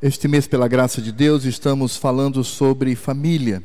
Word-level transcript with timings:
Este 0.00 0.28
mês, 0.28 0.46
pela 0.46 0.68
graça 0.68 1.02
de 1.02 1.10
Deus, 1.10 1.44
estamos 1.44 1.96
falando 1.96 2.44
sobre 2.44 2.94
família. 2.94 3.60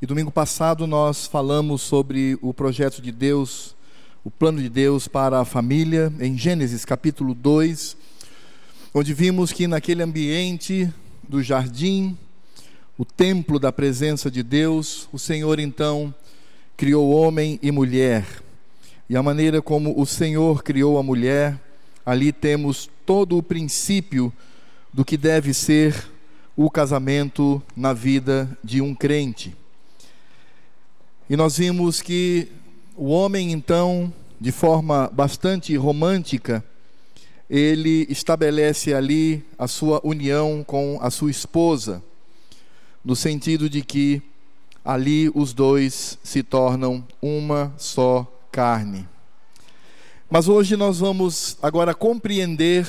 E 0.00 0.06
domingo 0.06 0.30
passado 0.30 0.86
nós 0.86 1.26
falamos 1.26 1.82
sobre 1.82 2.38
o 2.40 2.54
projeto 2.54 3.02
de 3.02 3.10
Deus, 3.10 3.74
o 4.22 4.30
plano 4.30 4.62
de 4.62 4.68
Deus 4.68 5.08
para 5.08 5.40
a 5.40 5.44
família, 5.44 6.12
em 6.20 6.38
Gênesis 6.38 6.84
capítulo 6.84 7.34
2, 7.34 7.96
onde 8.94 9.12
vimos 9.12 9.50
que 9.50 9.66
naquele 9.66 10.04
ambiente 10.04 10.88
do 11.28 11.42
jardim, 11.42 12.16
o 12.96 13.04
templo 13.04 13.58
da 13.58 13.72
presença 13.72 14.30
de 14.30 14.44
Deus, 14.44 15.08
o 15.12 15.18
Senhor 15.18 15.58
então 15.58 16.14
criou 16.76 17.10
homem 17.10 17.58
e 17.60 17.72
mulher. 17.72 18.24
E 19.08 19.16
a 19.16 19.22
maneira 19.22 19.60
como 19.60 20.00
o 20.00 20.06
Senhor 20.06 20.62
criou 20.62 20.96
a 20.96 21.02
mulher, 21.02 21.60
ali 22.06 22.30
temos 22.30 22.88
todo 23.04 23.36
o 23.36 23.42
princípio 23.42 24.32
do 24.92 25.04
que 25.04 25.16
deve 25.16 25.54
ser 25.54 26.10
o 26.56 26.70
casamento 26.70 27.62
na 27.76 27.92
vida 27.92 28.58
de 28.62 28.80
um 28.80 28.94
crente. 28.94 29.56
E 31.28 31.36
nós 31.36 31.58
vimos 31.58 32.02
que 32.02 32.48
o 32.96 33.08
homem, 33.08 33.52
então, 33.52 34.12
de 34.40 34.50
forma 34.50 35.08
bastante 35.12 35.74
romântica, 35.76 36.64
ele 37.48 38.06
estabelece 38.08 38.92
ali 38.92 39.44
a 39.58 39.66
sua 39.66 40.00
união 40.04 40.62
com 40.64 40.98
a 41.00 41.10
sua 41.10 41.30
esposa, 41.30 42.02
no 43.04 43.16
sentido 43.16 43.70
de 43.70 43.82
que 43.82 44.22
ali 44.84 45.30
os 45.34 45.52
dois 45.52 46.18
se 46.22 46.42
tornam 46.42 47.06
uma 47.22 47.72
só 47.76 48.26
carne. 48.52 49.08
Mas 50.28 50.46
hoje 50.48 50.76
nós 50.76 50.98
vamos 50.98 51.58
agora 51.62 51.94
compreender 51.94 52.86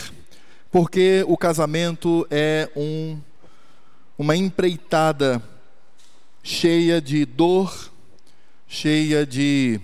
porque 0.71 1.25
o 1.27 1.35
casamento 1.35 2.25
é 2.31 2.69
um, 2.75 3.19
uma 4.17 4.37
empreitada 4.37 5.43
cheia 6.41 7.01
de 7.01 7.25
dor, 7.25 7.91
cheia 8.67 9.25
de 9.25 9.81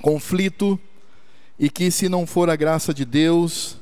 conflito, 0.00 0.80
e 1.58 1.68
que 1.68 1.90
se 1.90 2.08
não 2.08 2.26
for 2.26 2.48
a 2.48 2.56
graça 2.56 2.94
de 2.94 3.04
Deus, 3.04 3.76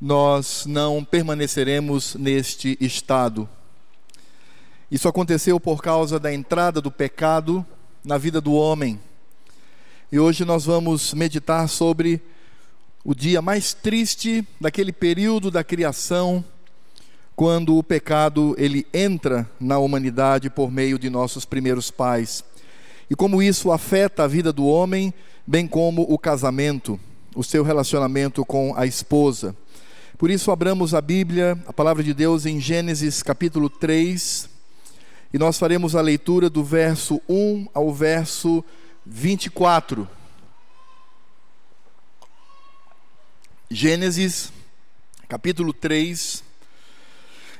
nós 0.00 0.66
não 0.66 1.04
permaneceremos 1.04 2.16
neste 2.16 2.76
estado. 2.80 3.48
Isso 4.90 5.06
aconteceu 5.06 5.60
por 5.60 5.80
causa 5.80 6.18
da 6.18 6.34
entrada 6.34 6.80
do 6.80 6.90
pecado 6.90 7.64
na 8.04 8.18
vida 8.18 8.40
do 8.40 8.54
homem. 8.54 9.00
E 10.10 10.18
hoje 10.18 10.44
nós 10.44 10.64
vamos 10.64 11.14
meditar 11.14 11.68
sobre 11.68 12.20
o 13.04 13.14
dia 13.14 13.42
mais 13.42 13.74
triste 13.74 14.46
daquele 14.58 14.90
período 14.90 15.50
da 15.50 15.62
criação, 15.62 16.42
quando 17.36 17.76
o 17.76 17.82
pecado 17.82 18.54
ele 18.56 18.86
entra 18.94 19.48
na 19.60 19.78
humanidade 19.78 20.48
por 20.48 20.72
meio 20.72 20.98
de 20.98 21.10
nossos 21.10 21.44
primeiros 21.44 21.90
pais. 21.90 22.42
E 23.10 23.14
como 23.14 23.42
isso 23.42 23.70
afeta 23.70 24.24
a 24.24 24.26
vida 24.26 24.52
do 24.52 24.64
homem, 24.64 25.12
bem 25.46 25.66
como 25.66 26.02
o 26.08 26.18
casamento, 26.18 26.98
o 27.34 27.44
seu 27.44 27.62
relacionamento 27.62 28.42
com 28.42 28.74
a 28.74 28.86
esposa. 28.86 29.54
Por 30.16 30.30
isso 30.30 30.50
abramos 30.50 30.94
a 30.94 31.02
Bíblia, 31.02 31.58
a 31.66 31.72
palavra 31.74 32.02
de 32.02 32.14
Deus 32.14 32.46
em 32.46 32.58
Gênesis 32.58 33.22
capítulo 33.22 33.68
3, 33.68 34.48
e 35.34 35.38
nós 35.38 35.58
faremos 35.58 35.94
a 35.94 36.00
leitura 36.00 36.48
do 36.48 36.64
verso 36.64 37.20
1 37.28 37.66
ao 37.74 37.92
verso 37.92 38.64
24. 39.04 40.08
Gênesis, 43.76 44.52
capítulo 45.28 45.72
3, 45.72 46.44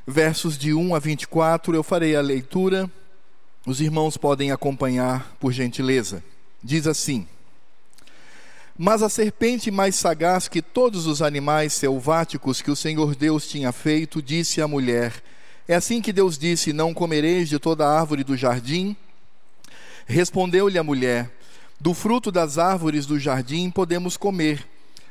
versos 0.06 0.56
de 0.56 0.72
1 0.72 0.94
a 0.94 1.00
24, 1.00 1.74
eu 1.74 1.82
farei 1.82 2.14
a 2.14 2.20
leitura, 2.20 2.88
os 3.66 3.80
irmãos 3.80 4.16
podem 4.16 4.52
acompanhar 4.52 5.36
por 5.40 5.52
gentileza. 5.52 6.22
Diz 6.62 6.86
assim: 6.86 7.26
Mas 8.78 9.02
a 9.02 9.08
serpente 9.08 9.72
mais 9.72 9.96
sagaz 9.96 10.46
que 10.46 10.62
todos 10.62 11.08
os 11.08 11.20
animais 11.20 11.72
selváticos 11.72 12.62
que 12.62 12.70
o 12.70 12.76
Senhor 12.76 13.16
Deus 13.16 13.48
tinha 13.48 13.72
feito, 13.72 14.22
disse 14.22 14.62
à 14.62 14.68
mulher: 14.68 15.20
É 15.66 15.74
assim 15.74 16.00
que 16.00 16.12
Deus 16.12 16.38
disse: 16.38 16.72
Não 16.72 16.94
comereis 16.94 17.48
de 17.48 17.58
toda 17.58 17.88
árvore 17.88 18.22
do 18.22 18.36
jardim? 18.36 18.96
Respondeu-lhe 20.06 20.78
a 20.78 20.84
mulher: 20.84 21.28
Do 21.80 21.92
fruto 21.92 22.30
das 22.30 22.56
árvores 22.56 23.04
do 23.04 23.18
jardim 23.18 23.68
podemos 23.68 24.16
comer 24.16 24.73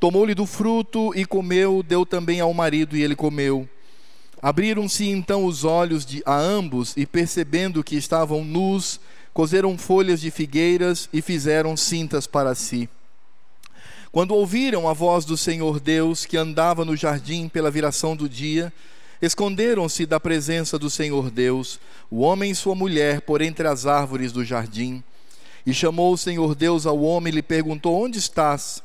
Tomou-lhe 0.00 0.34
do 0.34 0.46
fruto 0.46 1.12
e 1.14 1.26
comeu, 1.26 1.82
deu 1.82 2.06
também 2.06 2.40
ao 2.40 2.54
marido 2.54 2.96
e 2.96 3.02
ele 3.02 3.14
comeu. 3.14 3.68
Abriram-se 4.40 5.06
então 5.06 5.44
os 5.44 5.62
olhos 5.62 6.06
de, 6.06 6.22
a 6.24 6.34
ambos 6.34 6.94
e, 6.96 7.04
percebendo 7.04 7.84
que 7.84 7.96
estavam 7.96 8.42
nus, 8.42 8.98
coseram 9.34 9.76
folhas 9.76 10.18
de 10.18 10.30
figueiras 10.30 11.06
e 11.12 11.20
fizeram 11.20 11.76
cintas 11.76 12.26
para 12.26 12.54
si. 12.54 12.88
Quando 14.10 14.34
ouviram 14.34 14.88
a 14.88 14.94
voz 14.94 15.26
do 15.26 15.36
Senhor 15.36 15.78
Deus, 15.78 16.24
que 16.24 16.38
andava 16.38 16.82
no 16.82 16.96
jardim 16.96 17.46
pela 17.46 17.70
viração 17.70 18.16
do 18.16 18.26
dia, 18.26 18.72
esconderam-se 19.20 20.06
da 20.06 20.18
presença 20.18 20.78
do 20.78 20.88
Senhor 20.88 21.30
Deus, 21.30 21.78
o 22.10 22.20
homem 22.20 22.52
e 22.52 22.54
sua 22.54 22.74
mulher, 22.74 23.20
por 23.20 23.42
entre 23.42 23.68
as 23.68 23.84
árvores 23.84 24.32
do 24.32 24.42
jardim. 24.42 25.04
E 25.66 25.74
chamou 25.74 26.14
o 26.14 26.18
Senhor 26.18 26.54
Deus 26.54 26.86
ao 26.86 27.02
homem 27.02 27.30
e 27.30 27.36
lhe 27.36 27.42
perguntou: 27.42 28.02
Onde 28.02 28.18
estás? 28.18 28.82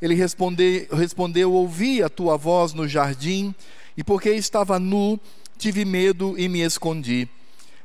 Ele 0.00 0.14
responde, 0.14 0.86
respondeu: 0.92 1.52
Ouvi 1.52 2.02
a 2.02 2.08
tua 2.08 2.36
voz 2.36 2.72
no 2.72 2.86
jardim, 2.86 3.54
e 3.96 4.04
porque 4.04 4.30
estava 4.30 4.78
nu, 4.78 5.18
tive 5.56 5.84
medo 5.84 6.34
e 6.38 6.48
me 6.48 6.60
escondi. 6.60 7.28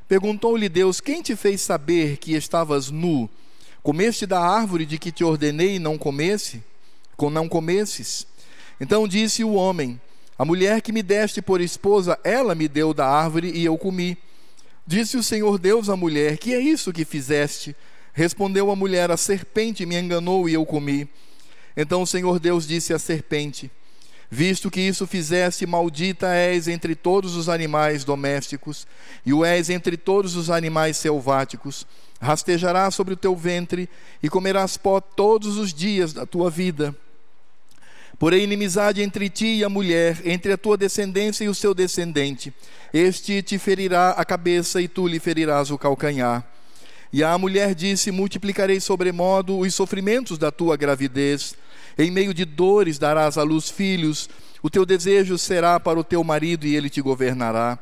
Perguntou-lhe 0.08 0.68
Deus: 0.68 1.00
Quem 1.00 1.22
te 1.22 1.36
fez 1.36 1.62
saber 1.62 2.18
que 2.18 2.34
estavas 2.34 2.92
nu? 2.92 3.30
Comeste 3.82 4.26
da 4.26 4.40
árvore 4.40 4.86
de 4.86 4.98
que 4.98 5.12
te 5.12 5.24
ordenei 5.24 5.80
não 5.80 5.98
comesse? 5.98 6.64
Com 7.16 7.30
não 7.30 7.48
comesses? 7.48 8.28
Então 8.80 9.08
disse 9.08 9.44
o 9.44 9.54
homem: 9.54 10.00
A 10.38 10.44
mulher 10.44 10.82
que 10.82 10.92
me 10.92 11.02
deste 11.02 11.42
por 11.42 11.62
esposa, 11.62 12.20
ela 12.24 12.54
me 12.54 12.68
deu 12.68 12.94
da 12.94 13.08
árvore 13.08 13.52
e 13.56 13.64
eu 13.64 13.78
comi. 13.78 14.18
Disse 14.86 15.16
o 15.16 15.24
Senhor 15.24 15.58
Deus 15.58 15.88
à 15.88 15.96
mulher: 15.96 16.38
Que 16.38 16.54
é 16.54 16.60
isso 16.60 16.92
que 16.92 17.06
fizeste? 17.06 17.76
Respondeu 18.12 18.70
a 18.70 18.76
mulher: 18.76 19.10
A 19.12 19.18
serpente 19.18 19.86
me 19.86 19.98
enganou 19.98 20.50
e 20.50 20.54
eu 20.54 20.66
comi. 20.66 21.08
Então 21.76 22.02
o 22.02 22.08
Senhor 22.08 22.40
Deus 22.40 22.68
disse 22.68 22.94
à 22.94 23.00
serpente: 23.00 23.72
Visto 24.30 24.72
que 24.72 24.80
isso 24.80 25.06
fizeste, 25.06 25.66
maldita 25.66 26.34
és 26.34 26.70
entre 26.70 26.96
todos 26.96 27.36
os 27.36 27.50
animais 27.50 28.06
domésticos, 28.06 28.88
e 29.26 29.34
o 29.34 29.44
és 29.44 29.70
entre 29.70 29.98
todos 29.98 30.38
os 30.38 30.50
animais 30.50 30.96
selváticos. 30.96 31.86
Rastejarás 32.22 32.96
sobre 32.96 33.14
o 33.14 33.18
teu 33.18 33.36
ventre 33.36 33.90
e 34.24 34.30
comerás 34.30 34.78
pó 34.78 35.02
todos 35.02 35.58
os 35.58 35.74
dias 35.74 36.14
da 36.14 36.26
tua 36.26 36.50
vida. 36.50 36.96
Porém, 38.18 38.44
inimizade 38.44 39.02
entre 39.02 39.30
ti 39.30 39.56
e 39.58 39.64
a 39.64 39.70
mulher, 39.70 40.22
entre 40.24 40.54
a 40.54 40.58
tua 40.58 40.78
descendência 40.78 41.44
e 41.44 41.50
o 41.50 41.56
seu 41.56 41.74
descendente. 41.74 42.54
Este 42.94 43.42
te 43.42 43.58
ferirá 43.58 44.12
a 44.12 44.24
cabeça 44.24 44.80
e 44.80 44.88
tu 44.88 45.08
lhe 45.08 45.20
ferirás 45.20 45.72
o 45.72 45.78
calcanhar. 45.78 46.48
E 47.14 47.24
a 47.24 47.38
mulher 47.38 47.76
disse: 47.76 48.12
Multiplicarei 48.12 48.80
sobremodo 48.80 49.60
os 49.60 49.76
sofrimentos 49.76 50.38
da 50.38 50.52
tua 50.52 50.78
gravidez. 50.78 51.56
Em 51.98 52.10
meio 52.10 52.34
de 52.34 52.46
dores 52.46 52.98
darás 52.98 53.38
à 53.38 53.44
luz 53.44 53.70
filhos. 53.70 54.30
O 54.64 54.70
teu 54.70 54.86
desejo 54.86 55.38
será 55.38 55.80
para 55.80 56.00
o 56.00 56.04
teu 56.04 56.24
marido 56.24 56.66
e 56.66 56.76
ele 56.76 56.90
te 56.90 57.02
governará. 57.02 57.78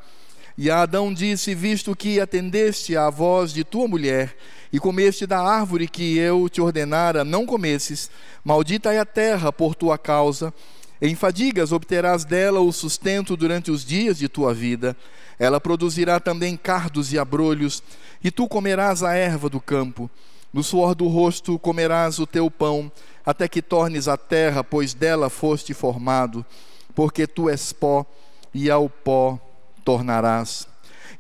E 0.58 0.70
Adão 0.70 1.14
disse: 1.14 1.54
Visto 1.54 1.96
que 1.96 2.20
atendeste 2.20 2.98
à 2.98 3.10
voz 3.10 3.54
de 3.54 3.64
tua 3.64 3.88
mulher 3.88 4.36
e 4.74 4.80
comeste 4.80 5.26
da 5.26 5.40
árvore 5.40 5.88
que 5.88 6.18
eu 6.18 6.50
te 6.50 6.60
ordenara, 6.60 7.24
não 7.24 7.46
comesses, 7.46 8.10
maldita 8.44 8.94
é 8.94 9.00
a 9.00 9.06
terra 9.06 9.52
por 9.52 9.76
tua 9.76 9.98
causa. 9.98 10.54
Em 11.02 11.16
fadigas 11.16 11.72
obterás 11.72 12.26
dela 12.26 12.60
o 12.60 12.74
sustento 12.74 13.38
durante 13.38 13.72
os 13.72 13.86
dias 13.86 14.18
de 14.18 14.28
tua 14.28 14.54
vida. 14.54 14.98
Ela 15.38 15.62
produzirá 15.62 16.20
também 16.20 16.58
cardos 16.58 17.14
e 17.14 17.18
abrolhos, 17.18 17.82
e 18.22 18.30
tu 18.30 18.48
comerás 18.48 19.02
a 19.02 19.14
erva 19.14 19.50
do 19.50 19.62
campo. 19.62 20.10
No 20.52 20.62
suor 20.62 20.94
do 20.96 21.08
rosto 21.08 21.58
comerás 21.58 22.20
o 22.20 22.28
teu 22.28 22.52
pão, 22.52 22.92
até 23.26 23.48
que 23.48 23.62
tornes 23.62 24.08
a 24.08 24.18
terra, 24.18 24.64
pois 24.64 24.94
dela 24.94 25.30
foste 25.30 25.74
formado, 25.74 26.46
porque 26.94 27.26
tu 27.26 27.50
és 27.50 27.72
pó, 27.72 28.06
e 28.54 28.70
ao 28.70 28.90
pó 28.90 29.40
tornarás. 29.86 30.68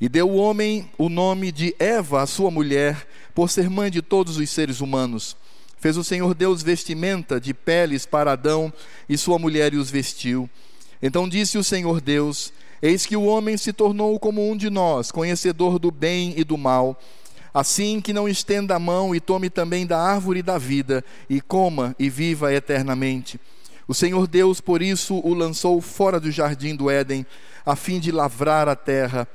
E 0.01 0.09
deu 0.09 0.29
o 0.29 0.35
homem 0.35 0.89
o 0.97 1.07
nome 1.07 1.51
de 1.51 1.75
Eva, 1.79 2.21
a 2.21 2.27
sua 2.27 2.51
mulher, 2.51 3.07
por 3.33 3.49
ser 3.49 3.69
mãe 3.69 3.89
de 3.89 4.01
todos 4.01 4.37
os 4.37 4.49
seres 4.49 4.81
humanos. 4.81 5.37
Fez 5.79 5.95
o 5.95 6.03
Senhor 6.03 6.33
Deus 6.33 6.61
vestimenta 6.61 7.39
de 7.39 7.53
peles 7.53 8.05
para 8.05 8.33
Adão 8.33 8.71
e 9.07 9.17
sua 9.17 9.39
mulher 9.39 9.73
e 9.73 9.77
os 9.77 9.89
vestiu. 9.89 10.49
Então 11.01 11.27
disse 11.27 11.57
o 11.57 11.63
Senhor 11.63 12.01
Deus: 12.01 12.51
Eis 12.81 13.05
que 13.05 13.15
o 13.15 13.23
homem 13.23 13.55
se 13.55 13.71
tornou 13.71 14.19
como 14.19 14.49
um 14.49 14.57
de 14.57 14.69
nós, 14.69 15.11
conhecedor 15.11 15.79
do 15.79 15.89
bem 15.89 16.33
e 16.35 16.43
do 16.43 16.57
mal. 16.57 16.99
Assim 17.53 17.99
que 17.99 18.13
não 18.13 18.27
estenda 18.27 18.75
a 18.75 18.79
mão 18.79 19.15
e 19.15 19.19
tome 19.19 19.49
também 19.49 19.87
da 19.87 19.99
árvore 19.99 20.43
da 20.43 20.57
vida, 20.57 21.03
e 21.29 21.41
coma 21.41 21.95
e 21.97 22.09
viva 22.09 22.53
eternamente. 22.53 23.39
O 23.87 23.93
Senhor 23.93 24.27
Deus, 24.27 24.61
por 24.61 24.81
isso, 24.83 25.15
o 25.15 25.33
lançou 25.33 25.81
fora 25.81 26.19
do 26.19 26.29
jardim 26.29 26.75
do 26.75 26.91
Éden, 26.91 27.25
a 27.65 27.75
fim 27.75 27.99
de 27.99 28.11
lavrar 28.11 28.67
a 28.69 28.75
terra 28.75 29.27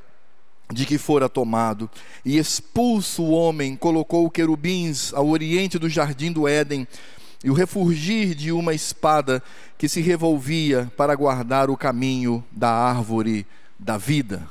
de 0.74 0.84
que 0.84 0.98
fora 0.98 1.28
tomado. 1.28 1.88
E 2.24 2.36
expulso 2.36 3.22
o 3.22 3.30
homem, 3.30 3.76
colocou 3.76 4.28
querubins 4.28 5.14
ao 5.14 5.28
oriente 5.28 5.78
do 5.78 5.88
jardim 5.88 6.30
do 6.30 6.46
Éden, 6.46 6.86
e 7.42 7.50
o 7.50 7.54
refugir 7.54 8.34
de 8.34 8.50
uma 8.50 8.74
espada 8.74 9.42
que 9.78 9.88
se 9.88 10.00
revolvia 10.00 10.90
para 10.96 11.14
guardar 11.14 11.70
o 11.70 11.76
caminho 11.76 12.44
da 12.50 12.70
árvore 12.70 13.46
da 13.78 13.96
vida. 13.96 14.48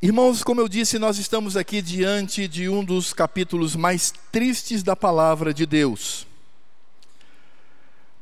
Irmãos, 0.00 0.44
como 0.44 0.60
eu 0.60 0.68
disse, 0.68 0.98
nós 0.98 1.18
estamos 1.18 1.56
aqui 1.56 1.80
diante 1.80 2.46
de 2.46 2.68
um 2.68 2.84
dos 2.84 3.12
capítulos 3.12 3.74
mais 3.74 4.12
tristes 4.30 4.82
da 4.82 4.94
palavra 4.94 5.52
de 5.52 5.64
Deus. 5.64 6.26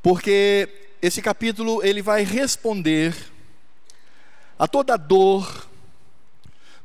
Porque 0.01 0.69
esse 1.03 1.21
capítulo 1.21 1.85
ele 1.85 2.01
vai 2.01 2.25
responder 2.25 3.15
a 4.59 4.69
toda 4.69 4.97
dor, 4.97 5.69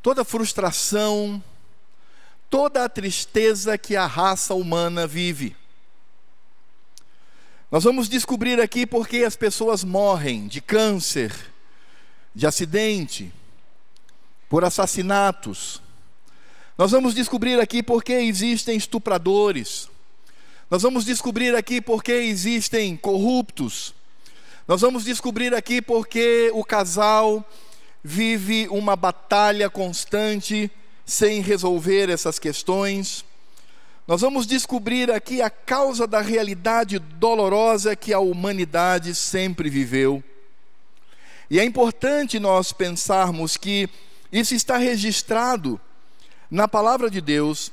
toda 0.02 0.24
frustração, 0.24 1.44
toda 2.50 2.84
a 2.84 2.90
tristeza 2.90 3.78
que 3.78 3.96
a 3.96 4.06
raça 4.06 4.54
humana 4.54 5.06
vive. 5.06 5.56
Nós 7.69 7.84
vamos 7.84 8.08
descobrir 8.08 8.62
aqui 8.62 8.86
porque 8.86 9.18
as 9.18 9.36
pessoas 9.36 9.84
morrem 9.84 10.48
de 10.48 10.62
câncer, 10.62 11.34
de 12.34 12.48
acidente, 12.48 13.34
por 14.48 14.63
assassinatos. 14.63 15.81
Nós 16.78 16.92
vamos 16.92 17.13
descobrir 17.13 17.60
aqui 17.60 17.84
porque 17.84 18.13
existem 18.13 18.78
estupradores. 18.78 19.90
Nós 20.70 20.81
vamos 20.81 21.04
descobrir 21.04 21.56
aqui 21.56 21.81
porque 21.81 22.12
existem 22.12 22.96
corruptos. 22.96 23.94
Nós 24.68 24.81
vamos 24.81 25.06
descobrir 25.06 25.56
aqui 25.56 25.81
porque 25.81 26.52
o 26.54 26.62
casal 26.62 27.42
vive 28.04 28.68
uma 28.69 28.98
batalha 28.98 29.69
constante 29.69 30.69
sem 31.06 31.40
resolver 31.40 32.10
essas 32.10 32.38
questões. 32.38 33.24
Nós 34.06 34.19
vamos 34.19 34.46
descobrir 34.46 35.10
aqui 35.10 35.42
a 35.42 35.50
causa 35.50 36.06
da 36.06 36.19
realidade 36.19 37.00
dolorosa 37.00 37.96
que 37.96 38.12
a 38.12 38.19
humanidade 38.19 39.16
sempre 39.16 39.69
viveu. 39.69 40.22
E 41.50 41.62
é 41.62 41.63
importante 41.63 42.38
nós 42.38 42.74
pensarmos 42.74 43.56
que 43.56 43.90
isso 44.34 44.54
está 44.54 44.75
registrado 44.75 45.80
na 46.52 46.68
palavra 46.68 47.10
de 47.10 47.22
Deus 47.22 47.72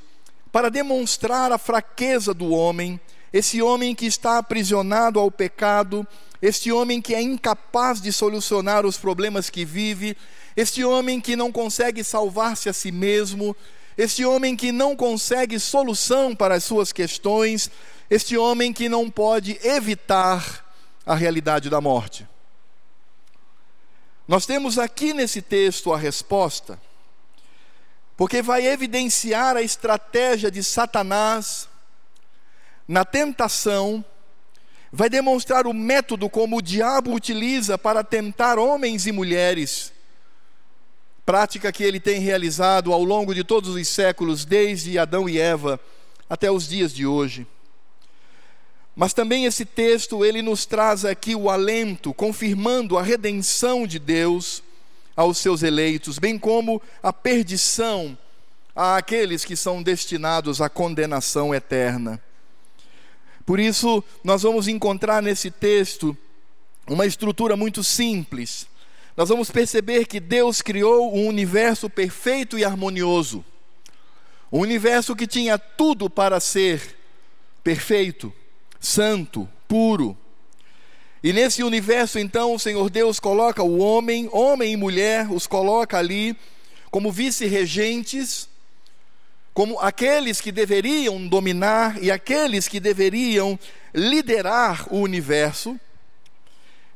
para 0.52 0.70
demonstrar 0.70 1.50
a 1.50 1.58
fraqueza 1.58 2.32
do 2.32 2.50
homem, 2.50 3.00
esse 3.32 3.61
homem 3.61 3.97
que 3.97 4.06
está 4.06 4.38
aprisionado 4.38 5.19
ao 5.19 5.29
pecado, 5.29 6.06
este 6.46 6.70
homem 6.70 7.00
que 7.00 7.14
é 7.14 7.23
incapaz 7.23 8.02
de 8.02 8.12
solucionar 8.12 8.85
os 8.85 8.99
problemas 8.99 9.49
que 9.49 9.64
vive, 9.64 10.14
este 10.55 10.85
homem 10.85 11.19
que 11.19 11.35
não 11.35 11.50
consegue 11.50 12.05
salvar-se 12.05 12.69
a 12.69 12.73
si 12.75 12.93
mesmo, 12.93 13.56
este 13.96 14.26
homem 14.26 14.55
que 14.55 14.70
não 14.70 14.94
consegue 14.94 15.58
solução 15.58 16.37
para 16.37 16.56
as 16.56 16.64
suas 16.64 16.93
questões, 16.93 17.70
este 18.11 18.37
homem 18.37 18.75
que 18.75 18.91
não 18.91 19.08
pode 19.08 19.58
evitar 19.64 20.70
a 21.06 21.14
realidade 21.14 21.70
da 21.70 21.81
morte. 21.81 22.29
Nós 24.29 24.44
temos 24.44 24.79
aqui 24.79 25.14
nesse 25.14 25.40
texto 25.40 25.94
a 25.94 25.97
resposta, 25.97 26.79
porque 28.19 28.43
vai 28.43 28.67
evidenciar 28.67 29.56
a 29.56 29.62
estratégia 29.62 30.50
de 30.50 30.62
Satanás 30.62 31.70
na 32.87 33.02
tentação, 33.02 34.05
vai 34.94 35.11
demonstrar 35.11 35.67
o 35.67 35.75
método 35.75 36.31
como 36.31 36.58
o 36.58 36.62
diabo 36.62 37.12
utiliza 37.12 37.76
para 37.76 38.05
tentar 38.05 38.61
homens 38.61 39.08
e 39.08 39.12
mulheres 39.12 39.93
prática 41.26 41.73
que 41.73 41.82
ele 41.82 41.99
tem 41.99 42.20
realizado 42.20 42.93
ao 42.93 43.02
longo 43.02 43.35
de 43.35 43.43
todos 43.43 43.75
os 43.75 43.88
séculos, 43.88 44.44
desde 44.44 44.96
Adão 44.96 45.29
e 45.29 45.38
Eva 45.38 45.81
até 46.31 46.49
os 46.49 46.69
dias 46.69 46.94
de 46.94 47.05
hoje. 47.06 47.44
Mas 48.94 49.12
também 49.12 49.46
esse 49.46 49.64
texto 49.64 50.25
ele 50.25 50.43
nos 50.43 50.64
traz 50.64 51.05
aqui 51.05 51.35
o 51.35 51.50
alento, 51.50 52.14
confirmando 52.14 52.97
a 52.97 53.02
redenção 53.02 53.88
de 53.88 53.99
Deus 53.99 54.62
aos 55.17 55.38
seus 55.38 55.64
eleitos, 55.64 56.20
bem 56.20 56.38
como 56.38 56.81
a 57.02 57.12
perdição 57.12 58.17
àqueles 58.76 59.44
que 59.44 59.56
são 59.56 59.82
destinados 59.82 60.61
à 60.61 60.69
condenação 60.69 61.52
eterna. 61.52 62.23
Por 63.44 63.61
isso, 63.61 64.02
nós 64.23 64.43
vamos 64.43 64.69
encontrar 64.69 65.23
nesse 65.23 65.50
texto 65.50 66.17
uma 66.87 67.06
estrutura 67.06 67.56
muito 67.56 67.82
simples, 67.82 68.67
nós 69.17 69.29
vamos 69.29 69.50
perceber 69.50 70.06
que 70.06 70.19
Deus 70.19 70.61
criou 70.61 71.14
um 71.14 71.26
universo 71.26 71.88
perfeito 71.88 72.58
e 72.58 72.64
harmonioso. 72.64 73.44
Um 74.52 74.58
universo 74.58 75.14
que 75.14 75.26
tinha 75.26 75.56
tudo 75.58 76.11
para 76.11 76.41
ser 76.41 76.96
perfeito, 77.62 78.32
santo, 78.81 79.49
puro. 79.69 80.17
E 81.23 81.32
nesse 81.32 81.62
universo, 81.62 82.19
então, 82.19 82.55
o 82.55 82.58
Senhor 82.58 82.90
Deus 82.90 83.20
coloca 83.20 83.62
o 83.62 83.79
homem, 83.79 84.29
homem 84.32 84.73
e 84.73 84.76
mulher, 84.76 85.31
os 85.31 85.47
coloca 85.47 85.97
ali 85.97 86.37
como 86.90 87.11
vice-regentes, 87.11 88.49
como 89.54 89.78
aqueles 89.78 90.40
que 90.40 90.50
deveriam 90.50 91.28
dominar 91.28 92.02
e 92.02 92.10
aqueles 92.10 92.66
que 92.66 92.80
deveriam 92.80 93.56
liderar 93.94 94.92
o 94.92 94.98
universo. 94.98 95.78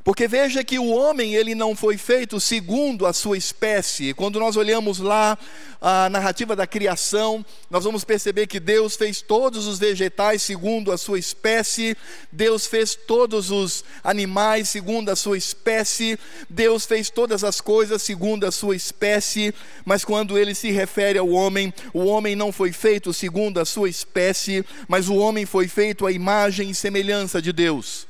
Porque 0.09 0.27
veja 0.27 0.65
que 0.65 0.79
o 0.79 0.89
homem 0.89 1.35
ele 1.35 1.55
não 1.55 1.77
foi 1.77 1.99
feito 1.99 2.41
segundo 2.41 3.05
a 3.05 3.13
sua 3.13 3.37
espécie. 3.37 4.15
Quando 4.15 4.41
nós 4.41 4.57
olhamos 4.57 5.01
lá 5.01 5.37
a 5.83 6.09
narrativa 6.09 6.57
da 6.57 6.67
criação, 6.67 7.45
nós 7.69 7.85
vamos 7.85 8.05
perceber 8.05 8.47
que 8.47 8.59
Deus 8.59 8.97
fez 8.97 9.21
todos 9.21 9.67
os 9.67 9.79
vegetais 9.79 10.41
segundo 10.41 10.93
a 10.93 10.97
sua 10.97 11.19
espécie, 11.19 11.95
Deus 12.33 12.67
fez 12.67 12.95
todos 12.95 13.51
os 13.51 13.85
animais 14.03 14.71
segundo 14.71 15.11
a 15.11 15.15
sua 15.15 15.37
espécie, 15.37 16.19
Deus 16.49 16.87
fez 16.87 17.11
todas 17.11 17.45
as 17.45 17.61
coisas 17.61 18.01
segundo 18.01 18.47
a 18.47 18.51
sua 18.51 18.75
espécie, 18.75 19.55
mas 19.85 20.07
quando 20.07 20.39
ele 20.39 20.55
se 20.55 20.71
refere 20.71 21.19
ao 21.19 21.29
homem, 21.29 21.71
o 21.93 22.07
homem 22.07 22.35
não 22.35 22.51
foi 22.51 22.73
feito 22.73 23.13
segundo 23.13 23.61
a 23.61 23.67
sua 23.67 23.91
espécie, 23.91 24.65
mas 24.89 25.07
o 25.07 25.17
homem 25.17 25.45
foi 25.45 25.69
feito 25.69 26.07
à 26.07 26.11
imagem 26.11 26.71
e 26.71 26.75
semelhança 26.75 27.43
de 27.43 27.53
Deus. 27.53 28.08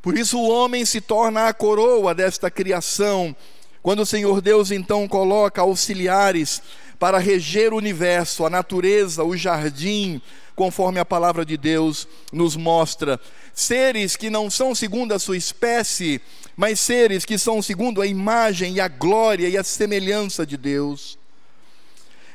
Por 0.00 0.16
isso 0.16 0.38
o 0.38 0.48
homem 0.48 0.84
se 0.84 1.00
torna 1.00 1.48
a 1.48 1.54
coroa 1.54 2.14
desta 2.14 2.50
criação, 2.50 3.34
quando 3.82 4.00
o 4.00 4.06
Senhor 4.06 4.40
Deus 4.40 4.70
então 4.70 5.08
coloca 5.08 5.60
auxiliares 5.60 6.62
para 6.98 7.18
reger 7.18 7.72
o 7.72 7.76
universo, 7.76 8.44
a 8.44 8.50
natureza, 8.50 9.22
o 9.24 9.36
jardim, 9.36 10.20
conforme 10.54 10.98
a 10.98 11.04
palavra 11.04 11.44
de 11.44 11.56
Deus 11.56 12.08
nos 12.32 12.56
mostra. 12.56 13.20
Seres 13.54 14.16
que 14.16 14.28
não 14.28 14.50
são 14.50 14.74
segundo 14.74 15.12
a 15.12 15.18
sua 15.18 15.36
espécie, 15.36 16.20
mas 16.56 16.80
seres 16.80 17.24
que 17.24 17.38
são 17.38 17.62
segundo 17.62 18.02
a 18.02 18.06
imagem 18.06 18.74
e 18.74 18.80
a 18.80 18.88
glória 18.88 19.48
e 19.48 19.56
a 19.56 19.62
semelhança 19.62 20.44
de 20.44 20.56
Deus. 20.56 21.16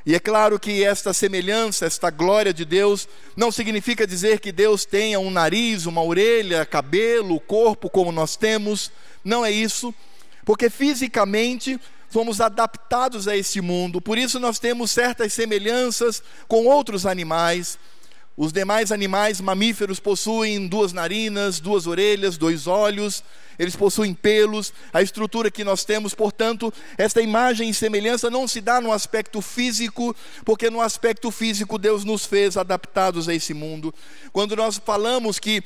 E 0.05 0.13
é 0.13 0.19
claro 0.19 0.59
que 0.59 0.83
esta 0.83 1.13
semelhança, 1.13 1.85
esta 1.85 2.09
glória 2.09 2.53
de 2.53 2.65
Deus, 2.65 3.07
não 3.37 3.51
significa 3.51 4.05
dizer 4.05 4.41
que 4.41 4.51
Deus 4.51 4.83
tenha 4.83 5.19
um 5.19 5.31
nariz, 5.31 5.85
uma 5.85 6.03
orelha, 6.03 6.65
cabelo, 6.65 7.39
corpo 7.39 7.89
como 7.89 8.11
nós 8.11 8.35
temos. 8.35 8.91
Não 9.23 9.45
é 9.45 9.51
isso, 9.51 9.93
porque 10.43 10.69
fisicamente 10.69 11.79
fomos 12.09 12.41
adaptados 12.41 13.27
a 13.27 13.35
este 13.35 13.59
mundo, 13.59 13.99
por 13.99 14.19
isso 14.19 14.39
nós 14.39 14.59
temos 14.59 14.91
certas 14.91 15.33
semelhanças 15.33 16.21
com 16.47 16.65
outros 16.65 17.05
animais. 17.05 17.79
Os 18.35 18.51
demais 18.51 18.91
animais 18.91 19.39
mamíferos 19.39 19.99
possuem 19.99 20.67
duas 20.67 20.91
narinas, 20.91 21.59
duas 21.59 21.87
orelhas, 21.87 22.37
dois 22.37 22.67
olhos, 22.67 23.23
eles 23.57 23.75
possuem 23.75 24.13
pelos, 24.13 24.73
a 24.91 25.01
estrutura 25.01 25.51
que 25.51 25.63
nós 25.63 25.83
temos, 25.85 26.13
portanto, 26.13 26.73
esta 26.97 27.21
imagem 27.21 27.69
e 27.69 27.73
semelhança 27.73 28.29
não 28.29 28.47
se 28.47 28.61
dá 28.61 28.81
no 28.81 28.91
aspecto 28.91 29.41
físico, 29.41 30.15
porque 30.43 30.69
no 30.69 30.81
aspecto 30.81 31.29
físico 31.31 31.77
Deus 31.77 32.03
nos 32.03 32.25
fez 32.25 32.57
adaptados 32.57 33.29
a 33.29 33.33
esse 33.33 33.53
mundo. 33.53 33.93
Quando 34.31 34.55
nós 34.55 34.81
falamos 34.83 35.39
que 35.39 35.63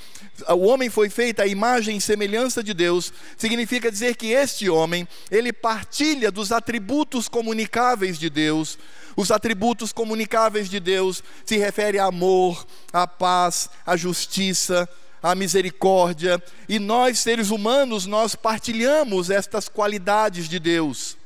o 0.50 0.66
homem 0.68 0.90
foi 0.90 1.10
feito 1.10 1.42
à 1.42 1.48
imagem 1.48 1.98
e 1.98 2.02
semelhança 2.02 2.64
de 2.64 2.74
Deus, 2.74 3.14
significa 3.38 3.92
dizer 3.92 4.16
que 4.16 4.28
este 4.28 4.70
homem, 4.70 5.08
ele 5.32 5.54
partilha 5.54 6.32
dos 6.32 6.52
atributos 6.52 7.28
comunicáveis 7.28 8.20
de 8.20 8.30
Deus, 8.30 8.78
os 9.16 9.32
atributos 9.32 9.92
comunicáveis 9.92 10.70
de 10.70 10.80
Deus 10.80 11.24
se 11.44 11.58
refere 11.58 11.98
a 11.98 12.06
amor, 12.06 12.66
a 12.94 13.08
paz, 13.08 13.68
a 13.84 13.98
justiça, 13.98 14.88
a 15.32 15.36
misericórdia, 15.36 16.42
e 16.70 16.80
nós 16.80 17.20
seres 17.20 17.50
humanos 17.50 18.06
nós 18.06 18.36
partilhamos 18.36 19.30
estas 19.30 19.68
qualidades 19.68 20.48
de 20.48 20.60
Deus. 20.60 21.18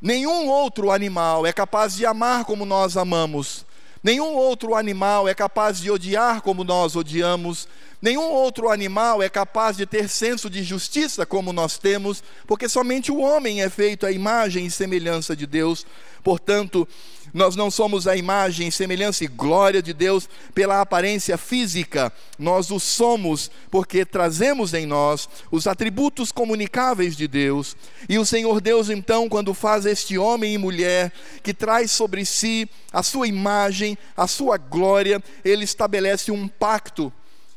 Nenhum 0.00 0.48
outro 0.48 0.90
animal 0.90 1.46
é 1.46 1.52
capaz 1.52 1.94
de 1.94 2.04
amar 2.06 2.44
como 2.44 2.64
nós 2.64 2.96
amamos. 2.96 3.66
Nenhum 4.02 4.34
outro 4.34 4.74
animal 4.74 5.28
é 5.28 5.34
capaz 5.34 5.80
de 5.80 5.90
odiar 5.90 6.40
como 6.40 6.62
nós 6.62 6.94
odiamos. 6.94 7.68
Nenhum 8.00 8.30
outro 8.30 8.70
animal 8.70 9.20
é 9.20 9.28
capaz 9.28 9.76
de 9.76 9.84
ter 9.84 10.08
senso 10.08 10.48
de 10.48 10.62
justiça 10.62 11.26
como 11.26 11.52
nós 11.52 11.78
temos, 11.78 12.22
porque 12.46 12.68
somente 12.68 13.10
o 13.10 13.18
homem 13.18 13.60
é 13.60 13.68
feito 13.68 14.06
à 14.06 14.12
imagem 14.12 14.66
e 14.66 14.70
semelhança 14.70 15.34
de 15.34 15.46
Deus. 15.46 15.84
Portanto, 16.22 16.86
nós 17.32 17.56
não 17.56 17.70
somos 17.70 18.06
a 18.06 18.16
imagem, 18.16 18.70
semelhança 18.70 19.24
e 19.24 19.28
glória 19.28 19.82
de 19.82 19.92
Deus 19.92 20.28
pela 20.54 20.80
aparência 20.80 21.36
física, 21.36 22.12
nós 22.38 22.70
o 22.70 22.78
somos 22.78 23.50
porque 23.70 24.04
trazemos 24.04 24.74
em 24.74 24.86
nós 24.86 25.28
os 25.50 25.66
atributos 25.66 26.32
comunicáveis 26.32 27.16
de 27.16 27.28
Deus. 27.28 27.76
E 28.08 28.18
o 28.18 28.24
Senhor 28.24 28.60
Deus, 28.60 28.90
então, 28.90 29.28
quando 29.28 29.54
faz 29.54 29.86
este 29.86 30.16
homem 30.16 30.54
e 30.54 30.58
mulher 30.58 31.12
que 31.42 31.52
traz 31.52 31.90
sobre 31.90 32.24
si 32.24 32.68
a 32.92 33.02
sua 33.02 33.26
imagem, 33.26 33.96
a 34.16 34.26
sua 34.26 34.56
glória, 34.56 35.22
ele 35.44 35.64
estabelece 35.64 36.30
um 36.30 36.48
pacto. 36.48 37.12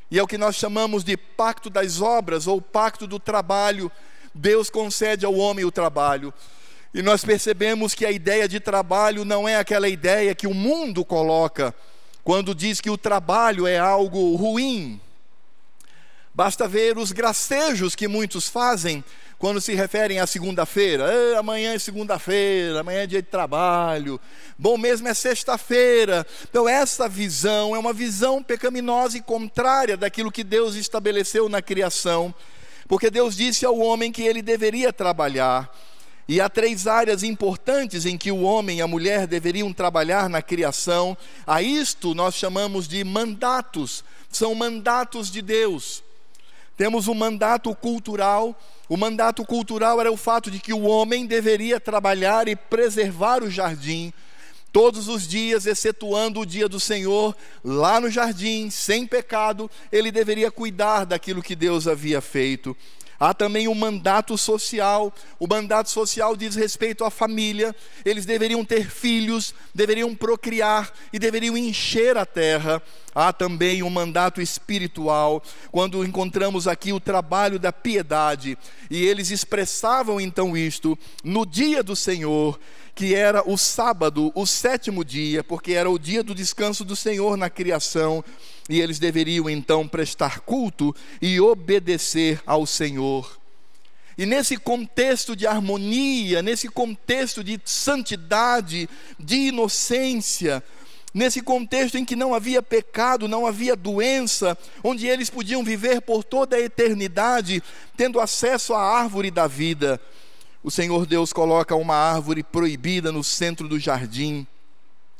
E 0.09 0.19
é 0.19 0.23
o 0.23 0.27
que 0.27 0.37
nós 0.37 0.55
chamamos 0.55 1.03
de 1.03 1.15
pacto 1.15 1.69
das 1.69 2.01
obras 2.01 2.45
ou 2.45 2.61
pacto 2.61 3.07
do 3.07 3.17
trabalho. 3.17 3.89
Deus 4.35 4.69
concede 4.69 5.25
ao 5.25 5.35
homem 5.35 5.63
o 5.63 5.71
trabalho. 5.71 6.33
E 6.93 7.01
nós 7.01 7.23
percebemos 7.23 7.93
que 7.93 8.05
a 8.05 8.11
ideia 8.11 8.47
de 8.47 8.59
trabalho 8.59 9.23
não 9.23 9.47
é 9.47 9.55
aquela 9.55 9.87
ideia 9.87 10.35
que 10.35 10.47
o 10.47 10.53
mundo 10.53 11.05
coloca 11.05 11.73
quando 12.23 12.53
diz 12.53 12.81
que 12.81 12.89
o 12.89 12.97
trabalho 12.97 13.65
é 13.65 13.77
algo 13.77 14.35
ruim. 14.35 14.99
Basta 16.33 16.67
ver 16.67 16.97
os 16.97 17.11
gracejos 17.11 17.95
que 17.95 18.07
muitos 18.07 18.47
fazem 18.47 19.03
quando 19.37 19.59
se 19.59 19.73
referem 19.73 20.19
à 20.19 20.27
segunda-feira. 20.27 21.37
amanhã 21.37 21.73
é 21.73 21.79
segunda-feira, 21.79 22.81
amanhã 22.81 22.99
é 22.99 23.07
dia 23.07 23.21
de 23.21 23.27
trabalho. 23.27 24.19
Bom 24.57 24.77
mesmo 24.77 25.07
é 25.07 25.13
sexta-feira. 25.13 26.25
Então, 26.47 26.69
essa 26.69 27.09
visão 27.09 27.75
é 27.75 27.79
uma 27.79 27.91
visão 27.91 28.43
pecaminosa 28.43 29.17
e 29.17 29.21
contrária 29.21 29.97
daquilo 29.97 30.31
que 30.31 30.43
Deus 30.43 30.75
estabeleceu 30.75 31.49
na 31.49 31.61
criação. 31.61 32.33
Porque 32.87 33.09
Deus 33.09 33.35
disse 33.35 33.65
ao 33.65 33.79
homem 33.79 34.11
que 34.11 34.21
ele 34.21 34.41
deveria 34.41 34.93
trabalhar. 34.93 35.69
E 36.31 36.39
há 36.39 36.47
três 36.47 36.87
áreas 36.87 37.23
importantes 37.23 38.05
em 38.05 38.17
que 38.17 38.31
o 38.31 38.43
homem 38.43 38.77
e 38.77 38.81
a 38.81 38.87
mulher 38.87 39.27
deveriam 39.27 39.73
trabalhar 39.73 40.29
na 40.29 40.41
criação. 40.41 41.17
A 41.45 41.61
isto 41.61 42.15
nós 42.15 42.35
chamamos 42.35 42.87
de 42.87 43.03
mandatos, 43.03 44.01
são 44.31 44.55
mandatos 44.55 45.29
de 45.29 45.41
Deus. 45.41 46.01
Temos 46.77 47.09
o 47.09 47.11
um 47.11 47.15
mandato 47.15 47.75
cultural. 47.75 48.57
O 48.87 48.95
mandato 48.95 49.43
cultural 49.43 49.99
era 49.99 50.09
o 50.09 50.15
fato 50.15 50.49
de 50.49 50.59
que 50.59 50.71
o 50.71 50.83
homem 50.83 51.25
deveria 51.25 51.81
trabalhar 51.81 52.47
e 52.47 52.55
preservar 52.55 53.43
o 53.43 53.51
jardim 53.51 54.13
todos 54.71 55.09
os 55.09 55.27
dias, 55.27 55.65
excetuando 55.65 56.39
o 56.39 56.45
dia 56.45 56.69
do 56.69 56.79
Senhor, 56.79 57.35
lá 57.61 57.99
no 57.99 58.09
jardim, 58.09 58.69
sem 58.69 59.05
pecado, 59.05 59.69
ele 59.91 60.11
deveria 60.11 60.49
cuidar 60.49 61.05
daquilo 61.05 61.43
que 61.43 61.57
Deus 61.57 61.89
havia 61.89 62.21
feito. 62.21 62.73
Há 63.21 63.35
também 63.35 63.67
o 63.67 63.71
um 63.71 63.75
mandato 63.75 64.35
social. 64.35 65.13
O 65.39 65.45
mandato 65.45 65.91
social 65.91 66.35
diz 66.35 66.55
respeito 66.55 67.03
à 67.03 67.11
família. 67.11 67.75
Eles 68.03 68.25
deveriam 68.25 68.65
ter 68.65 68.89
filhos, 68.89 69.53
deveriam 69.75 70.15
procriar 70.15 70.91
e 71.13 71.19
deveriam 71.19 71.55
encher 71.55 72.17
a 72.17 72.25
terra. 72.25 72.81
Há 73.13 73.33
também 73.33 73.83
um 73.83 73.89
mandato 73.89 74.41
espiritual, 74.41 75.43
quando 75.71 76.05
encontramos 76.05 76.67
aqui 76.67 76.93
o 76.93 76.99
trabalho 76.99 77.59
da 77.59 77.73
piedade, 77.73 78.57
e 78.89 79.03
eles 79.03 79.31
expressavam 79.31 80.19
então 80.19 80.55
isto 80.55 80.97
no 81.23 81.45
dia 81.45 81.83
do 81.83 81.95
Senhor, 81.95 82.59
que 82.95 83.13
era 83.15 83.47
o 83.49 83.57
sábado, 83.57 84.31
o 84.35 84.45
sétimo 84.45 85.03
dia, 85.03 85.43
porque 85.43 85.73
era 85.73 85.89
o 85.89 85.99
dia 85.99 86.23
do 86.23 86.35
descanso 86.35 86.85
do 86.85 86.95
Senhor 86.95 87.35
na 87.35 87.49
criação 87.49 88.23
e 88.69 88.79
eles 88.79 88.99
deveriam 88.99 89.49
então 89.49 89.87
prestar 89.87 90.39
culto 90.41 90.95
e 91.21 91.39
obedecer 91.39 92.41
ao 92.45 92.65
Senhor. 92.65 93.39
E 94.17 94.25
nesse 94.25 94.57
contexto 94.57 95.35
de 95.35 95.47
harmonia, 95.47 96.41
nesse 96.41 96.67
contexto 96.67 97.43
de 97.43 97.59
santidade, 97.65 98.89
de 99.19 99.47
inocência, 99.47 100.63
nesse 101.13 101.41
contexto 101.41 101.97
em 101.97 102.05
que 102.05 102.15
não 102.15 102.33
havia 102.33 102.61
pecado, 102.61 103.27
não 103.27 103.45
havia 103.45 103.75
doença, 103.75 104.57
onde 104.83 105.07
eles 105.07 105.29
podiam 105.29 105.63
viver 105.63 106.01
por 106.01 106.23
toda 106.23 106.55
a 106.55 106.59
eternidade, 106.59 107.61
tendo 107.97 108.19
acesso 108.19 108.73
à 108.73 108.81
árvore 108.81 109.29
da 109.29 109.47
vida, 109.47 109.99
o 110.63 110.69
Senhor 110.69 111.05
Deus 111.05 111.33
coloca 111.33 111.75
uma 111.75 111.95
árvore 111.95 112.43
proibida 112.43 113.11
no 113.11 113.23
centro 113.23 113.67
do 113.67 113.79
jardim 113.79 114.45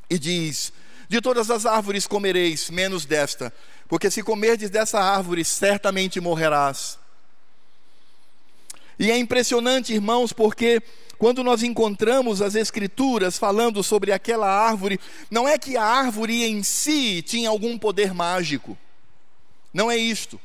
e 0.10 0.19
diz: 0.19 0.71
de 1.10 1.19
todas 1.19 1.50
as 1.50 1.65
árvores 1.65 2.05
comereis, 2.05 2.69
menos 2.69 3.05
desta, 3.05 3.51
porque 3.88 4.12
se 4.12 4.24
comerdes 4.24 4.69
dessa 4.69 5.00
árvore, 5.00 5.43
certamente 5.43 6.21
morrerás. 6.21 7.00
E 9.00 9.10
é 9.10 9.17
impressionante, 9.17 9.93
irmãos, 9.93 10.31
porque 10.31 10.81
quando 11.22 11.44
nós 11.44 11.62
encontramos 11.62 12.42
as 12.42 12.56
Escrituras 12.56 13.38
falando 13.38 13.84
sobre 13.84 14.12
aquela 14.12 14.50
árvore, 14.50 15.00
não 15.30 15.48
é 15.48 15.56
que 15.56 15.78
a 15.78 15.84
árvore 15.84 16.44
em 16.44 16.63
si 16.63 17.22
tinha 17.22 17.48
algum 17.48 17.78
poder 17.78 18.12
mágico, 18.12 18.75
não 19.72 19.92
é 19.92 19.96
isto. 19.96 20.42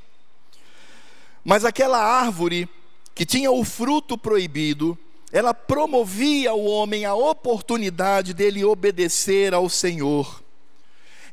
Mas 1.42 1.64
aquela 1.64 1.97
árvore 1.97 2.68
que 3.14 3.25
tinha 3.25 3.50
o 3.50 3.64
fruto 3.64 4.18
proibido, 4.18 4.99
ela 5.33 5.54
promovia 5.54 6.50
ao 6.50 6.62
homem 6.62 7.06
a 7.06 7.14
oportunidade 7.14 8.35
dele 8.35 8.62
obedecer 8.62 9.54
ao 9.54 9.71
Senhor. 9.71 10.42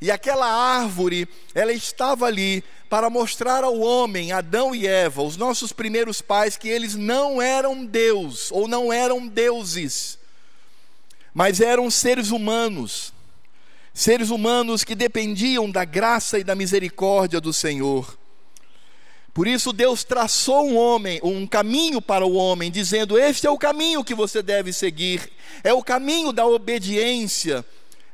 E 0.04 0.12
aquela 0.12 0.46
árvore, 0.46 1.30
ela 1.56 1.72
estava 1.72 2.26
ali 2.26 2.62
para 2.90 3.10
mostrar 3.10 3.64
ao 3.64 3.80
homem, 3.80 4.34
Adão 4.34 4.76
e 4.76 4.86
Eva, 4.86 5.22
os 5.22 5.38
nossos 5.38 5.72
primeiros 5.72 6.22
pais, 6.22 6.58
que 6.58 6.68
eles 6.68 6.94
não 6.94 7.42
eram 7.42 7.86
Deus 7.86 8.52
ou 8.52 8.68
não 8.68 8.92
eram 8.92 9.26
deuses, 9.26 10.20
mas 11.34 11.62
eram 11.62 11.90
seres 11.90 12.32
humanos. 12.32 13.14
Seres 13.94 14.30
humanos 14.30 14.84
que 14.84 14.94
dependiam 14.94 15.72
da 15.72 15.86
graça 15.86 16.38
e 16.38 16.44
da 16.44 16.54
misericórdia 16.54 17.40
do 17.40 17.54
Senhor. 17.54 18.18
Por 19.34 19.48
isso 19.48 19.72
Deus 19.72 20.04
traçou 20.04 20.68
um 20.68 20.76
homem, 20.76 21.22
um 21.24 21.48
caminho 21.48 22.02
para 22.02 22.26
o 22.26 22.34
homem, 22.34 22.70
dizendo: 22.70 23.18
"Este 23.18 23.48
é 23.48 23.50
o 23.50 23.58
caminho 23.58 24.04
que 24.04 24.14
você 24.14 24.42
deve 24.42 24.74
seguir, 24.74 25.32
é 25.64 25.72
o 25.72 25.82
caminho 25.82 26.34
da 26.34 26.46
obediência, 26.46 27.66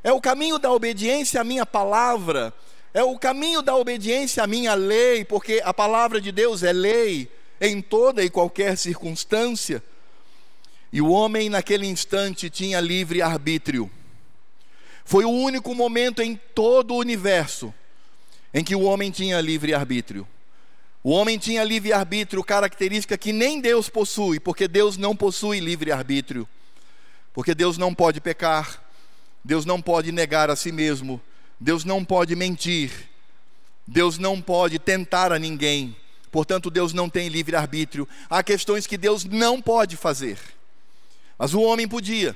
é 0.04 0.12
o 0.12 0.22
caminho 0.22 0.58
da 0.58 0.72
obediência 0.72 1.42
à 1.42 1.44
minha 1.44 1.66
palavra, 1.66 2.54
é 2.94 3.04
o 3.04 3.18
caminho 3.18 3.62
da 3.62 3.76
obediência 3.76 4.44
à 4.44 4.48
minha 4.48 4.74
lei, 4.74 5.24
porque 5.24 5.62
a 5.64 5.74
palavra 5.74 6.20
de 6.20 6.32
Deus 6.32 6.64
é 6.64 6.74
lei 6.74 7.30
em 7.62 7.82
toda 7.82 8.24
e 8.24 8.30
qualquer 8.30 8.78
circunstância. 8.78 9.84
E 10.92 11.02
o 11.02 11.10
homem, 11.10 11.50
naquele 11.50 11.86
instante, 11.86 12.50
tinha 12.50 12.80
livre 12.80 13.22
arbítrio. 13.22 13.92
Foi 15.06 15.26
o 15.26 15.30
único 15.30 15.76
momento 15.76 16.22
em 16.22 16.36
todo 16.36 16.94
o 16.94 16.98
universo 16.98 17.74
em 18.54 18.64
que 18.64 18.76
o 18.76 18.82
homem 18.82 19.12
tinha 19.12 19.40
livre 19.40 19.74
arbítrio. 19.74 20.28
O 21.04 21.12
homem 21.12 21.38
tinha 21.38 21.64
livre 21.64 21.94
arbítrio, 21.94 22.44
característica 22.44 23.18
que 23.18 23.32
nem 23.32 23.62
Deus 23.62 23.90
possui, 23.90 24.40
porque 24.40 24.68
Deus 24.68 24.98
não 24.98 25.16
possui 25.16 25.60
livre 25.60 25.92
arbítrio. 25.92 26.48
Porque 27.34 27.56
Deus 27.56 27.78
não 27.78 27.94
pode 27.94 28.20
pecar, 28.20 28.84
Deus 29.44 29.66
não 29.66 29.82
pode 29.82 30.12
negar 30.12 30.50
a 30.50 30.56
si 30.56 30.72
mesmo, 30.72 31.22
Deus 31.60 31.84
não 31.84 32.04
pode 32.06 32.36
mentir, 32.36 32.92
Deus 33.88 34.18
não 34.18 34.42
pode 34.42 34.78
tentar 34.80 35.32
a 35.32 35.40
ninguém, 35.40 35.96
portanto, 36.32 36.70
Deus 36.70 36.94
não 36.94 37.10
tem 37.10 37.28
livre-arbítrio. 37.30 38.08
Há 38.30 38.44
questões 38.44 38.86
que 38.86 38.98
Deus 38.98 39.26
não 39.26 39.62
pode 39.62 39.98
fazer, 39.98 40.38
mas 41.38 41.54
o 41.54 41.62
homem 41.62 41.88
podia, 41.88 42.36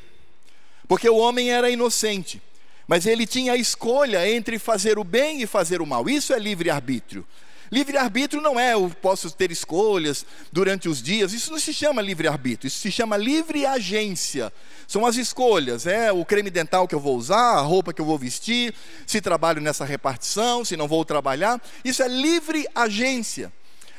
porque 0.87 1.09
o 1.09 1.17
homem 1.17 1.51
era 1.51 1.69
inocente. 1.69 2.41
mas 2.87 3.05
ele 3.05 3.25
tinha 3.25 3.53
a 3.53 3.57
escolha 3.57 4.29
entre 4.29 4.59
fazer 4.59 4.99
o 4.99 5.03
bem 5.03 5.41
e 5.41 5.47
fazer 5.47 5.81
o 5.81 5.85
mal. 5.85 6.09
Isso 6.09 6.33
é 6.33 6.39
livre-arbítrio. 6.39 7.25
Livre-arbítrio 7.73 8.39
não 8.39 8.59
é 8.59 8.73
eu 8.75 8.87
posso 9.01 9.31
ter 9.31 9.51
escolhas 9.51 10.23
durante 10.51 10.87
os 10.87 11.01
dias, 11.01 11.33
isso 11.33 11.51
não 11.51 11.57
se 11.57 11.73
chama 11.73 12.03
livre-arbítrio, 12.03 12.67
isso 12.67 12.77
se 12.77 12.91
chama 12.91 13.17
livre 13.17 13.65
agência. 13.65 14.53
São 14.87 15.03
as 15.07 15.15
escolhas, 15.15 15.87
é 15.87 16.11
o 16.11 16.23
creme 16.23 16.51
dental 16.51 16.87
que 16.87 16.93
eu 16.93 16.99
vou 16.99 17.17
usar, 17.17 17.55
a 17.55 17.61
roupa 17.61 17.91
que 17.91 17.99
eu 17.99 18.05
vou 18.05 18.15
vestir, 18.15 18.75
se 19.07 19.19
trabalho 19.19 19.59
nessa 19.59 19.85
repartição, 19.85 20.63
se 20.63 20.77
não 20.77 20.87
vou 20.87 21.03
trabalhar. 21.03 21.59
Isso 21.83 22.03
é 22.03 22.07
livre 22.07 22.67
agência. 22.75 23.51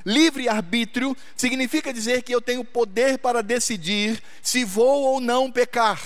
Livre-arbítrio 0.06 1.16
significa 1.34 1.92
dizer 1.92 2.22
que 2.22 2.32
eu 2.32 2.40
tenho 2.40 2.64
poder 2.64 3.18
para 3.18 3.42
decidir 3.42 4.22
se 4.40 4.64
vou 4.64 5.02
ou 5.02 5.20
não 5.20 5.50
pecar. 5.50 6.00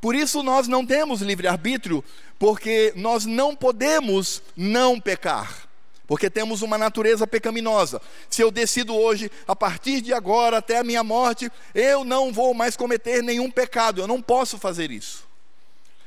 Por 0.00 0.14
isso 0.14 0.44
nós 0.44 0.68
não 0.68 0.86
temos 0.86 1.20
livre-arbítrio, 1.20 2.04
porque 2.38 2.92
nós 2.94 3.26
não 3.26 3.56
podemos 3.56 4.40
não 4.56 5.00
pecar 5.00 5.67
porque 6.08 6.30
temos 6.30 6.62
uma 6.62 6.78
natureza 6.78 7.26
pecaminosa. 7.26 8.00
Se 8.30 8.40
eu 8.40 8.50
decido 8.50 8.96
hoje, 8.96 9.30
a 9.46 9.54
partir 9.54 10.00
de 10.00 10.14
agora 10.14 10.56
até 10.56 10.78
a 10.78 10.82
minha 10.82 11.04
morte, 11.04 11.52
eu 11.74 12.02
não 12.02 12.32
vou 12.32 12.54
mais 12.54 12.74
cometer 12.74 13.22
nenhum 13.22 13.50
pecado, 13.50 14.00
eu 14.00 14.06
não 14.06 14.22
posso 14.22 14.56
fazer 14.56 14.90
isso. 14.90 15.28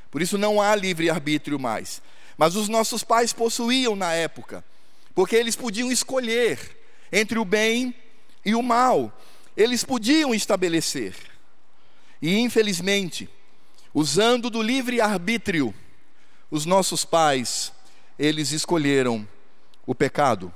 Por 0.09 0.19
isso 0.19 0.39
não 0.39 0.59
há 0.59 0.75
livre-arbítrio 0.75 1.59
mais. 1.59 2.01
Mas 2.35 2.55
os 2.55 2.67
nossos 2.67 3.03
pais 3.03 3.31
possuíam 3.31 3.95
na 3.95 4.11
época, 4.11 4.65
porque 5.13 5.35
eles 5.35 5.55
podiam 5.55 5.91
escolher 5.91 6.59
entre 7.11 7.37
o 7.37 7.45
bem 7.45 7.93
e 8.43 8.55
o 8.55 8.63
mal, 8.63 9.15
eles 9.55 9.83
podiam 9.83 10.33
estabelecer. 10.33 11.13
E 12.19 12.39
infelizmente, 12.39 13.29
usando 13.93 14.49
do 14.49 14.63
livre-arbítrio, 14.63 15.75
os 16.49 16.65
nossos 16.65 17.05
pais, 17.05 17.71
eles 18.17 18.51
escolheram 18.51 19.27
o 19.85 19.95
pecado. 19.95 20.53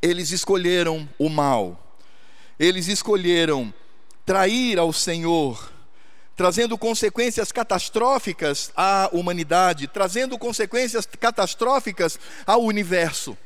Eles 0.00 0.30
escolheram 0.30 1.08
o 1.18 1.28
mal. 1.28 1.96
Eles 2.58 2.88
escolheram 2.88 3.72
trair 4.24 4.78
ao 4.78 4.92
Senhor, 4.92 5.72
trazendo 6.36 6.78
consequências 6.78 7.52
catastróficas 7.52 8.72
à 8.76 9.08
humanidade, 9.12 9.86
trazendo 9.86 10.38
consequências 10.38 11.06
catastróficas 11.06 12.18
ao 12.46 12.62
universo. 12.62 13.36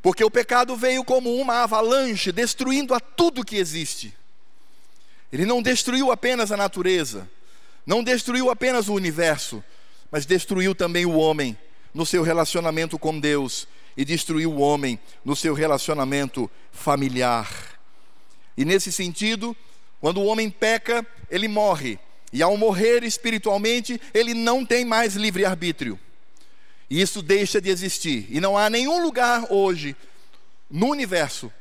Porque 0.00 0.24
o 0.24 0.30
pecado 0.30 0.76
veio 0.76 1.04
como 1.04 1.34
uma 1.36 1.62
avalanche, 1.62 2.32
destruindo 2.32 2.92
a 2.94 3.00
tudo 3.00 3.44
que 3.44 3.56
existe. 3.56 4.14
Ele 5.32 5.46
não 5.46 5.62
destruiu 5.62 6.10
apenas 6.10 6.50
a 6.52 6.56
natureza, 6.56 7.30
não 7.86 8.02
destruiu 8.02 8.50
apenas 8.50 8.88
o 8.88 8.94
universo, 8.94 9.62
mas 10.10 10.26
destruiu 10.26 10.74
também 10.74 11.06
o 11.06 11.16
homem 11.16 11.56
no 11.94 12.04
seu 12.04 12.22
relacionamento 12.22 12.98
com 12.98 13.18
Deus 13.18 13.66
e 13.96 14.04
destruiu 14.04 14.52
o 14.52 14.60
homem 14.60 14.98
no 15.24 15.36
seu 15.36 15.54
relacionamento 15.54 16.50
familiar. 16.70 17.78
E 18.56 18.64
nesse 18.64 18.92
sentido, 18.92 19.56
quando 20.00 20.20
o 20.20 20.26
homem 20.26 20.50
peca, 20.50 21.06
ele 21.30 21.48
morre. 21.48 21.98
E 22.32 22.42
ao 22.42 22.56
morrer 22.56 23.04
espiritualmente, 23.04 24.00
ele 24.14 24.34
não 24.34 24.64
tem 24.64 24.84
mais 24.84 25.14
livre-arbítrio. 25.14 25.98
E 26.88 27.00
isso 27.00 27.22
deixa 27.22 27.60
de 27.60 27.70
existir. 27.70 28.26
E 28.30 28.40
não 28.40 28.56
há 28.56 28.68
nenhum 28.68 29.02
lugar 29.02 29.46
hoje 29.50 29.96
no 30.70 30.88
universo 30.88 31.52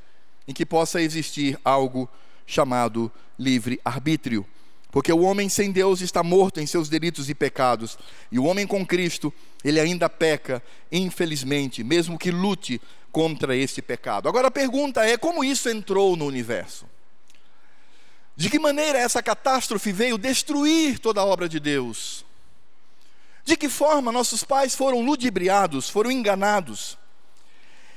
em 0.47 0.53
que 0.53 0.65
possa 0.65 1.01
existir 1.01 1.59
algo 1.63 2.09
chamado 2.45 3.11
livre-arbítrio. 3.38 4.45
Porque 4.91 5.13
o 5.13 5.21
homem 5.21 5.48
sem 5.48 5.71
Deus 5.71 6.01
está 6.01 6.21
morto 6.21 6.60
em 6.60 6.67
seus 6.67 6.89
delitos 6.89 7.29
e 7.29 7.33
pecados, 7.33 7.98
e 8.29 8.38
o 8.38 8.43
homem 8.43 8.67
com 8.67 8.86
Cristo, 8.86 9.33
ele 9.63 9.79
ainda 9.79 10.10
peca, 10.10 10.62
infelizmente, 10.91 11.81
mesmo 11.81 12.19
que 12.19 12.29
lute 12.29 12.81
contra 13.10 13.55
esse 13.55 13.81
pecado. 13.81 14.27
Agora 14.27 14.50
a 14.50 14.51
pergunta 14.51 15.05
é: 15.05 15.17
como 15.17 15.45
isso 15.45 15.69
entrou 15.69 16.17
no 16.17 16.25
universo? 16.25 16.86
De 18.36 18.50
que 18.50 18.60
maneira 18.60 19.00
essa 19.00 19.24
catástrofe 19.24 19.93
veio 19.93 20.17
destruir 20.17 21.00
toda 21.00 21.21
a 21.21 21.25
obra 21.25 21.48
de 21.48 21.60
Deus? 21.60 22.25
De 23.45 23.55
que 23.55 23.69
forma 23.69 24.12
nossos 24.12 24.43
pais 24.43 24.75
foram 24.75 25.01
ludibriados, 25.01 25.89
foram 25.89 26.12
enganados? 26.12 26.98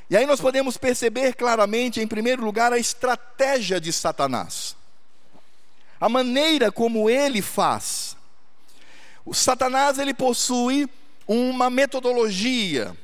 E 0.08 0.16
aí 0.16 0.26
nós 0.26 0.40
podemos 0.40 0.76
perceber 0.76 1.34
claramente, 1.34 2.00
em 2.00 2.06
primeiro 2.06 2.44
lugar, 2.44 2.72
a 2.72 2.78
estratégia 2.78 3.80
de 3.80 3.92
Satanás 3.92 4.76
a 6.04 6.08
maneira 6.10 6.70
como 6.70 7.08
ele 7.08 7.40
faz. 7.40 8.14
O 9.24 9.32
Satanás 9.32 9.98
ele 9.98 10.12
possui 10.12 10.86
uma 11.26 11.70
metodologia, 11.70 12.94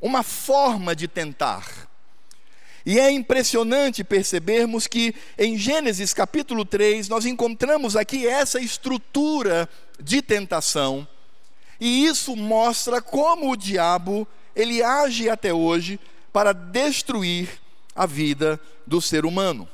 uma 0.00 0.24
forma 0.24 0.96
de 0.96 1.06
tentar. 1.06 1.88
E 2.84 2.98
é 2.98 3.08
impressionante 3.08 4.02
percebermos 4.02 4.88
que 4.88 5.14
em 5.38 5.56
Gênesis 5.56 6.12
capítulo 6.12 6.64
3 6.64 7.08
nós 7.08 7.24
encontramos 7.24 7.94
aqui 7.94 8.26
essa 8.26 8.58
estrutura 8.58 9.68
de 10.00 10.20
tentação. 10.20 11.06
E 11.78 12.04
isso 12.04 12.34
mostra 12.34 13.00
como 13.00 13.52
o 13.52 13.56
diabo 13.56 14.26
ele 14.56 14.82
age 14.82 15.30
até 15.30 15.54
hoje 15.54 16.00
para 16.32 16.52
destruir 16.52 17.48
a 17.94 18.06
vida 18.06 18.60
do 18.84 19.00
ser 19.00 19.24
humano. 19.24 19.68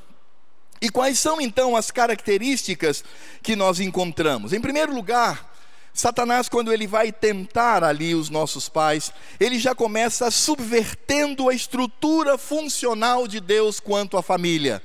E 0.81 0.91
quais 0.91 1.19
são 1.19 1.41
então 1.41 1.75
as 1.75 1.91
características 1.91 3.03
que 3.43 3.57
nós 3.57 3.81
encontramos? 3.81 4.53
Em 4.53 4.61
primeiro 4.61 4.95
lugar, 4.95 5.55
Satanás, 5.97 6.47
quando 6.49 6.71
ele 6.71 6.87
vai 6.87 7.11
tentar 7.11 7.83
ali 7.83 8.15
os 8.15 8.29
nossos 8.29 8.69
pais, 8.69 9.11
ele 9.41 9.59
já 9.59 9.75
começa 9.75 10.31
subvertendo 10.31 11.49
a 11.49 11.55
estrutura 11.55 12.37
funcional 12.37 13.27
de 13.27 13.41
Deus 13.41 13.81
quanto 13.81 14.19
à 14.19 14.23
família. 14.23 14.83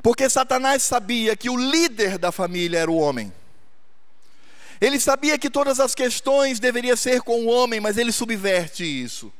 Porque 0.00 0.30
Satanás 0.30 0.84
sabia 0.84 1.36
que 1.36 1.50
o 1.50 1.56
líder 1.56 2.16
da 2.16 2.30
família 2.30 2.78
era 2.78 2.90
o 2.90 2.96
homem. 2.96 3.32
Ele 4.80 5.00
sabia 5.00 5.36
que 5.36 5.50
todas 5.50 5.80
as 5.80 5.96
questões 5.96 6.60
deveriam 6.60 6.96
ser 6.96 7.22
com 7.22 7.44
o 7.44 7.48
homem, 7.48 7.80
mas 7.80 7.96
ele 7.96 8.12
subverte 8.12 8.84
isso. 8.84 9.32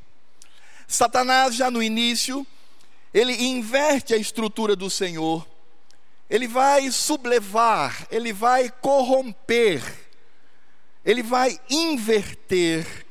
Satanás, 0.88 1.54
já 1.54 1.70
no 1.70 1.80
início, 1.80 2.44
ele 3.16 3.46
inverte 3.46 4.12
a 4.12 4.18
estrutura 4.18 4.76
do 4.76 4.90
Senhor, 4.90 5.48
ele 6.28 6.46
vai 6.46 6.90
sublevar, 6.90 8.06
ele 8.10 8.30
vai 8.30 8.68
corromper, 8.68 9.82
ele 11.02 11.22
vai 11.22 11.58
inverter. 11.70 13.06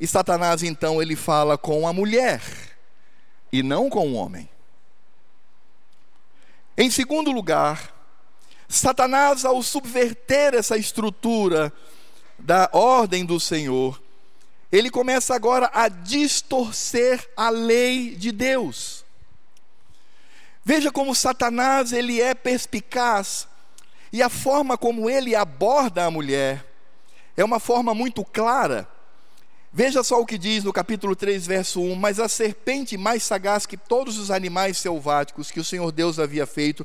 E 0.00 0.06
Satanás 0.06 0.62
então 0.62 1.02
ele 1.02 1.14
fala 1.14 1.58
com 1.58 1.86
a 1.86 1.92
mulher 1.92 2.40
e 3.52 3.62
não 3.62 3.90
com 3.90 4.08
o 4.08 4.14
homem. 4.14 4.48
Em 6.74 6.90
segundo 6.90 7.30
lugar, 7.30 7.94
Satanás, 8.66 9.44
ao 9.44 9.62
subverter 9.62 10.54
essa 10.54 10.78
estrutura 10.78 11.70
da 12.38 12.70
ordem 12.72 13.22
do 13.22 13.38
Senhor, 13.38 14.00
ele 14.72 14.90
começa 14.90 15.34
agora 15.34 15.70
a 15.74 15.88
distorcer 15.88 17.28
a 17.36 17.50
lei 17.50 18.16
de 18.16 18.32
Deus. 18.32 19.04
Veja 20.68 20.90
como 20.90 21.14
Satanás 21.14 21.92
ele 21.92 22.20
é 22.20 22.34
perspicaz 22.34 23.46
e 24.12 24.20
a 24.20 24.28
forma 24.28 24.76
como 24.76 25.08
ele 25.08 25.32
aborda 25.32 26.04
a 26.04 26.10
mulher 26.10 26.66
é 27.36 27.44
uma 27.44 27.60
forma 27.60 27.94
muito 27.94 28.24
clara. 28.24 28.88
Veja 29.72 30.02
só 30.02 30.20
o 30.20 30.26
que 30.26 30.36
diz 30.36 30.64
no 30.64 30.72
capítulo 30.72 31.14
3, 31.14 31.46
verso 31.46 31.80
1: 31.80 31.94
Mas 31.94 32.18
a 32.18 32.28
serpente 32.28 32.96
mais 32.96 33.22
sagaz 33.22 33.64
que 33.64 33.76
todos 33.76 34.18
os 34.18 34.28
animais 34.28 34.78
selváticos 34.78 35.52
que 35.52 35.60
o 35.60 35.64
Senhor 35.64 35.92
Deus 35.92 36.18
havia 36.18 36.48
feito, 36.48 36.84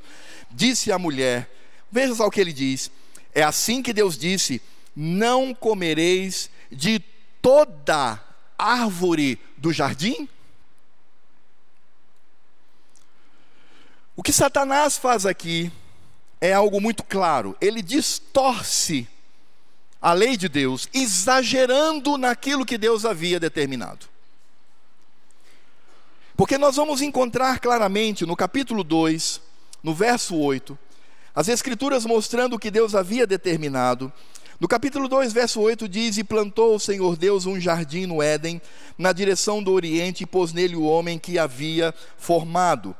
disse 0.52 0.92
à 0.92 1.00
mulher: 1.00 1.50
Veja 1.92 2.14
só 2.14 2.28
o 2.28 2.32
que 2.32 2.40
ele 2.40 2.54
diz. 2.54 2.92
É 3.34 3.42
assim 3.42 3.82
que 3.82 3.94
Deus 3.94 4.16
disse: 4.16 4.62
Não 4.96 5.56
comereis 5.56 6.52
de 6.72 7.00
toda 7.42 8.24
árvore 8.60 9.40
do 9.58 9.74
jardim? 9.74 10.30
O 14.22 14.24
que 14.24 14.32
Satanás 14.32 15.00
faz 15.00 15.26
aqui 15.26 15.72
é 16.40 16.54
algo 16.54 16.80
muito 16.80 17.04
claro. 17.04 17.58
Ele 17.60 17.82
distorce 17.82 19.08
a 20.00 20.14
lei 20.14 20.38
de 20.38 20.48
Deus, 20.48 20.88
exagerando 20.94 22.20
naquilo 22.20 22.64
que 22.64 22.78
Deus 22.78 23.04
havia 23.04 23.40
determinado. 23.40 24.06
Porque 26.38 26.56
nós 26.60 26.76
vamos 26.76 27.02
encontrar 27.02 27.60
claramente 27.60 28.24
no 28.24 28.36
capítulo 28.36 28.84
2, 28.84 29.42
no 29.82 29.92
verso 29.92 30.38
8, 30.38 30.78
as 31.34 31.48
Escrituras 31.48 32.06
mostrando 32.06 32.58
o 32.58 32.60
que 32.60 32.70
Deus 32.70 32.94
havia 32.94 33.26
determinado. 33.26 34.14
No 34.60 34.68
capítulo 34.68 35.08
2, 35.08 35.34
verso 35.34 35.60
8 35.60 35.90
diz: 35.90 36.20
E 36.20 36.24
plantou 36.24 36.76
o 36.76 36.80
Senhor 36.80 37.18
Deus 37.18 37.48
um 37.48 37.60
jardim 37.60 38.06
no 38.06 38.22
Éden, 38.22 38.62
na 39.00 39.14
direção 39.14 39.64
do 39.64 39.72
Oriente, 39.72 40.22
e 40.22 40.28
pôs 40.28 40.54
nele 40.54 40.76
o 40.76 40.84
homem 40.84 41.18
que 41.18 41.40
havia 41.40 41.92
formado. 42.20 42.96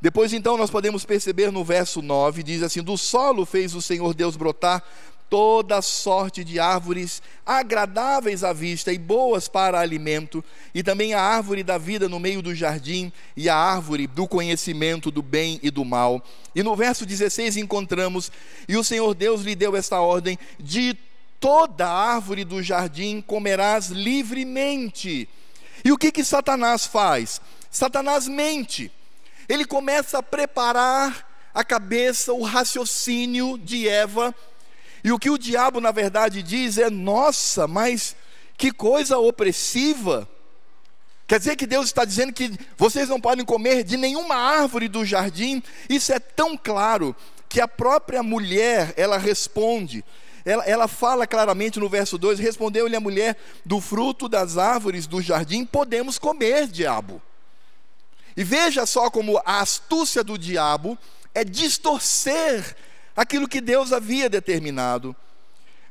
Depois 0.00 0.32
então 0.32 0.56
nós 0.56 0.70
podemos 0.70 1.04
perceber 1.04 1.52
no 1.52 1.62
verso 1.62 2.00
9, 2.00 2.42
diz 2.42 2.62
assim: 2.62 2.82
Do 2.82 2.96
solo 2.96 3.44
fez 3.44 3.74
o 3.74 3.82
Senhor 3.82 4.14
Deus 4.14 4.34
brotar 4.34 4.82
toda 5.30 5.80
sorte 5.80 6.42
de 6.42 6.58
árvores 6.58 7.22
agradáveis 7.46 8.42
à 8.42 8.52
vista 8.52 8.92
e 8.92 8.98
boas 8.98 9.46
para 9.46 9.78
alimento, 9.78 10.44
e 10.74 10.82
também 10.82 11.14
a 11.14 11.22
árvore 11.22 11.62
da 11.62 11.78
vida 11.78 12.08
no 12.08 12.18
meio 12.18 12.42
do 12.42 12.52
jardim 12.52 13.12
e 13.36 13.48
a 13.48 13.54
árvore 13.54 14.08
do 14.08 14.26
conhecimento 14.26 15.10
do 15.10 15.22
bem 15.22 15.60
e 15.62 15.70
do 15.70 15.84
mal. 15.84 16.20
E 16.54 16.62
no 16.62 16.74
verso 16.74 17.06
16 17.06 17.58
encontramos: 17.58 18.32
E 18.68 18.76
o 18.76 18.84
Senhor 18.84 19.14
Deus 19.14 19.42
lhe 19.42 19.54
deu 19.54 19.76
esta 19.76 20.00
ordem: 20.00 20.38
de 20.58 20.96
toda 21.38 21.88
árvore 21.88 22.44
do 22.44 22.62
jardim 22.62 23.20
comerás 23.20 23.88
livremente. 23.88 25.28
E 25.84 25.92
o 25.92 25.96
que 25.96 26.10
que 26.10 26.24
Satanás 26.24 26.86
faz? 26.86 27.40
Satanás 27.70 28.26
mente. 28.26 28.90
Ele 29.50 29.64
começa 29.64 30.18
a 30.18 30.22
preparar 30.22 31.50
a 31.52 31.64
cabeça, 31.64 32.32
o 32.32 32.44
raciocínio 32.44 33.58
de 33.58 33.88
Eva 33.88 34.32
e 35.02 35.10
o 35.10 35.18
que 35.18 35.28
o 35.28 35.36
diabo, 35.36 35.80
na 35.80 35.90
verdade, 35.90 36.40
diz 36.40 36.78
é: 36.78 36.88
nossa, 36.88 37.66
mas 37.66 38.14
que 38.56 38.70
coisa 38.70 39.18
opressiva. 39.18 40.28
Quer 41.26 41.40
dizer 41.40 41.56
que 41.56 41.66
Deus 41.66 41.86
está 41.86 42.04
dizendo 42.04 42.32
que 42.32 42.56
vocês 42.78 43.08
não 43.08 43.20
podem 43.20 43.44
comer 43.44 43.82
de 43.82 43.96
nenhuma 43.96 44.36
árvore 44.36 44.86
do 44.86 45.04
jardim? 45.04 45.60
Isso 45.88 46.12
é 46.12 46.20
tão 46.20 46.56
claro 46.56 47.14
que 47.48 47.60
a 47.60 47.66
própria 47.66 48.22
mulher, 48.22 48.94
ela 48.96 49.18
responde. 49.18 50.04
Ela, 50.44 50.64
ela 50.64 50.86
fala 50.86 51.26
claramente 51.26 51.80
no 51.80 51.88
verso 51.88 52.16
2: 52.16 52.38
Respondeu-lhe 52.38 52.94
a 52.94 53.00
mulher: 53.00 53.36
Do 53.66 53.80
fruto 53.80 54.28
das 54.28 54.56
árvores 54.56 55.08
do 55.08 55.20
jardim 55.20 55.66
podemos 55.66 56.20
comer, 56.20 56.68
diabo. 56.68 57.20
E 58.36 58.44
veja 58.44 58.86
só 58.86 59.10
como 59.10 59.38
a 59.44 59.60
astúcia 59.60 60.22
do 60.22 60.38
diabo 60.38 60.96
é 61.34 61.44
distorcer 61.44 62.76
aquilo 63.16 63.48
que 63.48 63.60
Deus 63.60 63.92
havia 63.92 64.28
determinado. 64.28 65.14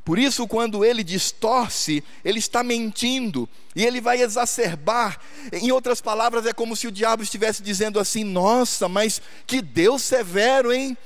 Por 0.04 0.18
isso, 0.18 0.48
quando 0.48 0.84
ele 0.84 1.04
distorce, 1.04 2.04
ele 2.26 2.40
está 2.40 2.64
mentindo 2.64 3.48
e 3.76 3.86
ele 3.86 4.02
vai 4.02 4.22
exacerbar. 4.22 5.20
Em 5.52 5.72
outras 5.72 6.02
palavras, 6.02 6.46
é 6.46 6.54
como 6.54 6.76
se 6.76 6.88
o 6.88 6.92
diabo 6.92 7.22
estivesse 7.22 7.62
dizendo 7.62 8.00
assim: 8.00 8.24
Nossa, 8.24 8.90
mas 8.90 9.22
que 9.46 9.62
Deus 9.62 10.02
severo, 10.02 10.74
hein? 10.74 10.98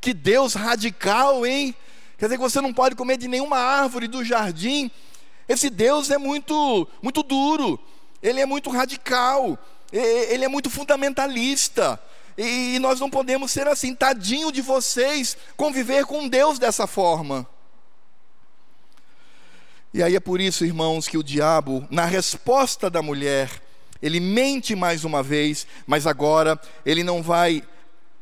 Que 0.00 0.12
Deus 0.12 0.54
radical, 0.54 1.46
hein? 1.46 1.74
Quer 2.18 2.24
dizer 2.26 2.36
que 2.36 2.42
você 2.42 2.60
não 2.60 2.74
pode 2.74 2.96
comer 2.96 3.16
de 3.16 3.28
nenhuma 3.28 3.58
árvore 3.58 4.08
do 4.08 4.24
jardim. 4.24 4.90
Esse 5.48 5.70
Deus 5.70 6.10
é 6.10 6.18
muito, 6.18 6.88
muito 7.00 7.22
duro, 7.22 7.78
ele 8.20 8.40
é 8.40 8.44
muito 8.44 8.70
radical, 8.70 9.56
ele 9.92 10.44
é 10.44 10.48
muito 10.48 10.70
fundamentalista. 10.70 12.00
E 12.36 12.78
nós 12.78 13.00
não 13.00 13.10
podemos 13.10 13.50
ser 13.50 13.66
assim, 13.66 13.94
tadinho 13.94 14.52
de 14.52 14.62
vocês, 14.62 15.36
conviver 15.56 16.06
com 16.06 16.28
Deus 16.28 16.58
dessa 16.58 16.86
forma. 16.86 17.46
E 19.92 20.02
aí 20.02 20.14
é 20.14 20.20
por 20.20 20.40
isso, 20.40 20.64
irmãos, 20.64 21.08
que 21.08 21.18
o 21.18 21.22
diabo, 21.22 21.86
na 21.90 22.04
resposta 22.04 22.88
da 22.88 23.02
mulher, 23.02 23.50
ele 24.00 24.20
mente 24.20 24.76
mais 24.76 25.04
uma 25.04 25.22
vez, 25.22 25.66
mas 25.86 26.06
agora 26.06 26.60
ele 26.86 27.02
não 27.02 27.22
vai 27.22 27.64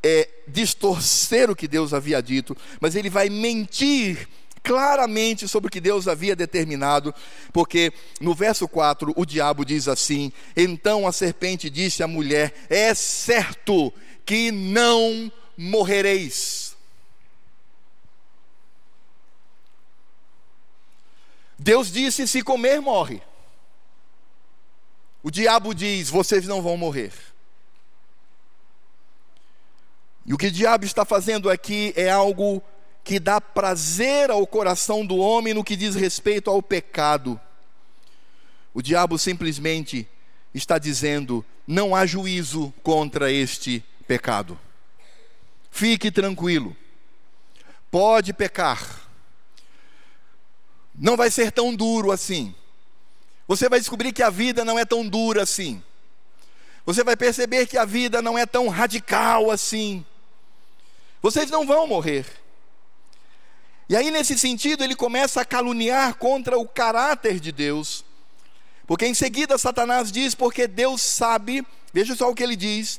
é, 0.03 0.29
distorcer 0.49 1.51
o 1.51 1.57
que 1.57 1.69
Deus 1.69 1.93
havia 1.93 2.23
dito, 2.23 2.57
mas 2.81 2.95
ele 2.95 3.11
vai 3.11 3.29
mentir 3.29 4.29
claramente 4.67 5.47
sobre 5.47 5.69
o 5.69 5.71
que 5.71 5.81
Deus 5.81 6.09
havia 6.09 6.35
determinado, 6.35 7.15
porque 7.53 7.93
no 8.21 8.35
verso 8.35 8.67
4 8.67 9.13
o 9.17 9.25
diabo 9.25 9.65
diz 9.65 9.87
assim: 9.87 10.33
Então 10.57 11.07
a 11.07 11.13
serpente 11.13 11.71
disse 11.71 12.03
à 12.03 12.09
mulher: 12.09 12.53
É 12.69 12.93
certo 12.93 13.93
que 14.25 14.51
não 14.51 15.31
morrereis. 15.57 16.77
Deus 21.57 21.93
disse: 21.93 22.27
se 22.27 22.43
comer, 22.43 22.81
morre. 22.81 23.23
O 25.23 25.31
diabo 25.31 25.73
diz: 25.73 26.11
vocês 26.11 26.45
não 26.45 26.61
vão 26.61 26.77
morrer. 26.77 27.13
E 30.27 30.35
o 30.35 30.37
que 30.37 30.49
o 30.49 30.53
diabo 30.53 30.85
está 30.85 31.05
fazendo 31.05 31.49
aqui 31.49 31.93
é 31.95 32.11
algo 32.11 32.61
que 33.07 33.21
dá 33.21 33.41
prazer 33.41 34.33
ao 34.33 34.45
coração 34.49 35.07
do 35.07 35.17
homem 35.17 35.55
no 35.55 35.63
que 35.63 35.77
diz 35.77 35.95
respeito 35.95 36.51
ao 36.51 36.61
pecado. 36.61 37.41
O 38.75 38.83
diabo 38.83 39.17
simplesmente 39.17 40.09
está 40.53 40.77
dizendo: 40.77 41.45
não 41.65 41.95
há 41.95 42.05
juízo 42.05 42.75
contra 42.83 43.31
este 43.31 43.83
pecado. 44.09 44.59
Fique 45.71 46.11
tranquilo, 46.11 46.77
pode 47.93 48.33
pecar, 48.33 49.09
não 50.93 51.17
vai 51.17 51.31
ser 51.31 51.53
tão 51.53 51.73
duro 51.73 52.11
assim. 52.11 52.53
Você 53.47 53.69
vai 53.69 53.79
descobrir 53.79 54.13
que 54.13 54.23
a 54.23 54.31
vida 54.31 54.65
não 54.65 54.77
é 54.77 54.85
tão 54.85 55.07
dura 55.09 55.45
assim. 55.45 55.81
Você 56.85 57.05
vai 57.05 57.17
perceber 57.17 57.67
que 57.69 57.79
a 57.79 57.85
vida 57.85 58.21
não 58.21 58.37
é 58.37 58.45
tão 58.45 58.67
radical 58.67 59.49
assim. 59.49 60.05
Vocês 61.23 61.49
não 61.51 61.65
vão 61.65 61.87
morrer. 61.87 62.27
E 63.89 63.95
aí, 63.95 64.11
nesse 64.11 64.37
sentido, 64.37 64.83
ele 64.83 64.97
começa 64.97 65.41
a 65.41 65.45
caluniar 65.45 66.17
contra 66.17 66.59
o 66.59 66.67
caráter 66.67 67.39
de 67.39 67.53
Deus. 67.53 68.05
Porque 68.87 69.07
em 69.07 69.15
seguida 69.15 69.59
Satanás 69.59 70.11
diz: 70.11 70.35
Porque 70.35 70.67
Deus 70.67 71.03
sabe, 71.03 71.65
veja 71.93 72.15
só 72.15 72.31
o 72.31 72.35
que 72.35 72.43
ele 72.43 72.57
diz: 72.57 72.99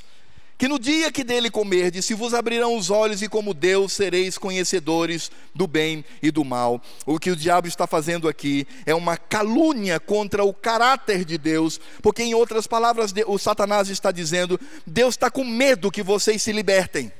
que 0.58 0.66
no 0.66 0.76
dia 0.76 1.12
que 1.12 1.22
dele 1.22 1.52
comerdes, 1.52 2.04
se 2.04 2.14
vos 2.14 2.34
abrirão 2.34 2.76
os 2.76 2.90
olhos 2.90 3.22
e 3.22 3.28
como 3.28 3.54
Deus 3.54 3.92
sereis 3.92 4.36
conhecedores 4.36 5.30
do 5.54 5.68
bem 5.68 6.04
e 6.20 6.32
do 6.32 6.44
mal. 6.44 6.82
O 7.06 7.16
que 7.16 7.30
o 7.30 7.36
diabo 7.36 7.68
está 7.68 7.86
fazendo 7.86 8.28
aqui 8.28 8.66
é 8.84 8.92
uma 8.92 9.16
calúnia 9.16 10.00
contra 10.00 10.42
o 10.42 10.52
caráter 10.52 11.24
de 11.24 11.38
Deus, 11.38 11.80
porque 12.02 12.24
em 12.24 12.34
outras 12.34 12.66
palavras, 12.66 13.14
o 13.28 13.38
Satanás 13.38 13.88
está 13.88 14.10
dizendo: 14.10 14.58
Deus 14.84 15.14
está 15.14 15.30
com 15.30 15.44
medo 15.44 15.92
que 15.92 16.02
vocês 16.02 16.42
se 16.42 16.50
libertem. 16.50 17.12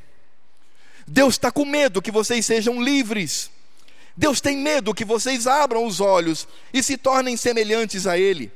Deus 1.07 1.35
está 1.35 1.53
com 1.53 1.65
medo 1.65 2.03
que 2.03 2.11
vocês 2.11 2.45
sejam 2.45 2.83
livres. 2.83 3.51
Deus 4.19 4.41
tem 4.41 4.57
medo 4.57 4.93
que 4.93 5.05
vocês 5.05 5.47
abram 5.47 5.87
os 5.87 6.01
olhos 6.01 6.49
e 6.75 6.83
se 6.83 6.97
tornem 6.97 7.37
semelhantes 7.37 8.05
a 8.05 8.19
Ele. 8.19 8.51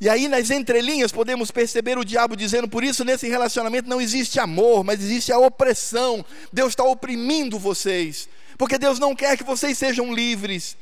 E 0.00 0.08
aí, 0.08 0.26
nas 0.26 0.50
entrelinhas, 0.50 1.12
podemos 1.12 1.52
perceber 1.52 1.96
o 1.96 2.04
diabo 2.04 2.34
dizendo: 2.34 2.66
por 2.66 2.82
isso, 2.82 3.04
nesse 3.04 3.28
relacionamento 3.28 3.88
não 3.88 4.00
existe 4.00 4.40
amor, 4.40 4.82
mas 4.82 5.00
existe 5.00 5.30
a 5.30 5.38
opressão. 5.38 6.24
Deus 6.52 6.70
está 6.70 6.82
oprimindo 6.82 7.56
vocês, 7.56 8.28
porque 8.58 8.78
Deus 8.78 8.98
não 8.98 9.14
quer 9.14 9.36
que 9.36 9.44
vocês 9.44 9.78
sejam 9.78 10.12
livres. 10.12 10.76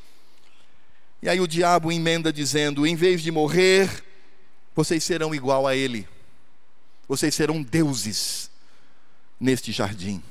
E 1.20 1.28
aí, 1.28 1.38
o 1.38 1.46
diabo 1.46 1.92
emenda 1.92 2.32
dizendo: 2.32 2.86
em 2.86 2.96
vez 2.96 3.20
de 3.20 3.30
morrer, 3.30 3.90
vocês 4.74 5.04
serão 5.04 5.34
igual 5.34 5.66
a 5.66 5.76
Ele, 5.76 6.08
vocês 7.06 7.34
serão 7.34 7.62
deuses 7.62 8.50
neste 9.38 9.70
jardim. 9.70 10.22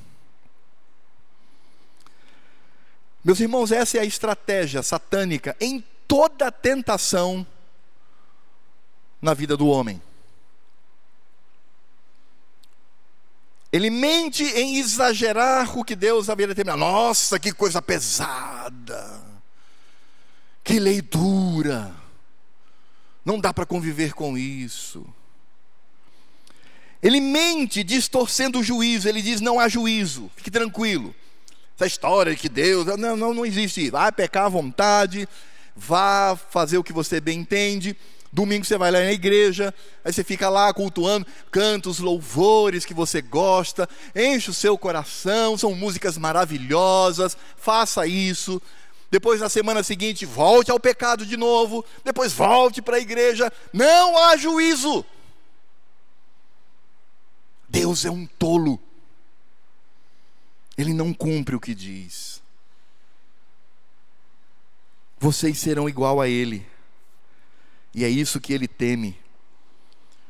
Meus 3.24 3.40
irmãos, 3.40 3.72
essa 3.72 3.98
é 3.98 4.00
a 4.00 4.04
estratégia 4.04 4.82
satânica 4.82 5.56
em 5.60 5.84
toda 6.06 6.50
tentação 6.50 7.46
na 9.20 9.34
vida 9.34 9.56
do 9.56 9.66
homem. 9.66 10.00
Ele 13.70 13.90
mente 13.90 14.42
em 14.42 14.76
exagerar 14.78 15.78
o 15.78 15.84
que 15.84 15.94
Deus 15.94 16.30
havia 16.30 16.46
determinado. 16.46 16.80
Nossa, 16.80 17.38
que 17.38 17.52
coisa 17.52 17.82
pesada. 17.82 19.22
Que 20.64 20.78
lei 20.78 21.02
dura. 21.02 21.94
Não 23.24 23.38
dá 23.38 23.52
para 23.52 23.66
conviver 23.66 24.14
com 24.14 24.38
isso. 24.38 25.04
Ele 27.02 27.20
mente 27.20 27.84
distorcendo 27.84 28.60
o 28.60 28.62
juízo. 28.62 29.06
Ele 29.06 29.20
diz: 29.20 29.40
não 29.42 29.60
há 29.60 29.68
juízo. 29.68 30.30
Fique 30.34 30.50
tranquilo. 30.50 31.14
Essa 31.78 31.86
história 31.86 32.34
de 32.34 32.40
que 32.40 32.48
Deus. 32.48 32.84
Não, 32.98 33.16
não, 33.16 33.32
não 33.32 33.46
existe. 33.46 33.90
Vai 33.90 34.10
pecar 34.12 34.46
à 34.46 34.48
vontade. 34.48 35.28
Vá 35.74 36.36
fazer 36.50 36.76
o 36.76 36.84
que 36.84 36.92
você 36.92 37.20
bem 37.20 37.38
entende 37.38 37.96
Domingo 38.30 38.64
você 38.64 38.76
vai 38.76 38.90
lá 38.90 39.00
na 39.00 39.12
igreja, 39.12 39.74
aí 40.04 40.12
você 40.12 40.22
fica 40.22 40.48
lá 40.50 40.72
cultuando, 40.72 41.26
canta 41.50 41.88
os 41.88 41.98
louvores 41.98 42.84
que 42.84 42.92
você 42.92 43.22
gosta, 43.22 43.88
enche 44.14 44.50
o 44.50 44.54
seu 44.54 44.76
coração, 44.76 45.56
são 45.56 45.74
músicas 45.74 46.18
maravilhosas, 46.18 47.36
faça 47.56 48.06
isso. 48.06 48.60
Depois 49.10 49.40
na 49.40 49.48
semana 49.48 49.82
seguinte, 49.82 50.26
volte 50.26 50.70
ao 50.70 50.78
pecado 50.78 51.24
de 51.24 51.36
novo, 51.38 51.82
depois 52.04 52.32
volte 52.32 52.82
para 52.82 52.96
a 52.96 53.00
igreja. 53.00 53.50
Não 53.72 54.18
há 54.18 54.36
juízo. 54.36 55.04
Deus 57.66 58.04
é 58.04 58.10
um 58.10 58.26
tolo. 58.26 58.78
Ele 60.78 60.94
não 60.94 61.12
cumpre 61.12 61.56
o 61.56 61.60
que 61.60 61.74
diz. 61.74 62.40
Vocês 65.18 65.58
serão 65.58 65.88
igual 65.88 66.20
a 66.20 66.28
ele. 66.28 66.64
E 67.92 68.04
é 68.04 68.08
isso 68.08 68.40
que 68.40 68.52
ele 68.52 68.68
teme. 68.68 69.18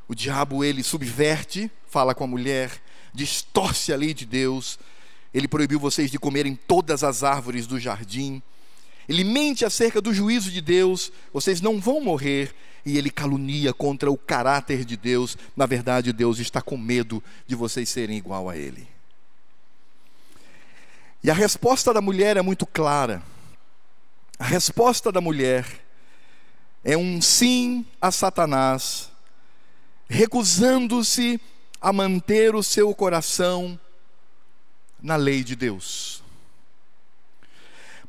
O 0.09 0.15
diabo 0.15 0.65
ele 0.65 0.83
subverte, 0.83 1.71
fala 1.87 2.15
com 2.15 2.25
a 2.25 2.27
mulher, 2.27 2.83
distorce 3.13 3.93
a 3.93 3.97
lei 3.97 4.15
de 4.15 4.25
Deus, 4.25 4.79
ele 5.35 5.47
proibiu 5.47 5.79
vocês 5.79 6.11
de 6.11 6.19
comerem 6.19 6.55
todas 6.55 7.05
as 7.05 7.23
árvores 7.23 7.67
do 7.67 7.79
jardim. 7.79 8.43
Ele 9.07 9.25
mente 9.25 9.67
acerca 9.67 10.01
do 10.01 10.15
juízo 10.15 10.51
de 10.51 10.63
Deus, 10.63 11.13
vocês 11.31 11.61
não 11.61 11.79
vão 11.79 12.01
morrer. 12.01 12.55
E 12.87 12.97
ele 12.97 13.11
calunia 13.11 13.75
contra 13.75 14.11
o 14.11 14.17
caráter 14.17 14.83
de 14.83 14.97
Deus. 14.97 15.37
Na 15.55 15.67
verdade, 15.67 16.11
Deus 16.11 16.39
está 16.39 16.63
com 16.63 16.79
medo 16.79 17.23
de 17.47 17.55
vocês 17.55 17.91
serem 17.91 18.17
igual 18.17 18.49
a 18.49 18.57
ele. 18.57 18.89
E 21.23 21.31
a 21.31 21.35
resposta 21.35 21.93
da 21.93 22.01
mulher 22.01 22.37
é 22.37 22.43
muito 22.43 22.65
clara. 22.67 23.23
A 24.39 24.45
resposta 24.45 25.11
da 25.11 25.21
mulher 25.21 25.67
é 26.85 26.97
um 26.97 27.21
sim 27.21 27.85
a 28.01 28.11
Satanás, 28.13 29.11
recusando-se 30.09 31.41
a 31.81 31.93
manter 31.93 32.55
o 32.55 32.63
seu 32.63 32.95
coração 32.95 33.79
na 35.03 35.17
lei 35.17 35.43
de 35.43 35.57
Deus. 35.57 36.23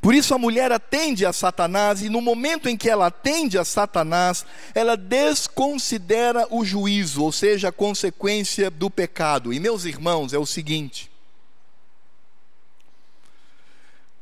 Por 0.00 0.14
isso 0.14 0.34
a 0.34 0.38
mulher 0.38 0.72
atende 0.72 1.26
a 1.26 1.32
Satanás, 1.32 2.00
e 2.00 2.08
no 2.08 2.22
momento 2.22 2.68
em 2.68 2.76
que 2.76 2.88
ela 2.88 3.08
atende 3.08 3.58
a 3.58 3.64
Satanás, 3.64 4.46
ela 4.74 4.96
desconsidera 4.96 6.46
o 6.50 6.64
juízo, 6.64 7.22
ou 7.22 7.30
seja, 7.30 7.68
a 7.68 7.72
consequência 7.72 8.70
do 8.70 8.88
pecado. 8.88 9.52
E 9.52 9.60
meus 9.60 9.84
irmãos, 9.84 10.32
é 10.32 10.38
o 10.38 10.46
seguinte: 10.46 11.09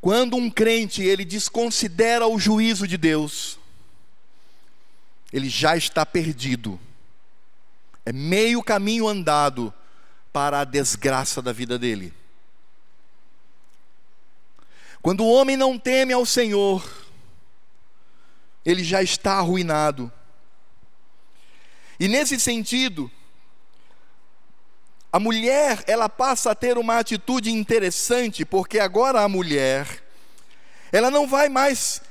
quando 0.00 0.36
um 0.36 0.50
crente 0.50 1.02
ele 1.02 1.24
desconsidera 1.24 2.26
o 2.26 2.38
juízo 2.38 2.86
de 2.86 2.96
Deus, 2.96 3.58
ele 5.32 5.48
já 5.48 5.76
está 5.76 6.06
perdido. 6.06 6.78
É 8.04 8.12
meio 8.12 8.62
caminho 8.62 9.06
andado 9.08 9.72
para 10.32 10.60
a 10.60 10.64
desgraça 10.64 11.42
da 11.42 11.52
vida 11.52 11.78
dele. 11.78 12.14
Quando 15.02 15.24
o 15.24 15.32
homem 15.32 15.56
não 15.56 15.78
teme 15.78 16.12
ao 16.12 16.24
Senhor, 16.24 16.88
ele 18.64 18.84
já 18.84 19.02
está 19.02 19.34
arruinado. 19.34 20.12
E 21.98 22.06
nesse 22.06 22.38
sentido, 22.38 23.10
a 25.12 25.18
mulher, 25.18 25.82
ela 25.86 26.08
passa 26.08 26.50
a 26.50 26.54
ter 26.54 26.76
uma 26.78 26.98
atitude 26.98 27.50
interessante, 27.50 28.44
porque 28.44 28.78
agora 28.78 29.22
a 29.22 29.28
mulher, 29.28 29.86
ela 30.92 31.10
não 31.10 31.26
vai 31.26 31.48
mais 31.48 32.02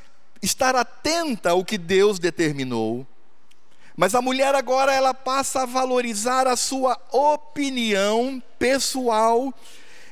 estar 0.42 0.76
atenta 0.76 1.52
ao 1.52 1.64
que 1.64 1.78
Deus 1.78 2.20
determinou, 2.20 3.06
mas 3.96 4.14
a 4.14 4.22
mulher 4.22 4.54
agora 4.54 4.94
ela 4.94 5.14
passa 5.14 5.64
a 5.64 5.66
valorizar 5.66 6.48
a 6.48 6.56
sua 6.56 7.00
opinião 7.12 8.42
pessoal 8.60 9.54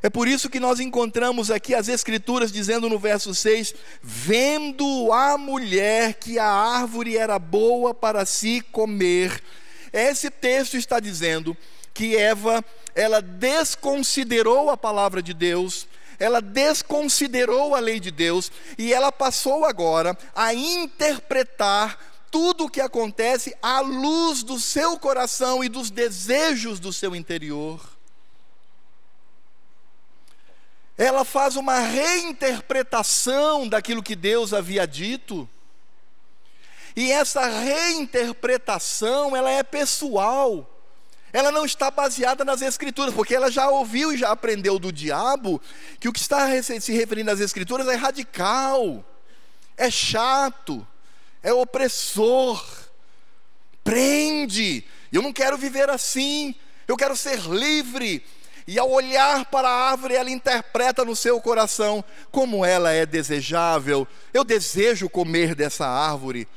é 0.06 0.10
por 0.12 0.28
isso 0.28 0.52
que 0.52 0.60
nós 0.60 0.80
encontramos 0.80 1.50
aqui 1.50 1.74
as 1.74 1.88
Escrituras 1.88 2.52
dizendo 2.52 2.88
no 2.88 3.00
verso 3.00 3.34
6: 3.34 3.74
Vendo 4.04 5.12
a 5.12 5.36
mulher 5.36 6.14
que 6.14 6.38
a 6.38 6.46
árvore 6.46 7.18
era 7.18 7.40
boa 7.40 7.92
para 7.92 8.24
se 8.24 8.62
comer. 8.72 9.42
Esse 9.92 10.30
texto 10.30 10.78
está 10.78 11.00
dizendo 11.00 11.58
que 11.96 12.16
Eva, 12.16 12.64
ela 12.94 13.20
desconsiderou 13.24 14.70
a 14.70 14.78
palavra 14.78 15.24
de 15.24 15.34
Deus, 15.34 15.88
ela 16.20 16.40
desconsiderou 16.40 17.74
a 17.74 17.80
lei 17.80 18.00
de 18.00 18.12
Deus 18.12 18.52
e 18.78 18.94
ela 18.94 19.12
passou 19.12 19.66
agora 19.66 20.16
a 20.36 20.54
interpretar 20.54 21.98
tudo 22.30 22.66
o 22.66 22.70
que 22.70 22.82
acontece 22.82 23.56
à 23.64 23.80
luz 23.80 24.44
do 24.44 24.60
seu 24.60 25.00
coração 25.00 25.64
e 25.64 25.70
dos 25.70 25.90
desejos 25.90 26.80
do 26.80 26.94
seu 26.94 27.16
interior 27.16 27.96
ela 30.98 31.26
faz 31.26 31.56
uma 31.56 31.80
reinterpretação 31.80 33.68
daquilo 33.68 34.04
que 34.04 34.16
Deus 34.16 34.54
havia 34.54 34.88
dito. 34.88 35.48
E 36.96 37.12
essa 37.12 37.46
reinterpretação, 37.46 39.36
ela 39.36 39.52
é 39.52 39.62
pessoal. 39.62 40.70
Ela 41.36 41.52
não 41.52 41.66
está 41.66 41.92
baseada 41.92 42.46
nas 42.46 42.62
escrituras, 42.62 43.14
porque 43.14 43.36
ela 43.36 43.52
já 43.52 43.68
ouviu 43.68 44.14
e 44.14 44.18
já 44.18 44.32
aprendeu 44.32 44.80
do 44.80 44.90
diabo 44.90 45.62
que 46.00 46.08
o 46.08 46.14
que 46.14 46.20
está 46.20 46.48
se 46.62 46.94
referindo 46.94 47.30
às 47.30 47.42
escrituras 47.42 47.90
é 47.90 47.96
radical, 47.96 49.04
é 49.76 49.92
chato, 49.92 50.88
é 51.44 51.52
opressor, 51.52 52.66
prende. 53.84 54.86
Eu 55.12 55.22
não 55.22 55.34
quero 55.34 55.58
viver 55.58 55.90
assim. 55.90 56.56
Eu 56.88 56.96
quero 56.96 57.18
ser 57.18 57.42
livre, 57.42 58.24
e 58.66 58.80
ao 58.80 58.90
olhar 58.90 59.44
para 59.44 59.68
a 59.68 59.90
árvore, 59.90 60.16
ela 60.16 60.32
interpreta 60.32 61.04
no 61.04 61.18
seu 61.18 61.42
coração 61.42 62.02
como 62.32 62.64
ela 62.64 62.94
é 62.94 63.06
desejável. 63.06 64.08
Eu 64.34 64.46
desejo 64.46 65.10
comer 65.10 65.54
dessa 65.54 65.86
árvore. 65.86 66.48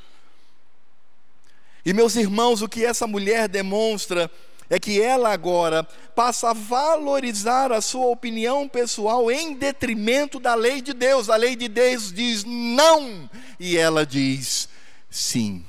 E 1.84 1.92
meus 1.92 2.14
irmãos, 2.14 2.62
o 2.62 2.68
que 2.68 2.84
essa 2.84 3.08
mulher 3.08 3.48
demonstra 3.48 4.30
é 4.70 4.78
que 4.78 5.00
ela 5.00 5.32
agora 5.32 5.82
passa 6.14 6.50
a 6.50 6.52
valorizar 6.52 7.72
a 7.72 7.80
sua 7.80 8.06
opinião 8.06 8.68
pessoal 8.68 9.30
em 9.30 9.54
detrimento 9.54 10.38
da 10.38 10.54
lei 10.54 10.82
de 10.82 10.92
Deus. 10.92 11.30
A 11.30 11.36
lei 11.36 11.56
de 11.56 11.68
Deus 11.68 12.12
diz 12.12 12.44
não 12.44 13.30
e 13.58 13.76
ela 13.76 14.04
diz 14.04 14.68
sim. 15.08 15.64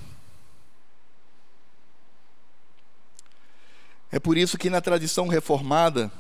É 4.12 4.20
por 4.20 4.38
isso 4.38 4.58
que 4.58 4.70
na 4.70 4.82
tradição 4.82 5.28
reformada, 5.28 6.12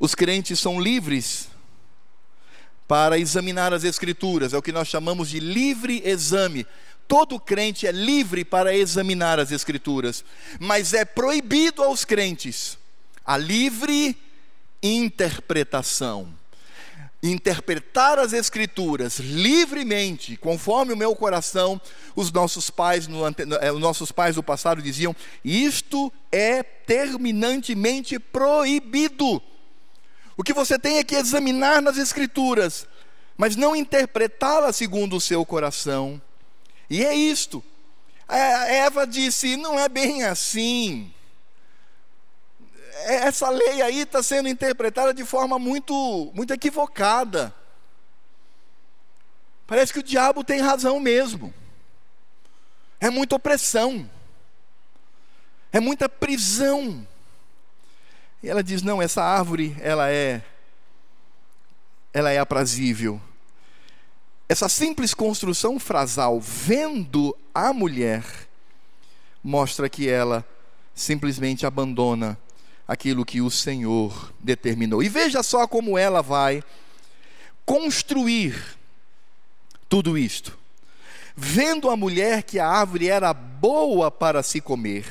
os 0.00 0.14
crentes 0.14 0.58
são 0.58 0.80
livres 0.80 1.48
para 2.88 3.18
examinar 3.18 3.72
as 3.72 3.84
Escrituras, 3.84 4.52
é 4.52 4.58
o 4.58 4.62
que 4.62 4.72
nós 4.72 4.88
chamamos 4.88 5.28
de 5.28 5.40
livre 5.40 6.02
exame. 6.04 6.66
Todo 7.06 7.38
crente 7.38 7.86
é 7.86 7.92
livre 7.92 8.44
para 8.44 8.74
examinar 8.74 9.38
as 9.38 9.52
Escrituras, 9.52 10.24
mas 10.58 10.94
é 10.94 11.04
proibido 11.04 11.82
aos 11.82 12.04
crentes 12.04 12.78
a 13.24 13.36
livre 13.36 14.16
interpretação. 14.82 16.28
Interpretar 17.22 18.18
as 18.18 18.34
Escrituras 18.34 19.18
livremente, 19.18 20.36
conforme 20.36 20.92
o 20.92 20.96
meu 20.96 21.16
coração, 21.16 21.80
os 22.14 22.30
nossos 22.30 22.68
pais, 22.68 23.06
no, 23.06 23.26
eh, 23.26 23.72
os 23.72 23.80
nossos 23.80 24.12
pais 24.12 24.34
do 24.34 24.42
passado 24.42 24.82
diziam: 24.82 25.16
isto 25.42 26.12
é 26.30 26.62
terminantemente 26.62 28.18
proibido. 28.18 29.42
O 30.36 30.42
que 30.42 30.52
você 30.52 30.78
tem 30.78 30.98
é 30.98 31.04
que 31.04 31.14
examinar 31.14 31.80
nas 31.80 31.96
Escrituras, 31.96 32.86
mas 33.38 33.56
não 33.56 33.74
interpretá-las 33.74 34.76
segundo 34.76 35.16
o 35.16 35.20
seu 35.20 35.46
coração. 35.46 36.20
E 36.88 37.04
é 37.04 37.14
isto. 37.14 37.62
A 38.28 38.36
Eva 38.36 39.06
disse: 39.06 39.56
não 39.56 39.78
é 39.78 39.88
bem 39.88 40.24
assim. 40.24 41.12
É, 43.06 43.26
essa 43.26 43.50
lei 43.50 43.82
aí 43.82 44.00
está 44.00 44.22
sendo 44.22 44.48
interpretada 44.48 45.12
de 45.12 45.24
forma 45.24 45.58
muito, 45.58 46.32
muito 46.34 46.52
equivocada. 46.52 47.54
Parece 49.66 49.92
que 49.92 49.98
o 49.98 50.02
diabo 50.02 50.44
tem 50.44 50.60
razão 50.60 51.00
mesmo. 51.00 51.52
É 53.00 53.10
muita 53.10 53.36
opressão. 53.36 54.08
É 55.72 55.80
muita 55.80 56.08
prisão. 56.08 57.06
E 58.42 58.48
ela 58.48 58.62
diz: 58.62 58.82
"Não, 58.82 59.02
essa 59.02 59.22
árvore, 59.22 59.76
ela 59.80 60.10
é 60.10 60.42
ela 62.12 62.30
é 62.30 62.38
aprazível". 62.38 63.20
Essa 64.54 64.68
simples 64.68 65.12
construção 65.12 65.80
frasal, 65.80 66.40
vendo 66.40 67.36
a 67.52 67.72
mulher, 67.72 68.24
mostra 69.42 69.88
que 69.88 70.08
ela 70.08 70.46
simplesmente 70.94 71.66
abandona 71.66 72.38
aquilo 72.86 73.24
que 73.24 73.40
o 73.40 73.50
Senhor 73.50 74.32
determinou. 74.38 75.02
E 75.02 75.08
veja 75.08 75.42
só 75.42 75.66
como 75.66 75.98
ela 75.98 76.22
vai 76.22 76.62
construir 77.66 78.78
tudo 79.88 80.16
isto. 80.16 80.56
Vendo 81.34 81.90
a 81.90 81.96
mulher 81.96 82.44
que 82.44 82.60
a 82.60 82.68
árvore 82.68 83.08
era 83.08 83.34
boa 83.34 84.08
para 84.08 84.40
se 84.40 84.60
comer, 84.60 85.04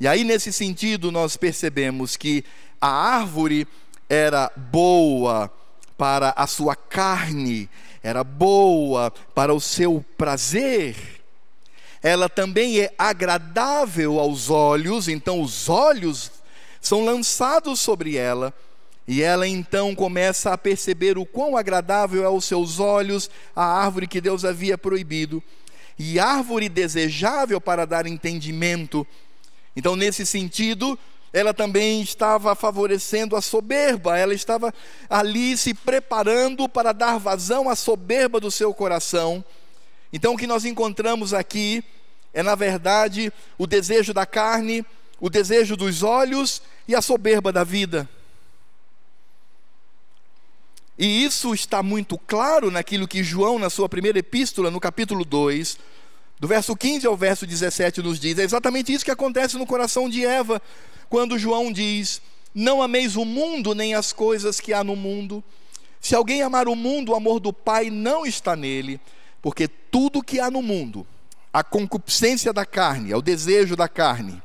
e 0.00 0.08
aí, 0.08 0.24
nesse 0.24 0.50
sentido, 0.50 1.12
nós 1.12 1.36
percebemos 1.36 2.16
que 2.16 2.42
a 2.80 2.88
árvore 2.88 3.68
era 4.08 4.50
boa 4.56 5.52
para 5.96 6.34
a 6.36 6.46
sua 6.46 6.76
carne, 6.76 7.68
era 8.02 8.22
boa 8.22 9.10
para 9.34 9.54
o 9.54 9.60
seu 9.60 10.04
prazer, 10.16 11.16
ela 12.02 12.28
também 12.28 12.80
é 12.80 12.94
agradável 12.96 14.20
aos 14.20 14.48
olhos, 14.50 15.08
então 15.08 15.40
os 15.40 15.68
olhos 15.68 16.30
são 16.80 17.04
lançados 17.04 17.80
sobre 17.80 18.16
ela, 18.16 18.54
e 19.08 19.22
ela 19.22 19.46
então 19.46 19.94
começa 19.94 20.52
a 20.52 20.58
perceber 20.58 21.18
o 21.18 21.26
quão 21.26 21.56
agradável 21.56 22.22
é 22.22 22.26
aos 22.26 22.44
seus 22.44 22.78
olhos 22.78 23.30
a 23.54 23.64
árvore 23.64 24.06
que 24.06 24.20
Deus 24.20 24.44
havia 24.44 24.78
proibido, 24.78 25.42
e 25.98 26.20
árvore 26.20 26.68
desejável 26.68 27.60
para 27.60 27.86
dar 27.86 28.06
entendimento. 28.06 29.06
Então, 29.74 29.96
nesse 29.96 30.24
sentido, 30.24 30.98
ela 31.36 31.52
também 31.52 32.00
estava 32.00 32.54
favorecendo 32.54 33.36
a 33.36 33.42
soberba, 33.42 34.16
ela 34.16 34.32
estava 34.32 34.72
ali 35.06 35.54
se 35.54 35.74
preparando 35.74 36.66
para 36.66 36.92
dar 36.92 37.18
vazão 37.18 37.68
à 37.68 37.76
soberba 37.76 38.40
do 38.40 38.50
seu 38.50 38.72
coração. 38.72 39.44
Então, 40.10 40.32
o 40.32 40.38
que 40.38 40.46
nós 40.46 40.64
encontramos 40.64 41.34
aqui 41.34 41.84
é, 42.32 42.42
na 42.42 42.54
verdade, 42.54 43.30
o 43.58 43.66
desejo 43.66 44.14
da 44.14 44.24
carne, 44.24 44.82
o 45.20 45.28
desejo 45.28 45.76
dos 45.76 46.02
olhos 46.02 46.62
e 46.88 46.94
a 46.94 47.02
soberba 47.02 47.52
da 47.52 47.64
vida. 47.64 48.08
E 50.98 51.22
isso 51.22 51.52
está 51.52 51.82
muito 51.82 52.16
claro 52.16 52.70
naquilo 52.70 53.06
que 53.06 53.22
João, 53.22 53.58
na 53.58 53.68
sua 53.68 53.90
primeira 53.90 54.18
epístola, 54.18 54.70
no 54.70 54.80
capítulo 54.80 55.22
2, 55.22 55.78
do 56.38 56.46
verso 56.46 56.76
15 56.76 57.06
ao 57.06 57.16
verso 57.16 57.46
17, 57.46 58.02
nos 58.02 58.20
diz. 58.20 58.38
É 58.38 58.42
exatamente 58.42 58.92
isso 58.92 59.04
que 59.04 59.10
acontece 59.10 59.56
no 59.56 59.66
coração 59.66 60.08
de 60.08 60.24
Eva, 60.24 60.60
quando 61.08 61.38
João 61.38 61.72
diz: 61.72 62.20
Não 62.54 62.82
ameis 62.82 63.16
o 63.16 63.24
mundo 63.24 63.74
nem 63.74 63.94
as 63.94 64.12
coisas 64.12 64.60
que 64.60 64.72
há 64.72 64.84
no 64.84 64.96
mundo. 64.96 65.42
Se 66.00 66.14
alguém 66.14 66.42
amar 66.42 66.68
o 66.68 66.76
mundo, 66.76 67.12
o 67.12 67.14
amor 67.14 67.40
do 67.40 67.52
Pai 67.52 67.90
não 67.90 68.24
está 68.24 68.54
nele, 68.54 69.00
porque 69.42 69.66
tudo 69.66 70.22
que 70.22 70.38
há 70.38 70.50
no 70.50 70.62
mundo, 70.62 71.06
a 71.52 71.64
concupiscência 71.64 72.52
da 72.52 72.64
carne, 72.64 73.12
é 73.12 73.16
o 73.16 73.22
desejo 73.22 73.74
da 73.74 73.88
carne, 73.88 74.40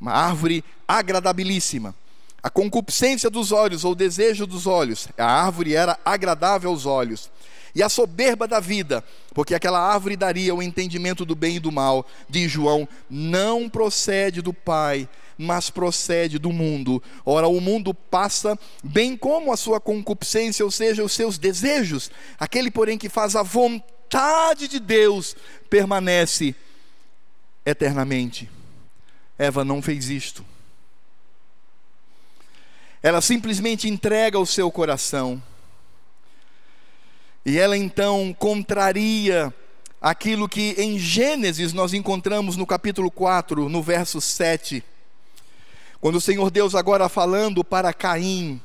uma 0.00 0.12
árvore 0.12 0.64
agradabilíssima, 0.88 1.94
a 2.42 2.50
concupiscência 2.50 3.30
dos 3.30 3.52
olhos, 3.52 3.84
ou 3.84 3.92
o 3.92 3.94
desejo 3.94 4.46
dos 4.46 4.66
olhos, 4.66 5.06
a 5.16 5.24
árvore 5.24 5.76
era 5.76 5.96
agradável 6.04 6.70
aos 6.70 6.86
olhos. 6.86 7.30
E 7.74 7.82
a 7.82 7.88
soberba 7.88 8.46
da 8.46 8.60
vida, 8.60 9.02
porque 9.32 9.54
aquela 9.54 9.80
árvore 9.80 10.16
daria 10.16 10.54
o 10.54 10.62
entendimento 10.62 11.24
do 11.24 11.34
bem 11.34 11.56
e 11.56 11.60
do 11.60 11.72
mal, 11.72 12.06
diz 12.28 12.50
João, 12.50 12.86
não 13.08 13.68
procede 13.68 14.42
do 14.42 14.52
Pai, 14.52 15.08
mas 15.38 15.70
procede 15.70 16.38
do 16.38 16.52
mundo. 16.52 17.02
Ora, 17.24 17.48
o 17.48 17.60
mundo 17.60 17.94
passa, 17.94 18.58
bem 18.84 19.16
como 19.16 19.52
a 19.52 19.56
sua 19.56 19.80
concupiscência, 19.80 20.64
ou 20.64 20.70
seja, 20.70 21.02
os 21.02 21.12
seus 21.12 21.38
desejos. 21.38 22.10
Aquele, 22.38 22.70
porém, 22.70 22.98
que 22.98 23.08
faz 23.08 23.34
a 23.34 23.42
vontade 23.42 24.68
de 24.68 24.78
Deus, 24.78 25.34
permanece 25.70 26.54
eternamente. 27.64 28.50
Eva 29.38 29.64
não 29.64 29.80
fez 29.80 30.10
isto. 30.10 30.44
Ela 33.02 33.20
simplesmente 33.20 33.88
entrega 33.88 34.38
o 34.38 34.46
seu 34.46 34.70
coração. 34.70 35.42
E 37.44 37.58
ela 37.58 37.76
então 37.76 38.34
contraria 38.38 39.52
aquilo 40.00 40.48
que 40.48 40.76
em 40.78 40.98
Gênesis 40.98 41.72
nós 41.72 41.92
encontramos 41.92 42.56
no 42.56 42.64
capítulo 42.66 43.10
4, 43.10 43.68
no 43.68 43.82
verso 43.82 44.20
7. 44.20 44.82
Quando 46.00 46.16
o 46.16 46.20
Senhor 46.20 46.50
Deus 46.50 46.74
agora 46.74 47.08
falando 47.08 47.64
para 47.64 47.92
Caim, 47.92 48.60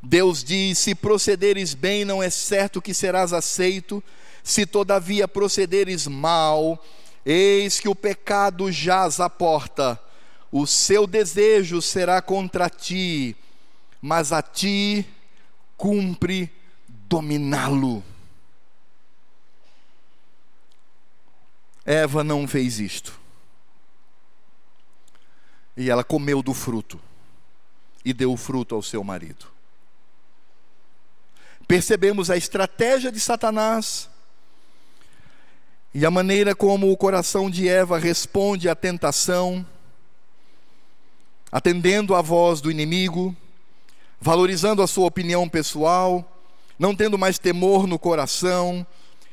Deus 0.00 0.44
diz: 0.44 0.78
Se 0.78 0.94
procederes 0.94 1.74
bem, 1.74 2.04
não 2.04 2.22
é 2.22 2.30
certo 2.30 2.80
que 2.80 2.94
serás 2.94 3.32
aceito, 3.32 4.02
se 4.42 4.64
todavia 4.64 5.26
procederes 5.26 6.06
mal, 6.06 6.80
eis 7.24 7.80
que 7.80 7.88
o 7.88 7.94
pecado 7.94 8.70
jaz 8.70 9.18
à 9.18 9.28
porta, 9.28 10.00
o 10.52 10.64
seu 10.64 11.08
desejo 11.08 11.82
será 11.82 12.22
contra 12.22 12.70
ti, 12.70 13.34
mas 14.00 14.32
a 14.32 14.40
ti 14.40 15.04
cumpre 15.76 16.55
dominá-lo. 17.08 18.02
Eva 21.84 22.24
não 22.24 22.46
fez 22.48 22.80
isto. 22.80 23.18
E 25.76 25.90
ela 25.90 26.02
comeu 26.02 26.42
do 26.42 26.54
fruto 26.54 27.00
e 28.04 28.12
deu 28.12 28.32
o 28.32 28.36
fruto 28.36 28.74
ao 28.74 28.82
seu 28.82 29.04
marido. 29.04 29.46
Percebemos 31.68 32.30
a 32.30 32.36
estratégia 32.36 33.10
de 33.10 33.20
Satanás 33.20 34.08
e 35.92 36.04
a 36.04 36.10
maneira 36.10 36.54
como 36.54 36.90
o 36.90 36.96
coração 36.96 37.50
de 37.50 37.68
Eva 37.68 37.98
responde 37.98 38.68
à 38.68 38.74
tentação, 38.74 39.66
atendendo 41.50 42.14
à 42.14 42.22
voz 42.22 42.60
do 42.60 42.70
inimigo 42.70 43.36
valorizando 44.20 44.82
a 44.82 44.86
sua 44.86 45.06
opinião 45.06 45.48
pessoal, 45.48 46.35
não 46.78 46.94
tendo 46.94 47.18
mais 47.18 47.38
temor 47.38 47.86
no 47.86 47.98
coração 47.98 48.86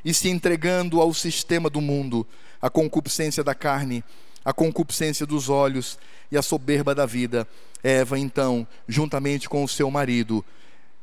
e 0.03 0.13
se 0.13 0.29
entregando 0.29 1.01
ao 1.01 1.13
sistema 1.13 1.69
do 1.69 1.81
mundo, 1.81 2.27
a 2.61 2.69
concupiscência 2.69 3.43
da 3.43 3.55
carne, 3.55 4.03
a 4.43 4.53
concupiscência 4.53 5.25
dos 5.25 5.49
olhos 5.49 5.97
e 6.31 6.37
a 6.37 6.41
soberba 6.41 6.93
da 6.93 7.05
vida. 7.05 7.47
Eva, 7.81 8.17
então, 8.17 8.65
juntamente 8.87 9.49
com 9.49 9.63
o 9.63 9.67
seu 9.67 9.89
marido, 9.91 10.43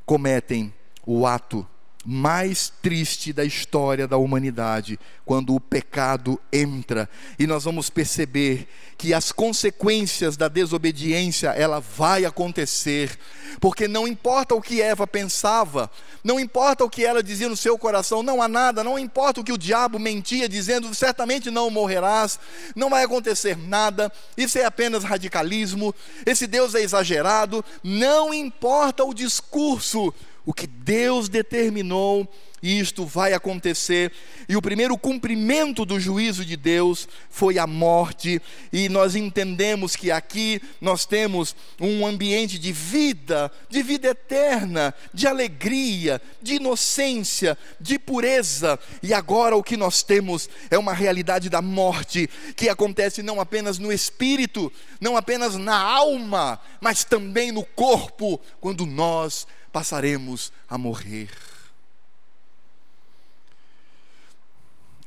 cometem 0.04 0.72
o 1.06 1.26
ato 1.26 1.66
mais 2.04 2.72
triste 2.80 3.32
da 3.32 3.44
história 3.44 4.08
da 4.08 4.16
humanidade, 4.16 4.98
quando 5.24 5.54
o 5.54 5.60
pecado 5.60 6.40
entra, 6.52 7.08
e 7.38 7.46
nós 7.46 7.64
vamos 7.64 7.90
perceber 7.90 8.66
que 8.96 9.12
as 9.12 9.30
consequências 9.30 10.36
da 10.36 10.48
desobediência 10.48 11.48
ela 11.50 11.78
vai 11.78 12.24
acontecer, 12.24 13.18
porque 13.60 13.86
não 13.86 14.08
importa 14.08 14.54
o 14.54 14.62
que 14.62 14.80
Eva 14.80 15.06
pensava, 15.06 15.90
não 16.24 16.40
importa 16.40 16.84
o 16.84 16.90
que 16.90 17.04
ela 17.04 17.22
dizia 17.22 17.48
no 17.48 17.56
seu 17.56 17.78
coração, 17.78 18.22
não 18.22 18.40
há 18.40 18.48
nada, 18.48 18.82
não 18.82 18.98
importa 18.98 19.40
o 19.40 19.44
que 19.44 19.52
o 19.52 19.58
diabo 19.58 19.98
mentia 19.98 20.48
dizendo, 20.48 20.94
certamente 20.94 21.50
não 21.50 21.70
morrerás, 21.70 22.38
não 22.74 22.88
vai 22.88 23.04
acontecer 23.04 23.56
nada, 23.56 24.10
isso 24.36 24.58
é 24.58 24.64
apenas 24.64 25.04
radicalismo, 25.04 25.94
esse 26.24 26.46
Deus 26.46 26.74
é 26.74 26.80
exagerado, 26.80 27.64
não 27.84 28.32
importa 28.32 29.04
o 29.04 29.14
discurso, 29.14 30.14
o 30.50 30.52
que 30.52 30.66
Deus 30.66 31.28
determinou, 31.28 32.28
isto 32.60 33.06
vai 33.06 33.34
acontecer. 33.34 34.10
E 34.48 34.56
o 34.56 34.60
primeiro 34.60 34.98
cumprimento 34.98 35.84
do 35.84 36.00
juízo 36.00 36.44
de 36.44 36.56
Deus 36.56 37.06
foi 37.30 37.56
a 37.56 37.68
morte, 37.68 38.42
e 38.72 38.88
nós 38.88 39.14
entendemos 39.14 39.94
que 39.94 40.10
aqui 40.10 40.60
nós 40.80 41.06
temos 41.06 41.54
um 41.80 42.04
ambiente 42.04 42.58
de 42.58 42.72
vida, 42.72 43.48
de 43.68 43.80
vida 43.80 44.08
eterna, 44.08 44.92
de 45.14 45.28
alegria, 45.28 46.20
de 46.42 46.54
inocência, 46.56 47.56
de 47.80 47.96
pureza. 47.96 48.76
E 49.04 49.14
agora 49.14 49.56
o 49.56 49.62
que 49.62 49.76
nós 49.76 50.02
temos 50.02 50.50
é 50.68 50.76
uma 50.76 50.92
realidade 50.92 51.48
da 51.48 51.62
morte, 51.62 52.28
que 52.56 52.68
acontece 52.68 53.22
não 53.22 53.40
apenas 53.40 53.78
no 53.78 53.92
espírito, 53.92 54.72
não 55.00 55.16
apenas 55.16 55.54
na 55.54 55.78
alma, 55.78 56.60
mas 56.80 57.04
também 57.04 57.52
no 57.52 57.64
corpo, 57.64 58.40
quando 58.60 58.84
nós 58.84 59.46
passaremos 59.72 60.52
a 60.68 60.76
morrer. 60.76 61.30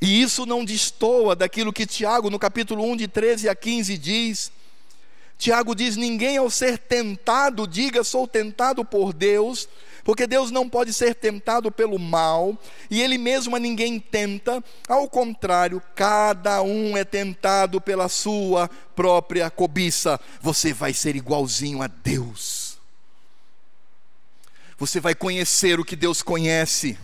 E 0.03 0.21
isso 0.21 0.45
não 0.45 0.65
destoa 0.65 1.33
daquilo 1.33 1.71
que 1.71 1.85
Tiago, 1.85 2.29
no 2.29 2.37
capítulo 2.37 2.83
1, 2.91 2.97
de 2.97 3.07
13 3.07 3.47
a 3.47 3.55
15, 3.55 3.97
diz. 3.97 4.51
Tiago 5.37 5.73
diz: 5.73 5.95
Ninguém 5.95 6.35
ao 6.35 6.49
ser 6.49 6.77
tentado, 6.77 7.65
diga 7.65 8.03
sou 8.03 8.27
tentado 8.27 8.83
por 8.83 9.13
Deus, 9.13 9.67
porque 10.03 10.27
Deus 10.27 10.51
não 10.51 10.67
pode 10.67 10.91
ser 10.91 11.15
tentado 11.15 11.71
pelo 11.71 11.97
mal, 11.97 12.57
e 12.89 13.01
Ele 13.01 13.17
mesmo 13.17 13.55
a 13.55 13.59
ninguém 13.59 13.97
tenta, 13.97 14.61
ao 14.89 15.07
contrário, 15.07 15.81
cada 15.95 16.61
um 16.61 16.97
é 16.97 17.05
tentado 17.05 17.79
pela 17.79 18.09
sua 18.09 18.69
própria 18.93 19.49
cobiça. 19.49 20.19
Você 20.41 20.73
vai 20.73 20.93
ser 20.93 21.15
igualzinho 21.15 21.81
a 21.81 21.87
Deus 21.87 22.62
você 24.77 24.99
vai 24.99 25.13
conhecer 25.15 25.79
o 25.79 25.85
que 25.85 25.95
Deus 25.95 26.21
conhece, 26.21 26.97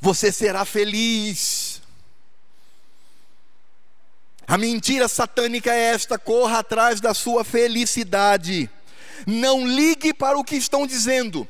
você 0.00 0.32
será 0.32 0.64
feliz. 0.64 1.80
A 4.46 4.58
mentira 4.58 5.08
satânica 5.08 5.72
é 5.72 5.94
esta: 5.94 6.18
corra 6.18 6.58
atrás 6.58 7.00
da 7.00 7.14
sua 7.14 7.44
felicidade, 7.44 8.68
não 9.26 9.66
ligue 9.66 10.12
para 10.12 10.38
o 10.38 10.44
que 10.44 10.56
estão 10.56 10.86
dizendo. 10.86 11.48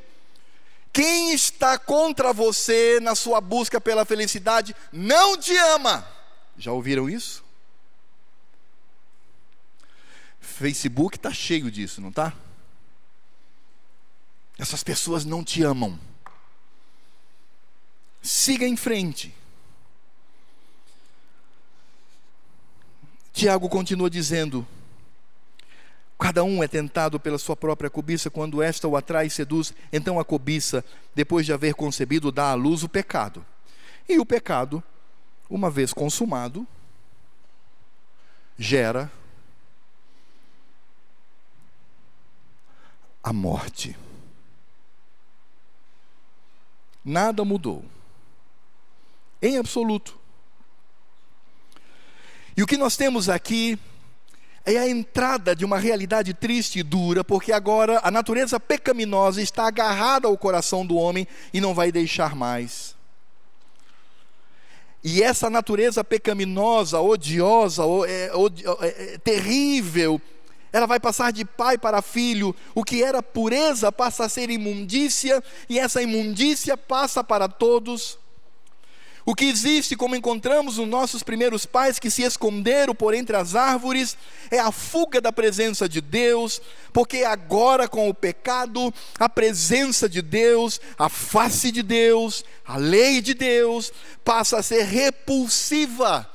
Quem 0.93 1.33
está 1.33 1.79
contra 1.79 2.35
você 2.35 3.01
na 3.01 3.15
sua 3.15 3.41
busca 3.41 3.81
pela 3.81 4.05
felicidade 4.05 4.77
não 4.93 5.39
te 5.39 5.57
ama. 5.57 6.07
Já 6.57 6.71
ouviram 6.71 7.09
isso? 7.09 7.43
Facebook 10.39 11.17
está 11.17 11.33
cheio 11.33 11.71
disso, 11.71 12.01
não 12.01 12.11
está? 12.11 12.35
Essas 14.59 14.83
pessoas 14.83 15.25
não 15.25 15.43
te 15.43 15.63
amam. 15.63 15.99
Siga 18.21 18.67
em 18.67 18.77
frente. 18.77 19.35
Tiago 23.33 23.69
continua 23.69 24.09
dizendo: 24.09 24.67
Cada 26.23 26.45
um 26.45 26.63
é 26.63 26.69
tentado 26.69 27.19
pela 27.19 27.37
sua 27.37 27.57
própria 27.57 27.91
cobiça, 27.91 28.31
quando 28.31 28.63
esta 28.63 28.87
o 28.87 28.97
atrai 28.97 29.27
e 29.27 29.31
seduz, 29.31 29.75
então 29.93 30.21
a 30.21 30.25
cobiça, 30.25 30.85
depois 31.13 31.45
de 31.45 31.53
haver 31.53 31.75
concebido, 31.75 32.31
dá 32.31 32.51
à 32.51 32.55
luz 32.55 32.85
o 32.85 32.89
pecado. 32.89 33.45
E 34.09 34.21
o 34.21 34.25
pecado, 34.25 34.81
uma 35.51 35.69
vez 35.69 35.93
consumado, 35.93 36.65
gera 38.57 39.11
a 43.21 43.33
morte. 43.33 43.97
Nada 47.05 47.45
mudou. 47.45 47.85
Em 49.41 49.59
absoluto. 49.59 50.19
E 52.57 52.63
o 52.63 52.67
que 52.67 52.77
nós 52.77 52.97
temos 52.97 53.29
aqui 53.29 53.79
é 54.65 54.79
a 54.79 54.89
entrada 54.89 55.57
de 55.57 55.65
uma 55.65 55.79
realidade 55.79 56.33
triste 56.35 56.79
e 56.79 56.83
dura, 56.83 57.25
porque 57.25 57.53
agora 57.53 58.01
a 58.05 58.11
natureza 58.11 58.61
pecaminosa 58.61 59.43
está 59.43 59.67
agarrada 59.67 60.29
ao 60.29 60.39
coração 60.39 60.87
do 60.87 60.97
homem 60.97 61.27
e 61.53 61.61
não 61.61 61.75
vai 61.75 61.91
deixar 61.91 62.37
mais. 62.37 62.95
E 65.03 65.21
essa 65.21 65.51
natureza 65.51 66.05
pecaminosa, 66.05 67.01
odiosa, 67.01 67.83
é, 68.07 68.31
é, 68.31 69.15
é, 69.15 69.19
terrível, 69.19 70.21
ela 70.73 70.87
vai 70.87 70.99
passar 70.99 71.33
de 71.33 71.45
pai 71.45 71.77
para 71.77 72.01
filho. 72.01 72.55
O 72.75 72.83
que 72.83 73.03
era 73.03 73.23
pureza 73.23 73.93
passa 73.93 74.25
a 74.25 74.29
ser 74.29 74.51
imundícia, 74.51 75.43
e 75.69 75.79
essa 75.79 76.01
imundícia 76.03 76.77
passa 76.77 77.23
para 77.23 77.49
todos. 77.49 78.19
O 79.25 79.37
que 79.37 79.45
existe, 79.45 79.95
como 79.95 80.17
encontramos 80.17 80.79
nos 80.79 80.89
nossos 80.89 81.23
primeiros 81.23 81.65
pais 81.65 81.99
que 81.99 82.11
se 82.11 82.23
esconderam 82.23 82.93
por 82.93 83.15
entre 83.15 83.37
as 83.37 83.55
árvores, 83.55 84.17
é 84.51 84.59
a 84.59 84.73
fuga 84.73 85.21
da 85.21 85.33
presença 85.33 85.89
de 85.89 86.01
Deus, 86.01 86.61
porque 86.93 87.23
agora 87.23 87.87
com 87.87 88.09
o 88.09 88.15
pecado, 88.15 88.93
a 89.21 89.29
presença 89.29 90.09
de 90.09 90.21
Deus, 90.21 90.81
a 90.99 91.09
face 91.09 91.71
de 91.71 91.85
Deus, 91.85 92.45
a 92.67 92.77
lei 92.77 93.21
de 93.21 93.33
Deus, 93.33 93.93
passa 94.25 94.59
a 94.59 94.63
ser 94.63 94.83
repulsiva 94.83 96.29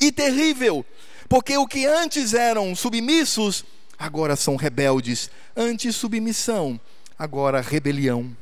e 0.00 0.10
terrível, 0.10 0.84
porque 1.28 1.56
o 1.56 1.66
que 1.66 1.86
antes 1.86 2.34
eram 2.34 2.74
submissos, 2.74 3.64
agora 4.02 4.34
são 4.34 4.56
rebeldes, 4.56 5.30
antes 5.56 5.94
submissão, 5.94 6.80
agora 7.16 7.60
rebelião. 7.60 8.36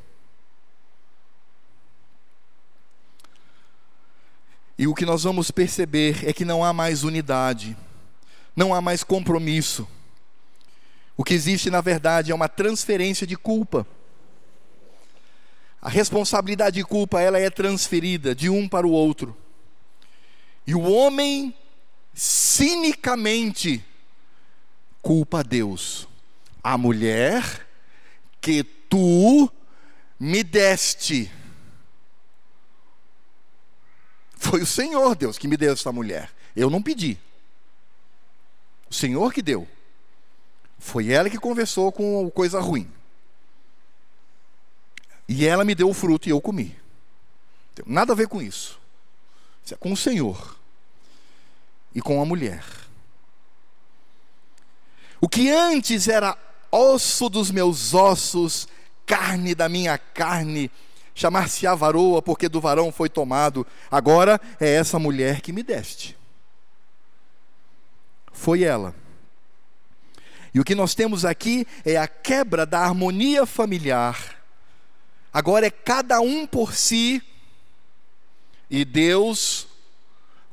E 4.78 4.86
o 4.86 4.94
que 4.94 5.04
nós 5.04 5.24
vamos 5.24 5.50
perceber 5.50 6.26
é 6.26 6.32
que 6.32 6.46
não 6.46 6.64
há 6.64 6.72
mais 6.72 7.04
unidade, 7.04 7.76
não 8.56 8.74
há 8.74 8.80
mais 8.80 9.04
compromisso. 9.04 9.86
O 11.14 11.22
que 11.22 11.34
existe, 11.34 11.68
na 11.68 11.82
verdade, 11.82 12.32
é 12.32 12.34
uma 12.34 12.48
transferência 12.48 13.26
de 13.26 13.36
culpa. 13.36 13.86
A 15.82 15.90
responsabilidade 15.90 16.76
de 16.76 16.84
culpa, 16.84 17.20
ela 17.20 17.38
é 17.38 17.50
transferida 17.50 18.34
de 18.34 18.48
um 18.48 18.66
para 18.66 18.86
o 18.86 18.90
outro. 18.90 19.36
E 20.66 20.74
o 20.74 20.80
homem 20.80 21.54
cinicamente 22.14 23.84
culpa 25.02 25.40
a 25.40 25.42
Deus. 25.42 26.08
A 26.62 26.76
mulher 26.76 27.66
que 28.40 28.62
tu 28.62 29.50
me 30.18 30.42
deste 30.42 31.30
Foi 34.40 34.62
o 34.62 34.66
Senhor, 34.66 35.14
Deus, 35.14 35.36
que 35.36 35.46
me 35.46 35.56
deu 35.56 35.74
essa 35.74 35.92
mulher. 35.92 36.32
Eu 36.56 36.70
não 36.70 36.82
pedi. 36.82 37.18
O 38.90 38.94
Senhor 38.94 39.34
que 39.34 39.42
deu. 39.42 39.68
Foi 40.78 41.12
ela 41.12 41.28
que 41.28 41.36
conversou 41.36 41.92
com 41.92 42.30
coisa 42.30 42.58
ruim. 42.58 42.90
E 45.28 45.46
ela 45.46 45.62
me 45.62 45.74
deu 45.74 45.90
o 45.90 45.94
fruto 45.94 46.26
e 46.26 46.32
eu 46.32 46.40
comi. 46.40 46.74
Nada 47.84 48.14
a 48.14 48.16
ver 48.16 48.28
com 48.28 48.40
isso. 48.40 48.80
Isso 49.62 49.74
é 49.74 49.76
com 49.76 49.92
o 49.92 49.96
Senhor 49.96 50.56
e 51.94 52.00
com 52.00 52.20
a 52.22 52.24
mulher. 52.24 52.64
O 55.20 55.28
que 55.28 55.50
antes 55.50 56.08
era 56.08 56.36
osso 56.70 57.28
dos 57.28 57.50
meus 57.50 57.92
ossos, 57.94 58.66
carne 59.04 59.54
da 59.54 59.68
minha 59.68 59.98
carne, 59.98 60.70
chamar-se-á 61.14 61.74
varoa, 61.74 62.22
porque 62.22 62.48
do 62.48 62.60
varão 62.60 62.90
foi 62.90 63.08
tomado. 63.08 63.66
Agora 63.90 64.40
é 64.58 64.70
essa 64.70 64.98
mulher 64.98 65.40
que 65.40 65.52
me 65.52 65.62
deste. 65.62 66.16
Foi 68.32 68.62
ela. 68.62 68.94
E 70.54 70.58
o 70.58 70.64
que 70.64 70.74
nós 70.74 70.94
temos 70.94 71.24
aqui 71.24 71.66
é 71.84 71.96
a 71.96 72.08
quebra 72.08 72.64
da 72.64 72.80
harmonia 72.80 73.44
familiar. 73.44 74.36
Agora 75.32 75.66
é 75.66 75.70
cada 75.70 76.20
um 76.20 76.46
por 76.46 76.74
si 76.74 77.22
e 78.68 78.84
Deus 78.84 79.68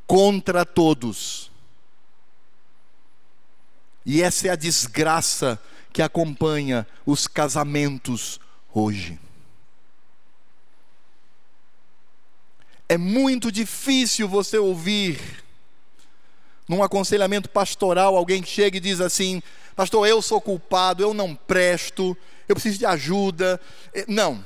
contra 0.05 0.65
todos. 0.65 1.46
E 4.07 4.23
essa 4.23 4.47
é 4.47 4.51
a 4.51 4.55
desgraça 4.55 5.59
que 5.91 6.01
acompanha 6.01 6.87
os 7.05 7.27
casamentos 7.27 8.39
hoje. 8.73 9.19
É 12.87 12.97
muito 12.97 13.51
difícil 13.51 14.25
você 14.29 14.57
ouvir 14.57 15.43
num 16.69 16.81
aconselhamento 16.81 17.49
pastoral 17.49 18.15
alguém 18.15 18.41
chega 18.45 18.77
e 18.77 18.79
diz 18.79 19.01
assim: 19.01 19.43
Pastor, 19.75 20.07
eu 20.07 20.21
sou 20.21 20.39
culpado, 20.39 21.03
eu 21.03 21.13
não 21.13 21.35
presto, 21.35 22.15
eu 22.47 22.55
preciso 22.55 22.79
de 22.79 22.85
ajuda. 22.85 23.59
É, 23.93 24.05
não. 24.07 24.43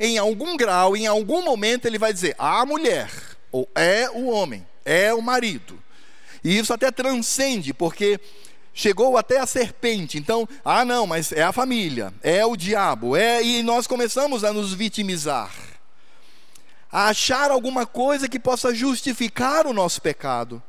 Em 0.00 0.16
algum 0.16 0.56
grau, 0.56 0.96
em 0.96 1.06
algum 1.06 1.42
momento, 1.42 1.84
ele 1.84 1.98
vai 1.98 2.10
dizer: 2.10 2.34
a 2.38 2.64
mulher, 2.64 3.10
ou 3.50 3.68
é 3.74 4.08
o 4.08 4.30
homem, 4.30 4.66
é 4.82 5.12
o 5.12 5.20
marido. 5.20 5.78
E 6.42 6.58
isso 6.58 6.72
até 6.72 6.90
transcende, 6.90 7.74
porque 7.74 8.18
chegou 8.74 9.16
até 9.16 9.38
a 9.38 9.46
serpente. 9.46 10.18
Então, 10.18 10.48
ah, 10.64 10.84
não, 10.84 11.06
mas 11.06 11.32
é 11.32 11.42
a 11.42 11.52
família, 11.52 12.12
é 12.22 12.44
o 12.44 12.56
diabo, 12.56 13.16
é 13.16 13.42
e 13.42 13.62
nós 13.62 13.86
começamos 13.86 14.44
a 14.44 14.52
nos 14.52 14.72
vitimizar 14.72 15.50
a 16.92 17.08
achar 17.08 17.50
alguma 17.50 17.86
coisa 17.86 18.28
que 18.28 18.38
possa 18.38 18.74
justificar 18.74 19.66
o 19.66 19.72
nosso 19.72 20.02
pecado. 20.02 20.62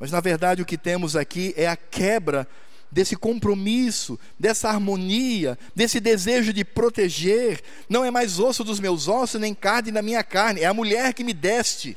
Mas 0.00 0.10
na 0.10 0.18
verdade 0.18 0.62
o 0.62 0.64
que 0.64 0.78
temos 0.78 1.14
aqui 1.14 1.52
é 1.58 1.68
a 1.68 1.76
quebra 1.76 2.48
desse 2.90 3.14
compromisso, 3.14 4.18
dessa 4.38 4.70
harmonia, 4.70 5.58
desse 5.74 6.00
desejo 6.00 6.52
de 6.54 6.64
proteger. 6.64 7.60
Não 7.86 8.02
é 8.02 8.10
mais 8.10 8.38
osso 8.38 8.64
dos 8.64 8.80
meus 8.80 9.08
ossos, 9.08 9.40
nem 9.40 9.54
carne 9.54 9.92
da 9.92 10.00
minha 10.00 10.24
carne, 10.24 10.62
é 10.62 10.66
a 10.66 10.74
mulher 10.74 11.12
que 11.12 11.22
me 11.22 11.34
deste. 11.34 11.96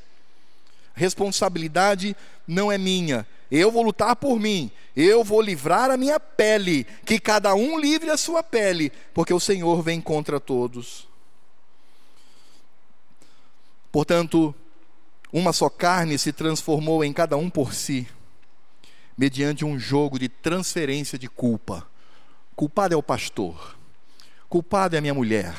Responsabilidade 0.95 2.15
não 2.47 2.71
é 2.71 2.77
minha. 2.77 3.27
Eu 3.51 3.71
vou 3.71 3.83
lutar 3.83 4.15
por 4.15 4.39
mim. 4.39 4.71
Eu 4.95 5.23
vou 5.23 5.41
livrar 5.41 5.91
a 5.91 5.97
minha 5.97 6.19
pele. 6.19 6.85
Que 7.05 7.19
cada 7.19 7.53
um 7.53 7.77
livre 7.77 8.09
a 8.09 8.17
sua 8.17 8.41
pele, 8.41 8.91
porque 9.13 9.33
o 9.33 9.39
Senhor 9.39 9.81
vem 9.83 10.01
contra 10.01 10.39
todos. 10.39 11.07
Portanto, 13.91 14.53
uma 15.31 15.51
só 15.51 15.69
carne 15.69 16.17
se 16.17 16.31
transformou 16.31 17.03
em 17.03 17.11
cada 17.11 17.35
um 17.35 17.49
por 17.49 17.73
si, 17.73 18.07
mediante 19.17 19.65
um 19.65 19.77
jogo 19.77 20.17
de 20.17 20.29
transferência 20.29 21.17
de 21.19 21.27
culpa. 21.27 21.87
Culpado 22.55 22.93
é 22.93 22.97
o 22.97 23.03
pastor, 23.03 23.77
culpado 24.47 24.95
é 24.95 24.99
a 24.99 25.01
minha 25.01 25.13
mulher, 25.13 25.55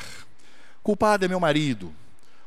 culpado 0.81 1.25
é 1.25 1.27
meu 1.27 1.39
marido, 1.39 1.93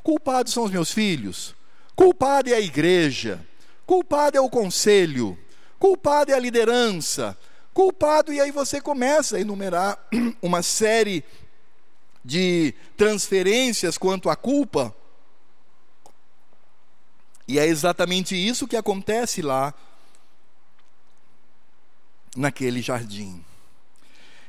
culpado 0.02 0.50
são 0.50 0.64
os 0.64 0.70
meus 0.70 0.92
filhos, 0.92 1.54
culpado 1.94 2.50
é 2.50 2.54
a 2.54 2.60
igreja, 2.60 3.46
culpado 3.86 4.36
é 4.36 4.40
o 4.40 4.48
conselho, 4.48 5.38
culpado 5.78 6.30
é 6.30 6.34
a 6.34 6.38
liderança, 6.38 7.36
culpado, 7.72 8.32
e 8.32 8.40
aí 8.40 8.50
você 8.50 8.80
começa 8.80 9.36
a 9.36 9.40
enumerar 9.40 9.98
uma 10.42 10.62
série 10.62 11.24
de 12.24 12.74
transferências 12.96 13.96
quanto 13.96 14.28
à 14.28 14.36
culpa. 14.36 14.94
E 17.48 17.58
é 17.58 17.66
exatamente 17.66 18.36
isso 18.36 18.68
que 18.68 18.76
acontece 18.76 19.42
lá 19.42 19.74
naquele 22.36 22.80
jardim. 22.80 23.44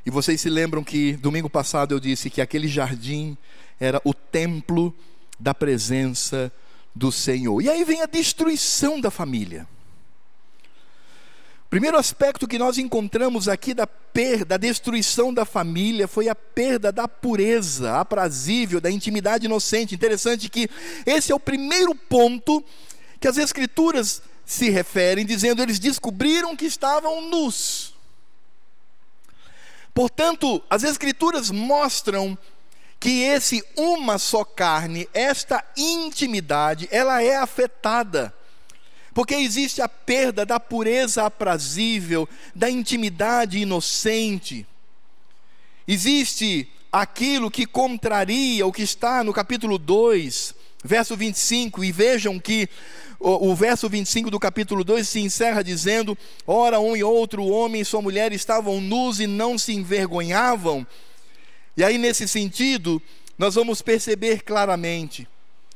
E 0.05 0.09
vocês 0.09 0.41
se 0.41 0.49
lembram 0.49 0.83
que 0.83 1.13
domingo 1.13 1.49
passado 1.49 1.93
eu 1.93 1.99
disse 1.99 2.29
que 2.29 2.41
aquele 2.41 2.67
jardim 2.67 3.37
era 3.79 4.01
o 4.03 4.13
templo 4.13 4.93
da 5.39 5.53
presença 5.53 6.51
do 6.93 7.11
Senhor. 7.11 7.61
E 7.61 7.69
aí 7.69 7.83
vem 7.83 8.01
a 8.01 8.05
destruição 8.05 8.99
da 8.99 9.09
família. 9.09 9.67
Primeiro 11.69 11.97
aspecto 11.97 12.49
que 12.49 12.59
nós 12.59 12.77
encontramos 12.77 13.47
aqui 13.47 13.73
da 13.73 13.87
perda, 13.87 14.43
da 14.43 14.57
destruição 14.57 15.33
da 15.33 15.45
família, 15.45 16.05
foi 16.05 16.27
a 16.27 16.35
perda 16.35 16.91
da 16.91 17.07
pureza 17.07 17.97
aprazível, 17.97 18.81
da 18.81 18.91
intimidade 18.91 19.45
inocente. 19.45 19.95
Interessante 19.95 20.49
que 20.49 20.69
esse 21.05 21.31
é 21.31 21.35
o 21.35 21.39
primeiro 21.39 21.95
ponto 21.95 22.61
que 23.21 23.27
as 23.27 23.37
Escrituras 23.37 24.21
se 24.45 24.69
referem, 24.69 25.25
dizendo 25.25 25.61
eles 25.61 25.79
descobriram 25.79 26.57
que 26.57 26.65
estavam 26.65 27.29
nus. 27.29 27.93
Portanto, 29.93 30.61
as 30.69 30.83
Escrituras 30.83 31.51
mostram 31.51 32.37
que 33.01 33.23
esse 33.23 33.63
uma 33.75 34.19
só 34.19 34.45
carne, 34.45 35.09
esta 35.11 35.65
intimidade, 35.75 36.87
ela 36.91 37.23
é 37.23 37.35
afetada. 37.35 38.31
Porque 39.11 39.33
existe 39.33 39.81
a 39.81 39.89
perda 39.89 40.45
da 40.45 40.59
pureza 40.59 41.25
aprazível, 41.25 42.29
da 42.53 42.69
intimidade 42.69 43.57
inocente. 43.57 44.67
existe 45.87 46.71
aquilo 46.91 47.49
que 47.49 47.65
contraria 47.65 48.67
o 48.67 48.71
que 48.71 48.83
está 48.83 49.23
no 49.23 49.33
capítulo 49.33 49.79
2, 49.79 50.53
verso 50.83 51.17
25, 51.17 51.83
e 51.83 51.91
vejam 51.91 52.39
que 52.39 52.69
o, 53.19 53.49
o, 53.49 53.55
verso 53.55 53.89
25 53.89 54.29
do 54.29 54.39
capítulo 54.39 54.83
2 54.83 55.09
se 55.09 55.19
encerra 55.19 55.63
dizendo: 55.63 56.15
Ora, 56.45 56.79
um 56.79 56.95
e 56.95 57.03
outro 57.03 57.45
homem 57.47 57.81
e 57.81 57.85
sua 57.85 58.01
mulher 58.01 58.31
estavam 58.31 58.79
nus 58.79 59.19
e 59.19 59.25
não 59.25 59.57
se 59.57 59.73
envergonhavam. 59.73 60.85
E 61.75 61.83
aí, 61.83 61.97
nesse 61.97 62.27
sentido, 62.27 63.01
nós 63.37 63.55
vamos 63.55 63.81
perceber 63.81 64.43
claramente 64.43 65.27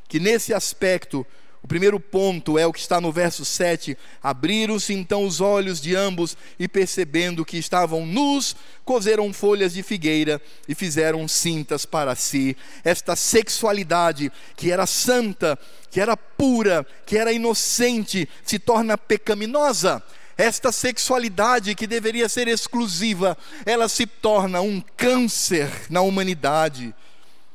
que 0.07 0.19
nesse 0.19 0.53
aspecto, 0.53 1.25
o 1.63 1.67
primeiro 1.67 1.99
ponto 1.99 2.59
é 2.59 2.67
o 2.67 2.71
que 2.71 2.79
está 2.79 3.01
no 3.01 3.11
verso 3.11 3.43
7: 3.43 3.97
Abriram-se 4.21 4.93
então 4.93 5.25
os 5.25 5.41
olhos 5.41 5.81
de 5.81 5.95
ambos 5.95 6.37
e, 6.59 6.67
percebendo 6.67 7.43
que 7.43 7.57
estavam 7.57 8.05
nus, 8.05 8.55
coseram 8.83 9.33
folhas 9.33 9.73
de 9.73 9.81
figueira 9.81 10.39
e 10.67 10.75
fizeram 10.75 11.27
cintas 11.27 11.83
para 11.85 12.13
si. 12.13 12.55
Esta 12.83 13.15
sexualidade 13.15 14.31
que 14.55 14.71
era 14.71 14.85
santa, 14.85 15.57
que 15.89 15.99
era 15.99 16.15
pura, 16.15 16.85
que 17.03 17.17
era 17.17 17.33
inocente, 17.33 18.29
se 18.43 18.59
torna 18.59 18.97
pecaminosa. 18.97 20.03
Esta 20.37 20.71
sexualidade 20.71 21.75
que 21.75 21.87
deveria 21.87 22.27
ser 22.27 22.47
exclusiva, 22.47 23.37
ela 23.65 23.87
se 23.87 24.05
torna 24.05 24.59
um 24.59 24.81
câncer 24.97 25.69
na 25.89 26.01
humanidade, 26.01 26.93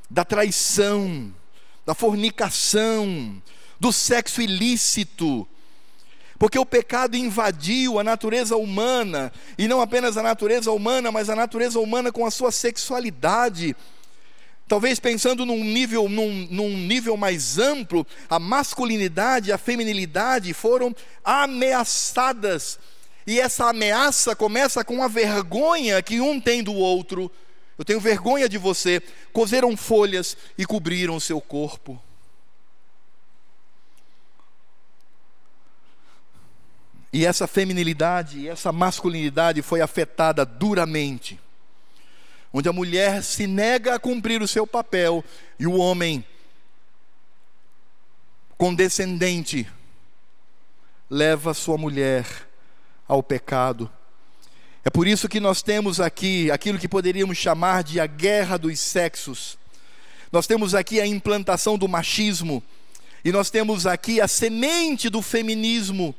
da 0.09 0.25
traição, 0.25 1.33
da 1.85 1.95
fornicação, 1.95 3.41
do 3.79 3.93
sexo 3.93 4.41
ilícito. 4.41 5.47
Porque 6.39 6.59
o 6.59 6.65
pecado 6.65 7.19
invadiu 7.19 7.99
a 7.99 8.05
natureza 8.05 8.57
humana, 8.57 9.31
e 9.59 9.69
não 9.69 9.83
apenas 9.83 10.17
a 10.17 10.23
natureza 10.23 10.73
humana, 10.73 11.13
mas 11.13 11.29
a 11.29 11.37
natureza 11.37 11.79
humana 11.79 12.11
com 12.11 12.25
a 12.25 12.31
sua 12.31 12.51
sexualidade. 12.51 13.77
Talvez 14.71 15.01
pensando 15.01 15.45
num 15.45 15.65
nível, 15.65 16.09
num, 16.09 16.47
num 16.49 16.79
nível 16.79 17.17
mais 17.17 17.59
amplo, 17.59 18.07
a 18.29 18.39
masculinidade 18.39 19.51
e 19.51 19.53
a 19.53 19.59
feminilidade 19.59 20.55
foram 20.55 20.95
ameaçadas. 21.25 22.79
E 23.27 23.41
essa 23.41 23.69
ameaça 23.69 24.37
começa 24.37 24.85
com 24.85 25.03
a 25.03 25.09
vergonha 25.09 26.01
que 26.01 26.21
um 26.21 26.41
tem 26.41 26.63
do 26.63 26.73
outro. 26.73 27.29
Eu 27.77 27.85
tenho 27.85 27.99
vergonha 27.99 28.49
de 28.49 28.59
você. 28.59 29.03
Cozeram 29.33 29.77
folhas 29.77 30.37
e 30.57 30.65
cobriram 30.65 31.17
o 31.17 31.21
seu 31.21 31.41
corpo. 31.41 32.01
E 37.13 37.27
essa 37.27 37.49
feminilidade, 37.49 38.49
essa 38.49 38.71
masculinidade 38.71 39.63
foi 39.63 39.81
afetada 39.81 40.47
duramente. 40.47 41.41
Onde 42.53 42.69
a 42.69 42.73
mulher 42.73 43.23
se 43.23 43.47
nega 43.47 43.95
a 43.95 43.99
cumprir 43.99 44.43
o 44.43 44.49
seu 44.49 44.67
papel 44.67 45.25
e 45.59 45.67
o 45.67 45.77
homem 45.77 46.25
condescendente 48.59 49.67
leva 51.09 51.55
sua 51.55 51.79
mulher 51.79 52.27
ao 53.07 53.23
pecado. 53.23 53.91
É 54.85 54.91
por 54.91 55.07
isso 55.07 55.29
que 55.29 55.41
nós 55.41 55.63
temos 55.63 56.01
aqui 56.01 56.51
aquilo 56.51 56.79
que 56.79 56.89
poderíamos 56.89 57.39
chamar 57.39 57.85
de 57.85 58.01
a 58.01 58.07
guerra 58.07 58.57
dos 58.57 58.81
sexos. 58.81 59.59
Nós 60.33 60.47
temos 60.47 60.75
aqui 60.75 61.01
a 61.01 61.07
implantação 61.07 61.79
do 61.79 61.89
machismo 61.89 62.63
e 63.25 63.31
nós 63.31 63.51
temos 63.51 63.87
aqui 63.87 64.21
a 64.21 64.27
semente 64.27 65.09
do 65.09 65.23
feminismo 65.23 66.15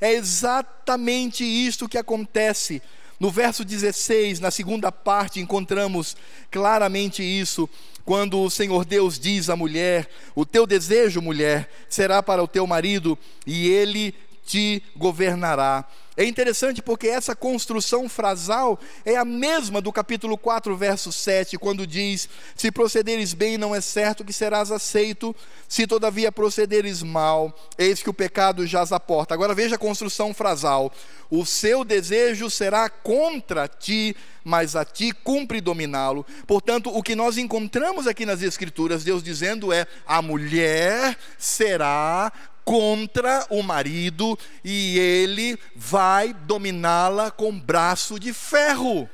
é 0.00 0.12
exatamente 0.12 1.44
isto 1.44 1.88
que 1.88 1.98
acontece. 1.98 2.82
No 3.20 3.30
verso 3.30 3.66
16, 3.66 4.40
na 4.40 4.50
segunda 4.50 4.90
parte, 4.90 5.40
encontramos 5.40 6.16
claramente 6.50 7.22
isso, 7.22 7.68
quando 8.02 8.40
o 8.40 8.48
Senhor 8.48 8.86
Deus 8.86 9.18
diz 9.18 9.50
à 9.50 9.54
mulher: 9.54 10.08
O 10.34 10.46
teu 10.46 10.66
desejo, 10.66 11.20
mulher, 11.20 11.70
será 11.86 12.22
para 12.22 12.42
o 12.42 12.48
teu 12.48 12.66
marido, 12.66 13.18
e 13.46 13.68
ele 13.68 14.14
te 14.46 14.82
governará. 14.96 15.84
É 16.20 16.24
interessante 16.26 16.82
porque 16.82 17.08
essa 17.08 17.34
construção 17.34 18.06
frasal 18.06 18.78
é 19.06 19.16
a 19.16 19.24
mesma 19.24 19.80
do 19.80 19.90
capítulo 19.90 20.36
4, 20.36 20.76
verso 20.76 21.10
7, 21.10 21.56
quando 21.56 21.86
diz: 21.86 22.28
Se 22.54 22.70
procederes 22.70 23.32
bem, 23.32 23.56
não 23.56 23.74
é 23.74 23.80
certo 23.80 24.22
que 24.22 24.30
serás 24.30 24.70
aceito, 24.70 25.34
se 25.66 25.86
todavia 25.86 26.30
procederes 26.30 27.02
mal, 27.02 27.58
eis 27.78 28.02
que 28.02 28.10
o 28.10 28.12
pecado 28.12 28.66
jaz 28.66 28.92
à 28.92 29.00
porta. 29.00 29.32
Agora 29.32 29.54
veja 29.54 29.76
a 29.76 29.78
construção 29.78 30.34
frasal: 30.34 30.92
O 31.30 31.46
seu 31.46 31.84
desejo 31.84 32.50
será 32.50 32.90
contra 32.90 33.66
ti, 33.66 34.14
mas 34.44 34.76
a 34.76 34.84
ti 34.84 35.12
cumpre 35.12 35.58
dominá-lo. 35.58 36.26
Portanto, 36.46 36.94
o 36.94 37.02
que 37.02 37.16
nós 37.16 37.38
encontramos 37.38 38.06
aqui 38.06 38.26
nas 38.26 38.42
Escrituras, 38.42 39.02
Deus 39.02 39.22
dizendo 39.22 39.72
é: 39.72 39.86
a 40.06 40.20
mulher 40.20 41.16
será 41.38 42.30
contra 42.70 43.44
o 43.50 43.64
marido 43.64 44.38
e 44.62 44.96
ele 44.96 45.58
vai 45.74 46.32
dominá-la 46.32 47.28
com 47.28 47.58
braço 47.58 48.16
de 48.16 48.32
ferro. 48.32 49.10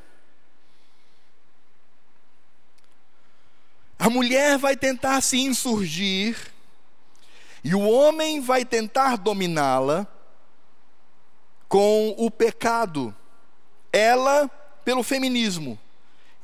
A 3.98 4.11
mulher 4.11 4.59
vai 4.59 4.76
tentar 4.76 5.22
se 5.22 5.38
insurgir 5.38 6.36
e 7.64 7.74
o 7.74 7.80
homem 7.80 8.42
vai 8.42 8.62
tentar 8.62 9.16
dominá-la 9.16 10.07
com 11.66 12.14
o 12.18 12.30
pecado. 12.30 13.16
Ela 13.90 14.48
pelo 14.84 15.02
feminismo, 15.02 15.78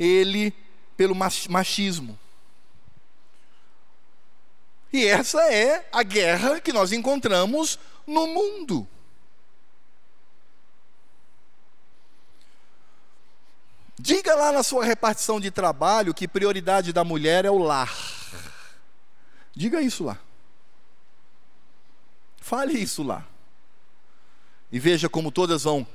ele 0.01 0.51
pelo 0.97 1.15
machismo. 1.15 2.19
E 4.93 5.07
essa 5.07 5.41
é 5.53 5.89
a 5.91 6.03
guerra 6.03 6.61
que 6.61 6.73
nós 6.73 6.93
encontramos 6.93 7.79
no 8.07 8.27
mundo. 8.27 8.87
Diga 13.99 14.35
lá 14.35 14.53
na 14.53 14.63
sua 14.63 14.85
repartição 14.85 15.41
de 15.41 15.51
trabalho 15.51 16.13
que 16.13 16.29
prioridade 16.29 16.93
da 16.93 17.05
mulher 17.05 17.45
é 17.45 17.51
o 17.51 17.59
lar. 17.59 17.97
Diga 19.55 19.81
isso 19.81 20.05
lá. 20.05 20.19
Fale 22.39 22.75
isso 22.75 23.03
lá. 23.03 23.27
E 24.71 24.79
veja 24.79 25.09
como 25.09 25.31
todas 25.31 25.63
vão. 25.63 25.87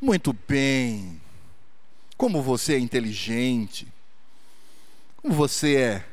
Muito 0.00 0.32
bem. 0.48 1.20
Como 2.16 2.42
você 2.42 2.74
é 2.74 2.78
inteligente. 2.78 3.86
Como 5.18 5.32
você 5.32 5.76
é 5.76 6.11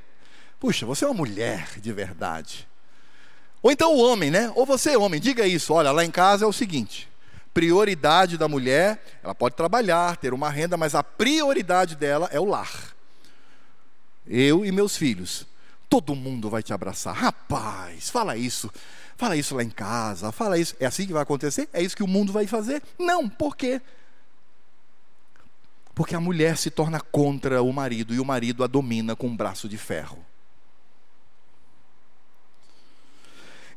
Puxa, 0.60 0.86
você 0.86 1.06
é 1.06 1.08
uma 1.08 1.14
mulher 1.14 1.80
de 1.80 1.94
verdade. 1.94 2.68
Ou 3.62 3.72
então 3.72 3.96
o 3.96 4.00
homem, 4.00 4.30
né? 4.30 4.52
Ou 4.56 4.66
você, 4.66 4.96
homem, 4.96 5.20
diga 5.20 5.48
isso. 5.48 5.74
Olha, 5.74 5.92
lá 5.92 6.04
em 6.04 6.12
casa 6.12 6.46
é 6.46 6.48
o 6.48 6.54
seguinte: 6.54 7.10
prioridade 7.54 8.38
da 8.38 8.48
mulher, 8.48 9.04
ela 9.24 9.36
pode 9.36 9.56
trabalhar, 9.56 10.18
ter 10.18 10.34
uma 10.34 10.50
renda, 10.50 10.78
mas 10.78 10.96
a 10.96 11.04
prioridade 11.04 11.96
dela 11.96 12.30
é 12.32 12.40
o 12.40 12.46
lar. 12.46 12.96
Eu 14.28 14.66
e 14.66 14.72
meus 14.72 14.96
filhos. 14.96 15.48
Todo 15.90 16.14
mundo 16.14 16.50
vai 16.50 16.62
te 16.62 16.72
abraçar. 16.72 17.16
Rapaz, 17.16 18.10
fala 18.10 18.38
isso. 18.38 18.72
Fala 19.18 19.36
isso 19.36 19.56
lá 19.56 19.64
em 19.64 19.70
casa. 19.70 20.32
Fala 20.32 20.58
isso. 20.58 20.76
É 20.80 20.86
assim 20.86 21.08
que 21.08 21.14
vai 21.14 21.24
acontecer? 21.24 21.68
É 21.74 21.82
isso 21.82 21.98
que 21.98 22.04
o 22.04 22.08
mundo 22.08 22.32
vai 22.32 22.46
fazer? 22.46 22.84
Não, 22.98 23.28
por 23.28 23.58
quê? 23.58 23.82
Porque 25.96 26.16
a 26.16 26.20
mulher 26.20 26.58
se 26.58 26.70
torna 26.70 27.02
contra 27.02 27.62
o 27.64 27.74
marido 27.74 28.14
e 28.14 28.20
o 28.20 28.26
marido 28.26 28.64
a 28.64 28.68
domina 28.68 29.16
com 29.16 29.28
um 29.28 29.36
braço 29.36 29.68
de 29.68 29.78
ferro. 29.78 30.24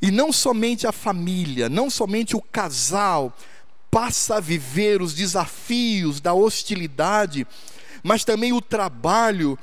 E 0.02 0.10
não 0.10 0.32
somente 0.32 0.84
a 0.84 0.90
família, 0.90 1.68
não 1.68 1.88
somente 1.88 2.36
o 2.36 2.42
casal 2.42 3.32
passa 3.88 4.36
a 4.36 4.40
viver 4.40 5.00
os 5.00 5.14
desafios 5.14 6.20
da 6.20 6.34
hostilidade, 6.34 7.46
mas 8.02 8.24
também 8.24 8.52
o 8.52 8.60
trabalho, 8.60 9.56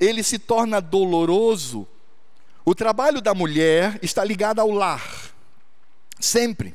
ele 0.00 0.24
se 0.24 0.40
torna 0.40 0.80
doloroso. 0.80 1.86
O 2.64 2.74
trabalho 2.74 3.20
da 3.20 3.32
mulher 3.32 3.96
está 4.02 4.24
ligado 4.24 4.58
ao 4.58 4.72
lar, 4.72 5.30
sempre. 6.18 6.74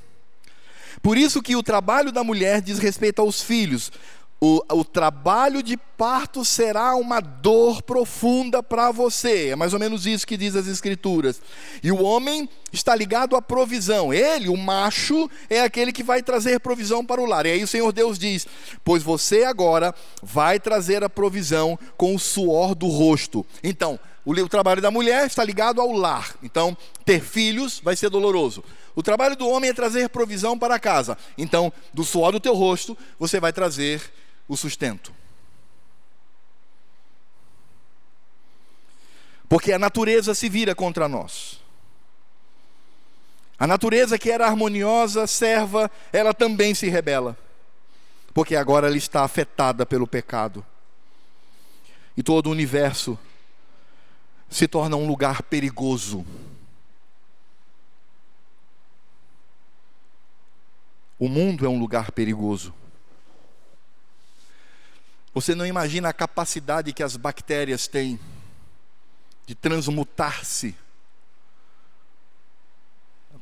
Por 1.02 1.18
isso 1.18 1.42
que 1.42 1.56
o 1.56 1.64
trabalho 1.64 2.12
da 2.12 2.24
mulher 2.24 2.62
diz 2.62 2.80
respeito 2.80 3.22
aos 3.22 3.42
filhos 3.42 3.92
o, 4.44 4.60
o 4.74 4.84
trabalho 4.84 5.62
de 5.62 5.78
parto 5.78 6.44
será 6.44 6.96
uma 6.96 7.20
dor 7.20 7.84
profunda 7.84 8.64
para 8.64 8.90
você. 8.90 9.50
É 9.50 9.56
mais 9.56 9.72
ou 9.72 9.80
menos 9.80 10.08
isso 10.08 10.26
que 10.26 10.36
diz 10.36 10.56
as 10.56 10.66
Escrituras. 10.66 11.40
E 11.84 11.92
o 11.92 12.02
homem 12.02 12.50
está 12.74 12.96
ligado 12.96 13.36
à 13.36 13.42
provisão. 13.42 14.12
Ele, 14.12 14.50
o 14.50 14.58
macho, 14.58 15.30
é 15.48 15.62
aquele 15.62 15.94
que 15.94 16.02
vai 16.02 16.24
trazer 16.24 16.60
provisão 16.60 17.06
para 17.06 17.22
o 17.22 17.26
lar. 17.28 17.46
E 17.46 17.52
aí 17.52 17.64
o 17.64 17.68
Senhor 17.68 17.92
Deus 17.92 18.18
diz: 18.18 18.48
Pois 18.84 19.04
você 19.04 19.44
agora 19.44 19.94
vai 20.24 20.60
trazer 20.60 21.04
a 21.04 21.10
provisão 21.10 21.78
com 21.96 22.16
o 22.16 22.20
suor 22.20 22.74
do 22.74 22.88
rosto. 22.88 23.46
Então, 23.64 24.00
o, 24.26 24.50
trabalho 24.50 24.82
da 24.82 24.90
mulher 24.90 25.28
está 25.28 25.44
ligado 25.44 25.80
ao 25.80 25.92
lar. 25.92 26.34
Então, 26.42 26.76
ter 27.06 27.22
filhos 27.22 27.80
vai 27.80 27.96
ser 27.96 28.10
doloroso. 28.10 28.64
O 28.96 29.04
trabalho 29.04 29.36
do 29.36 29.48
homem 29.48 29.70
é 29.70 29.74
trazer 29.74 30.10
provisão 30.10 30.58
para 30.58 30.80
casa. 30.80 31.16
Então, 31.38 31.72
do 31.94 32.04
suor 32.04 32.32
do 32.32 32.40
teu 32.40 32.56
rosto, 32.56 32.98
você 33.20 33.40
vai 33.40 33.54
trazer 33.54 34.02
o 34.52 34.58
sustento. 34.58 35.14
Porque 39.48 39.72
a 39.72 39.80
natureza 39.80 40.36
se 40.36 40.50
vira 40.50 40.76
contra 40.76 41.08
nós. 41.08 41.62
A 43.58 43.66
natureza 43.66 44.20
que 44.20 44.30
era 44.30 44.46
harmoniosa, 44.46 45.26
serva, 45.26 45.90
ela 46.12 46.34
também 46.34 46.76
se 46.76 46.90
rebela. 46.90 47.38
Porque 48.34 48.58
agora 48.58 48.88
ela 48.88 48.98
está 48.98 49.24
afetada 49.24 49.86
pelo 49.86 50.06
pecado. 50.06 50.66
E 52.18 52.22
todo 52.22 52.48
o 52.48 52.52
universo 52.52 53.18
se 54.50 54.68
torna 54.68 54.98
um 54.98 55.08
lugar 55.08 55.44
perigoso. 55.44 56.26
O 61.18 61.30
mundo 61.30 61.66
é 61.66 61.70
um 61.70 61.80
lugar 61.80 62.12
perigoso. 62.12 62.81
Você 65.34 65.56
não 65.56 65.66
imagina 65.66 66.10
a 66.10 66.14
capacidade 66.14 66.92
que 66.92 67.04
as 67.04 67.16
bactérias 67.16 67.88
têm 67.88 68.20
de 69.46 69.56
transmutar-se 69.56 70.76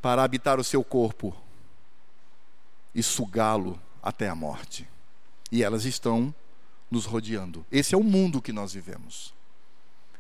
para 0.01 0.23
habitar 0.23 0.59
o 0.59 0.63
seu 0.63 0.83
corpo 0.83 1.35
e 2.93 3.01
sugá-lo 3.01 3.79
até 4.01 4.29
a 4.29 4.35
morte. 4.35 4.87
E 5.51 5.63
elas 5.63 5.85
estão 5.85 6.33
nos 6.91 7.05
rodeando. 7.05 7.65
Esse 7.71 7.95
é 7.95 7.97
o 7.97 8.03
mundo 8.03 8.41
que 8.41 8.53
nós 8.53 8.73
vivemos. 8.73 9.33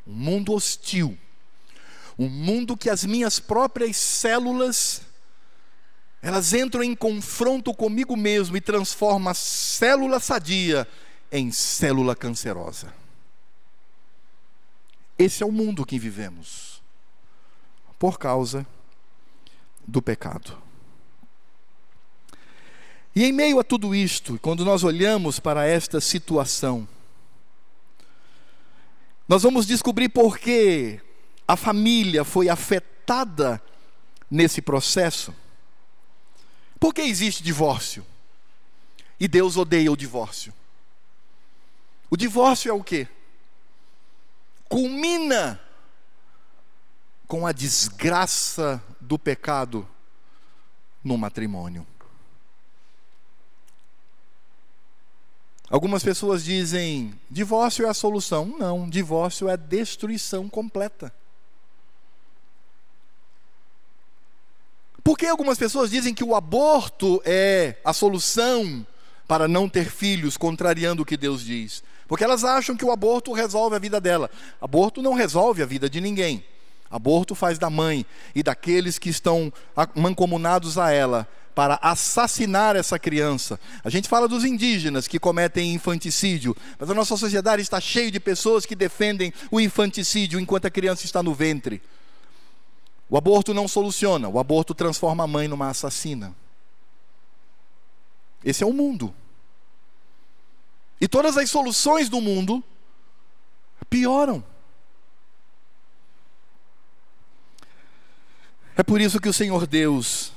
Um 0.05 0.13
mundo 0.13 0.53
hostil. 0.53 1.17
Um 2.17 2.27
mundo 2.27 2.75
que 2.75 2.89
as 2.89 3.05
minhas 3.05 3.39
próprias 3.39 3.95
células 3.95 5.03
elas 6.21 6.51
entram 6.53 6.83
em 6.83 6.93
confronto 6.93 7.73
comigo 7.73 8.17
mesmo 8.17 8.57
e 8.57 8.61
transformam 8.61 9.31
a 9.31 9.33
célula 9.33 10.19
sadia 10.19 10.85
em 11.31 11.51
célula 11.51 12.15
cancerosa. 12.15 12.93
Esse 15.17 15.43
é 15.43 15.45
o 15.45 15.51
mundo 15.51 15.85
que 15.85 15.99
vivemos, 15.99 16.81
por 17.97 18.17
causa 18.17 18.65
do 19.85 20.01
pecado. 20.01 20.57
E 23.15 23.25
em 23.25 23.33
meio 23.33 23.59
a 23.59 23.63
tudo 23.63 23.93
isto, 23.93 24.39
quando 24.41 24.63
nós 24.63 24.83
olhamos 24.83 25.39
para 25.39 25.65
esta 25.65 25.99
situação, 25.99 26.87
nós 29.27 29.43
vamos 29.43 29.65
descobrir 29.65 30.09
por 30.09 30.37
que 30.37 30.99
a 31.47 31.55
família 31.55 32.23
foi 32.23 32.47
afetada 32.49 33.61
nesse 34.29 34.61
processo. 34.61 35.33
Por 36.79 36.93
que 36.93 37.01
existe 37.01 37.43
divórcio? 37.43 38.05
E 39.19 39.27
Deus 39.27 39.57
odeia 39.57 39.91
o 39.91 39.97
divórcio. 39.97 40.53
O 42.09 42.17
divórcio 42.17 42.69
é 42.69 42.73
o 42.73 42.83
quê? 42.83 43.07
Culmina 44.67 45.59
com 47.27 47.45
a 47.45 47.51
desgraça 47.51 48.83
do 48.99 49.19
pecado 49.19 49.87
no 51.03 51.17
matrimônio. 51.17 51.85
Algumas 55.69 56.03
pessoas 56.03 56.43
dizem: 56.43 57.13
divórcio 57.29 57.85
é 57.85 57.89
a 57.89 57.93
solução. 57.93 58.55
Não, 58.57 58.89
divórcio 58.89 59.47
é 59.47 59.55
destruição 59.55 60.49
completa. 60.49 61.13
Por 65.03 65.17
que 65.17 65.27
algumas 65.27 65.57
pessoas 65.57 65.91
dizem 65.91 66.13
que 66.13 66.23
o 66.23 66.35
aborto 66.35 67.21
é 67.23 67.77
a 67.85 67.93
solução 67.93 68.85
para 69.27 69.47
não 69.47 69.69
ter 69.69 69.89
filhos, 69.89 70.35
contrariando 70.37 71.03
o 71.03 71.05
que 71.05 71.15
Deus 71.15 71.41
diz? 71.41 71.83
Porque 72.09 72.23
elas 72.23 72.43
acham 72.43 72.75
que 72.75 72.83
o 72.83 72.91
aborto 72.91 73.31
resolve 73.31 73.75
a 73.75 73.79
vida 73.79 74.01
dela. 74.01 74.31
Aborto 74.59 74.99
não 74.99 75.13
resolve 75.13 75.61
a 75.61 75.65
vida 75.65 75.87
de 75.87 76.01
ninguém. 76.01 76.43
Aborto 76.89 77.35
faz 77.35 77.59
da 77.59 77.69
mãe 77.69 78.03
e 78.33 78.41
daqueles 78.41 78.97
que 78.97 79.09
estão 79.09 79.53
mancomunados 79.95 80.79
a 80.79 80.91
ela 80.91 81.27
para 81.53 81.77
assassinar 81.83 82.75
essa 82.75 82.97
criança. 82.97 83.59
A 83.83 83.91
gente 83.91 84.09
fala 84.09 84.27
dos 84.27 84.43
indígenas 84.43 85.07
que 85.07 85.19
cometem 85.19 85.71
infanticídio, 85.71 86.57
mas 86.79 86.89
a 86.89 86.95
nossa 86.95 87.15
sociedade 87.15 87.61
está 87.61 87.79
cheia 87.79 88.09
de 88.09 88.19
pessoas 88.19 88.65
que 88.65 88.75
defendem 88.75 89.31
o 89.51 89.61
infanticídio 89.61 90.39
enquanto 90.39 90.65
a 90.65 90.71
criança 90.71 91.05
está 91.05 91.21
no 91.21 91.35
ventre. 91.35 91.79
O 93.07 93.17
aborto 93.17 93.53
não 93.53 93.67
soluciona, 93.67 94.27
o 94.27 94.39
aborto 94.39 94.73
transforma 94.73 95.25
a 95.25 95.27
mãe 95.27 95.47
numa 95.47 95.69
assassina. 95.69 96.33
Esse 98.43 98.63
é 98.63 98.65
o 98.65 98.73
mundo. 98.73 99.13
E 100.99 101.07
todas 101.07 101.37
as 101.37 101.49
soluções 101.49 102.09
do 102.09 102.19
mundo 102.19 102.63
pioram. 103.89 104.43
É 108.75 108.83
por 108.83 109.01
isso 109.01 109.19
que 109.19 109.27
o 109.27 109.33
Senhor 109.33 109.67
Deus, 109.67 110.31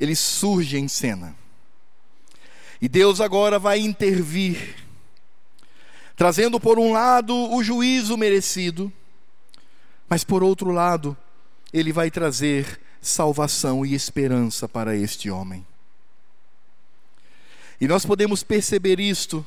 ele 0.00 0.16
surge 0.16 0.78
em 0.78 0.88
cena. 0.88 1.36
E 2.80 2.88
Deus 2.88 3.20
agora 3.20 3.58
vai 3.58 3.78
intervir, 3.80 4.76
trazendo 6.14 6.60
por 6.60 6.78
um 6.78 6.92
lado 6.92 7.34
o 7.34 7.62
juízo 7.62 8.16
merecido, 8.16 8.92
mas 10.08 10.24
por 10.24 10.42
outro 10.42 10.70
lado, 10.70 11.16
ele 11.72 11.92
vai 11.92 12.10
trazer 12.10 12.80
salvação 13.00 13.84
e 13.84 13.94
esperança 13.94 14.68
para 14.68 14.96
este 14.96 15.30
homem. 15.30 15.66
E 17.80 17.86
nós 17.86 18.06
podemos 18.06 18.42
perceber 18.42 18.98
isto 18.98 19.44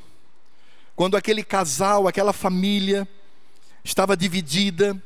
quando 0.95 1.15
aquele 1.15 1.43
casal, 1.43 2.07
aquela 2.07 2.33
família 2.33 3.07
estava 3.83 4.17
dividida, 4.17 5.01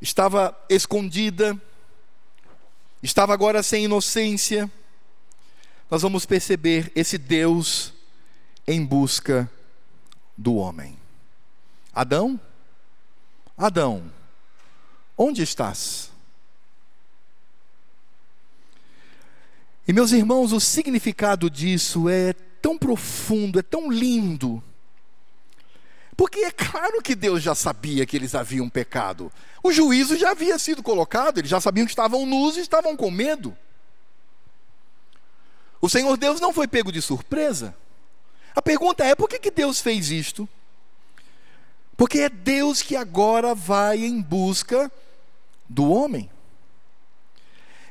estava 0.00 0.56
escondida, 0.68 1.60
estava 3.02 3.34
agora 3.34 3.62
sem 3.62 3.84
inocência. 3.84 4.70
Nós 5.90 6.02
vamos 6.02 6.24
perceber 6.24 6.92
esse 6.94 7.18
Deus 7.18 7.92
em 8.66 8.84
busca 8.84 9.50
do 10.36 10.54
homem. 10.54 10.98
Adão? 11.92 12.40
Adão, 13.56 14.10
onde 15.16 15.42
estás? 15.42 16.13
E 19.86 19.92
meus 19.92 20.12
irmãos, 20.12 20.52
o 20.52 20.60
significado 20.60 21.50
disso 21.50 22.08
é 22.08 22.32
tão 22.32 22.78
profundo, 22.78 23.58
é 23.58 23.62
tão 23.62 23.90
lindo. 23.90 24.62
Porque 26.16 26.40
é 26.40 26.50
claro 26.50 27.02
que 27.02 27.14
Deus 27.14 27.42
já 27.42 27.54
sabia 27.54 28.06
que 28.06 28.16
eles 28.16 28.34
haviam 28.34 28.68
pecado. 28.68 29.30
O 29.62 29.72
juízo 29.72 30.16
já 30.16 30.30
havia 30.30 30.58
sido 30.58 30.82
colocado, 30.82 31.38
eles 31.38 31.50
já 31.50 31.60
sabiam 31.60 31.84
que 31.84 31.92
estavam 31.92 32.24
nus 32.24 32.56
e 32.56 32.60
estavam 32.60 32.96
com 32.96 33.10
medo. 33.10 33.56
O 35.80 35.88
Senhor 35.88 36.16
Deus 36.16 36.40
não 36.40 36.52
foi 36.52 36.66
pego 36.66 36.90
de 36.90 37.02
surpresa. 37.02 37.76
A 38.54 38.62
pergunta 38.62 39.04
é: 39.04 39.14
por 39.14 39.28
que, 39.28 39.38
que 39.38 39.50
Deus 39.50 39.80
fez 39.80 40.10
isto? 40.10 40.48
Porque 41.96 42.20
é 42.20 42.28
Deus 42.28 42.80
que 42.80 42.96
agora 42.96 43.54
vai 43.54 43.98
em 43.98 44.22
busca 44.22 44.90
do 45.68 45.90
homem. 45.90 46.30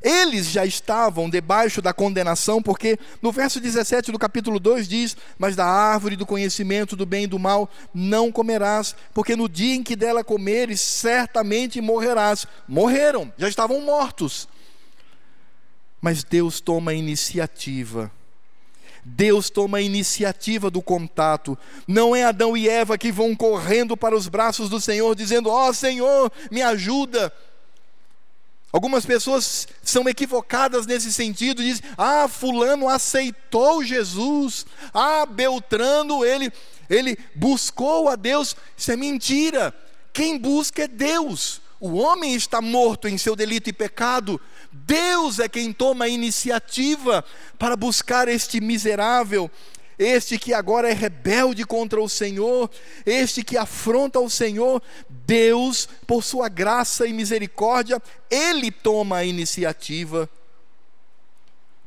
Eles 0.04 0.47
já 0.47 0.66
estavam 0.66 1.30
debaixo 1.30 1.82
da 1.82 1.93
condenação, 1.93 2.62
porque 2.62 2.99
no 3.22 3.32
verso 3.32 3.62
17 3.62 4.12
do 4.12 4.20
capítulo 4.20 4.60
2 4.60 4.86
diz: 4.86 5.16
Mas 5.38 5.56
da 5.56 5.66
árvore 5.66 6.18
do 6.18 6.26
conhecimento 6.26 6.93
do 6.97 7.06
bem 7.06 7.24
e 7.24 7.28
do 7.28 7.39
mal 7.39 7.70
não 7.93 8.30
comerás, 8.30 8.93
porque 9.14 9.34
no 9.34 9.47
dia 9.47 9.76
em 9.76 9.82
que 9.82 9.95
dela 9.95 10.22
comeres, 10.22 10.82
certamente 10.82 11.80
morrerás. 11.80 12.45
Morreram, 12.68 13.32
já 13.38 13.47
estavam 13.47 13.80
mortos. 13.80 14.49
Mas 16.01 16.22
Deus 16.22 16.60
toma 16.60 16.91
a 16.91 16.93
iniciativa. 16.93 18.12
Deus 19.06 19.49
toma 19.49 19.78
a 19.78 19.82
iniciativa 19.82 20.70
do 20.70 20.82
contato. 20.82 21.58
Não 21.88 22.14
é 22.14 22.26
Adão 22.26 22.58
e 22.58 22.68
Eva 22.68 22.97
que 22.97 23.10
vão 23.10 23.34
correndo 23.34 23.95
para 23.95 24.16
os 24.16 24.28
braços 24.28 24.70
do 24.70 24.82
Senhor, 24.82 25.16
dizendo: 25.16 25.49
Ó 25.49 25.70
oh, 25.70 25.74
Senhor, 25.74 26.30
me 26.51 26.62
ajuda. 26.62 27.32
Algumas 28.74 29.05
pessoas 29.05 29.67
são 29.84 30.09
equivocadas 30.09 30.88
nesse 30.88 31.13
sentido, 31.13 31.61
dizem: 31.61 31.84
"Ah, 31.95 32.28
fulano 32.28 32.89
aceitou 32.89 33.84
Jesus. 33.84 34.65
Ah, 34.91 35.28
Beltrano, 35.28 36.26
ele 36.26 36.51
ele 36.89 37.15
buscou 37.36 38.09
a 38.09 38.15
Deus". 38.15 38.55
Isso 38.76 38.91
é 38.91 38.97
mentira. 38.97 39.71
Quem 40.11 40.39
busca 40.39 40.86
é 40.86 40.88
Deus. 40.88 41.61
O 41.80 41.97
homem 41.97 42.34
está 42.34 42.61
morto 42.61 43.07
em 43.07 43.15
seu 43.15 43.36
delito 43.36 43.69
e 43.69 43.74
pecado. 43.74 44.41
Deus 44.71 45.38
é 45.38 45.47
quem 45.47 45.71
toma 45.71 46.05
a 46.05 46.09
iniciativa 46.09 47.24
para 47.59 47.76
buscar 47.76 48.28
este 48.28 48.59
miserável 48.59 49.51
este 49.97 50.38
que 50.38 50.53
agora 50.53 50.89
é 50.89 50.93
rebelde 50.93 51.65
contra 51.65 52.01
o 52.01 52.09
Senhor, 52.09 52.69
este 53.05 53.43
que 53.43 53.57
afronta 53.57 54.19
o 54.19 54.30
Senhor, 54.30 54.82
Deus, 55.26 55.88
por 56.05 56.24
sua 56.24 56.49
graça 56.49 57.07
e 57.07 57.13
misericórdia, 57.13 58.01
ele 58.30 58.71
toma 58.71 59.17
a 59.17 59.26
iniciativa. 59.26 60.30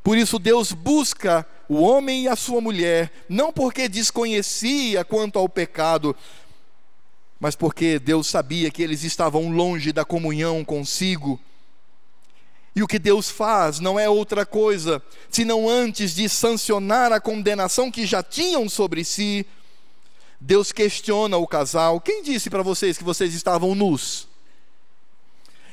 Por 0.03 0.17
isso, 0.17 0.39
Deus 0.39 0.73
busca 0.73 1.47
o 1.69 1.81
homem 1.81 2.25
e 2.25 2.29
a 2.29 2.37
sua 2.37 2.61
mulher, 2.61 3.11
não 3.29 3.53
porque 3.53 3.89
desconhecia 3.89 5.05
quanto 5.05 5.39
ao 5.39 5.49
pecado, 5.49 6.15
mas 7.41 7.55
porque 7.57 7.99
Deus 7.99 8.29
sabia 8.29 8.71
que 8.71 8.83
eles 8.83 9.03
estavam 9.03 9.51
longe 9.51 9.93
da 9.93 10.05
comunhão 10.05 10.65
consigo. 10.65 11.41
E 12.75 12.83
o 12.83 12.87
que 12.87 12.99
Deus 12.99 13.31
faz 13.31 13.81
não 13.81 13.99
é 13.99 14.09
outra 14.09 14.47
coisa, 14.47 15.03
senão 15.31 15.69
antes 15.69 16.15
de 16.15 16.29
sancionar 16.29 17.11
a 17.11 17.21
condenação 17.21 17.91
que 17.91 18.07
já 18.07 18.23
tinham 18.23 18.69
sobre 18.69 19.03
si, 19.03 19.47
Deus 20.41 20.73
questiona 20.73 21.37
o 21.37 21.47
casal: 21.47 22.01
quem 22.01 22.23
disse 22.23 22.51
para 22.51 22.63
vocês 22.63 22.99
que 22.99 23.05
vocês 23.05 23.35
estavam 23.35 23.75
nus? 23.75 24.29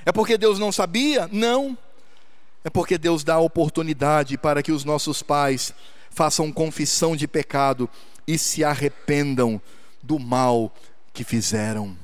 É 0.05 0.11
porque 0.11 0.37
Deus 0.37 0.59
não 0.59 0.71
sabia? 0.71 1.29
Não. 1.31 1.77
É 2.63 2.69
porque 2.69 2.97
Deus 2.97 3.23
dá 3.23 3.39
oportunidade 3.39 4.37
para 4.37 4.63
que 4.63 4.71
os 4.71 4.85
nossos 4.85 5.21
pais 5.21 5.73
façam 6.09 6.51
confissão 6.51 7.15
de 7.15 7.27
pecado 7.27 7.89
e 8.25 8.37
se 8.37 8.63
arrependam 8.63 9.61
do 10.01 10.17
mal 10.17 10.71
que 11.13 11.23
fizeram. 11.23 11.97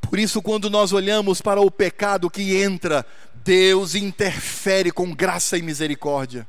Por 0.00 0.18
isso, 0.18 0.42
quando 0.42 0.70
nós 0.70 0.92
olhamos 0.92 1.40
para 1.40 1.60
o 1.60 1.70
pecado 1.70 2.30
que 2.30 2.56
entra, 2.56 3.06
Deus 3.34 3.94
interfere 3.94 4.90
com 4.90 5.14
graça 5.14 5.56
e 5.56 5.62
misericórdia. 5.62 6.48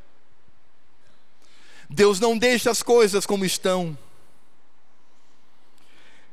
Deus 1.94 2.22
não 2.22 2.38
deixa 2.38 2.72
as 2.72 2.82
coisas 2.82 3.26
como 3.26 3.44
estão. 3.44 3.98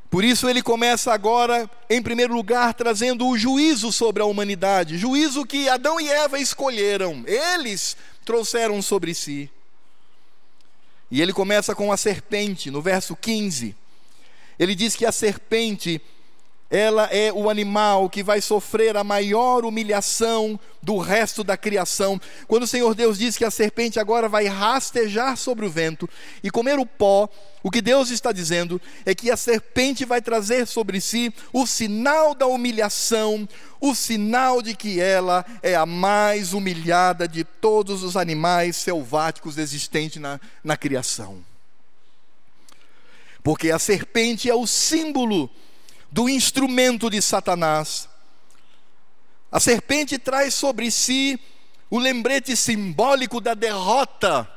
Por 0.09 0.25
isso 0.25 0.49
ele 0.49 0.63
começa 0.63 1.13
agora, 1.13 1.69
em 1.91 2.01
primeiro 2.01 2.33
lugar, 2.33 2.73
trazendo 2.73 3.27
o 3.27 3.37
juízo 3.37 3.93
sobre 3.93 4.23
a 4.23 4.27
humanidade, 4.27 4.97
juízo 4.97 5.45
que 5.45 5.69
Adão 5.69 6.01
e 6.01 6.09
Eva 6.09 6.39
escolheram, 6.39 7.25
eles 7.27 7.97
trouxeram 8.25 8.81
sobre 8.81 9.13
si. 9.13 9.51
E 11.11 11.21
ele 11.21 11.33
começa 11.33 11.75
com 11.75 11.91
a 11.91 11.97
serpente, 11.97 12.71
no 12.71 12.81
verso 12.81 13.17
15. 13.17 13.75
Ele 14.59 14.75
diz 14.75 14.95
que 14.95 15.05
a 15.05 15.13
serpente 15.13 16.01
ela 16.71 17.05
é 17.05 17.33
o 17.33 17.49
animal 17.49 18.11
que 18.11 18.23
vai 18.23 18.43
sofrer 18.43 18.95
a 18.97 19.03
maior 19.03 19.65
humilhação 19.65 20.61
do 20.83 20.99
resto 20.99 21.43
da 21.43 21.57
criação. 21.57 22.21
Quando 22.47 22.65
o 22.65 22.67
Senhor 22.67 22.95
Deus 22.95 23.19
diz 23.19 23.39
que 23.39 23.45
a 23.45 23.51
serpente 23.51 23.99
agora 23.99 24.29
vai 24.29 24.47
rastejar 24.47 25.37
sobre 25.39 25.65
o 25.65 25.71
vento 25.71 26.09
e 26.43 26.51
comer 26.51 26.79
o 26.79 26.85
pó, 26.85 27.27
o 27.63 27.71
que 27.71 27.81
Deus 27.81 28.11
está 28.11 28.33
dizendo 28.33 28.81
é 29.07 29.15
que 29.15 29.31
a 29.31 29.37
serpente 29.37 30.05
vai 30.05 30.21
trazer 30.21 30.67
sobre 30.67 31.01
si 31.01 31.33
o 31.55 31.67
sinal 31.67 32.35
da 32.35 32.47
humilhação, 32.47 33.49
o 33.81 33.95
sinal 33.95 34.61
de 34.61 34.75
que 34.75 35.01
ela 35.01 35.47
é 35.63 35.75
a 35.75 35.87
mais 35.87 36.53
humilhada 36.53 37.27
de 37.27 37.45
todos 37.45 38.03
os 38.03 38.15
animais 38.15 38.77
selváticos 38.77 39.57
existentes 39.57 40.21
na, 40.21 40.39
na 40.63 40.77
criação. 40.77 41.43
Porque 43.43 43.71
a 43.71 43.79
serpente 43.79 44.51
é 44.51 44.55
o 44.55 44.67
símbolo 44.67 45.51
do 46.11 46.29
instrumento 46.29 47.11
de 47.11 47.21
Satanás. 47.21 48.09
A 49.51 49.59
serpente 49.61 50.19
traz 50.19 50.55
sobre 50.55 50.91
si 50.91 51.39
o 51.91 51.99
lembrete 51.99 52.55
simbólico 52.55 53.41
da 53.41 53.55
derrota 53.55 54.49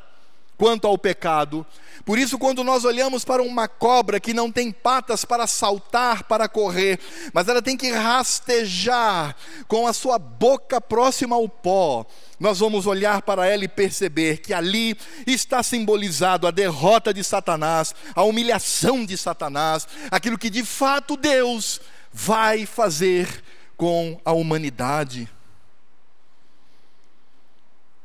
quanto 0.58 0.86
ao 0.86 0.97
pecado. 0.97 1.66
Por 2.06 2.20
isso, 2.20 2.38
quando 2.38 2.64
nós 2.64 2.84
olhamos 2.86 3.24
para 3.24 3.41
uma 3.41 3.68
cobra 3.68 4.20
que 4.20 4.34
não 4.34 4.52
tem 4.52 4.72
patas 4.72 5.24
para 5.24 5.47
saltar, 5.47 6.24
para 6.24 6.47
correr, 6.47 6.99
mas 7.34 7.47
ela 7.47 7.62
tem 7.62 7.78
que 7.78 7.91
rastejar 7.91 9.36
com 9.68 9.88
a 9.88 9.93
sua 9.93 10.20
boca 10.20 10.80
próxima 10.80 11.36
ao 11.36 11.47
pó, 11.47 12.06
nós 12.42 12.58
vamos 12.58 12.88
olhar 12.88 13.22
para 13.22 13.46
ela 13.46 13.64
e 13.64 13.68
perceber 13.68 14.39
que 14.39 14.52
ali 14.52 14.98
está 15.28 15.62
simbolizado 15.62 16.48
a 16.48 16.52
derrota 16.52 17.14
de 17.14 17.24
Satanás, 17.24 17.94
a 18.16 18.24
humilhação 18.24 19.06
de 19.06 19.16
Satanás, 19.16 19.88
aquilo 20.10 20.39
que 20.39 20.50
de 20.50 20.66
fato 20.66 21.16
Deus 21.16 21.80
vai 22.12 22.66
fazer 22.66 23.44
com 23.78 24.20
a 24.26 24.32
humanidade. 24.32 25.30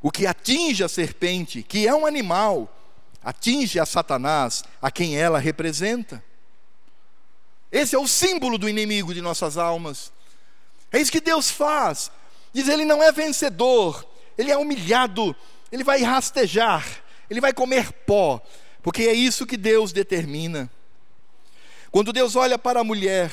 O 0.02 0.10
que 0.10 0.26
atinge 0.26 0.84
a 0.84 0.88
serpente, 0.88 1.62
que 1.62 1.88
é 1.88 1.94
um 1.94 2.04
animal, 2.04 2.70
atinge 3.24 3.80
a 3.80 3.86
Satanás, 3.86 4.62
a 4.82 4.90
quem 4.90 5.16
ela 5.16 5.38
representa. 5.38 6.22
Esse 7.72 7.96
é 7.96 7.98
o 7.98 8.06
símbolo 8.06 8.58
do 8.58 8.68
inimigo 8.68 9.14
de 9.14 9.22
nossas 9.22 9.56
almas. 9.56 10.12
É 10.92 11.00
isso 11.00 11.10
que 11.10 11.22
Deus 11.22 11.50
faz. 11.50 12.10
Diz: 12.52 12.68
Ele 12.68 12.84
não 12.84 13.02
é 13.02 13.10
vencedor, 13.10 14.06
ele 14.36 14.50
é 14.50 14.56
humilhado, 14.56 15.34
ele 15.70 15.84
vai 15.84 16.02
rastejar, 16.02 16.86
ele 17.28 17.40
vai 17.40 17.52
comer 17.52 17.92
pó, 17.92 18.40
porque 18.82 19.02
é 19.02 19.12
isso 19.12 19.46
que 19.46 19.56
Deus 19.56 19.92
determina. 19.92 20.70
Quando 21.90 22.12
Deus 22.12 22.36
olha 22.36 22.58
para 22.58 22.80
a 22.80 22.84
mulher, 22.84 23.30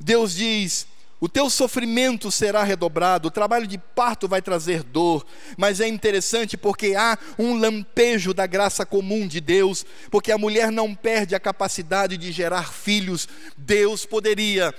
Deus 0.00 0.34
diz: 0.34 0.86
o 1.18 1.28
teu 1.28 1.48
sofrimento 1.48 2.30
será 2.30 2.62
redobrado, 2.62 3.28
o 3.28 3.30
trabalho 3.30 3.66
de 3.66 3.78
parto 3.78 4.28
vai 4.28 4.42
trazer 4.42 4.82
dor, 4.82 5.24
mas 5.56 5.80
é 5.80 5.88
interessante 5.88 6.56
porque 6.56 6.94
há 6.94 7.18
um 7.38 7.58
lampejo 7.58 8.34
da 8.34 8.46
graça 8.46 8.84
comum 8.84 9.26
de 9.26 9.40
Deus, 9.40 9.84
porque 10.10 10.30
a 10.30 10.38
mulher 10.38 10.70
não 10.70 10.94
perde 10.94 11.34
a 11.34 11.40
capacidade 11.40 12.18
de 12.18 12.32
gerar 12.32 12.70
filhos. 12.70 13.26
Deus 13.56 14.04
poderia, 14.04 14.74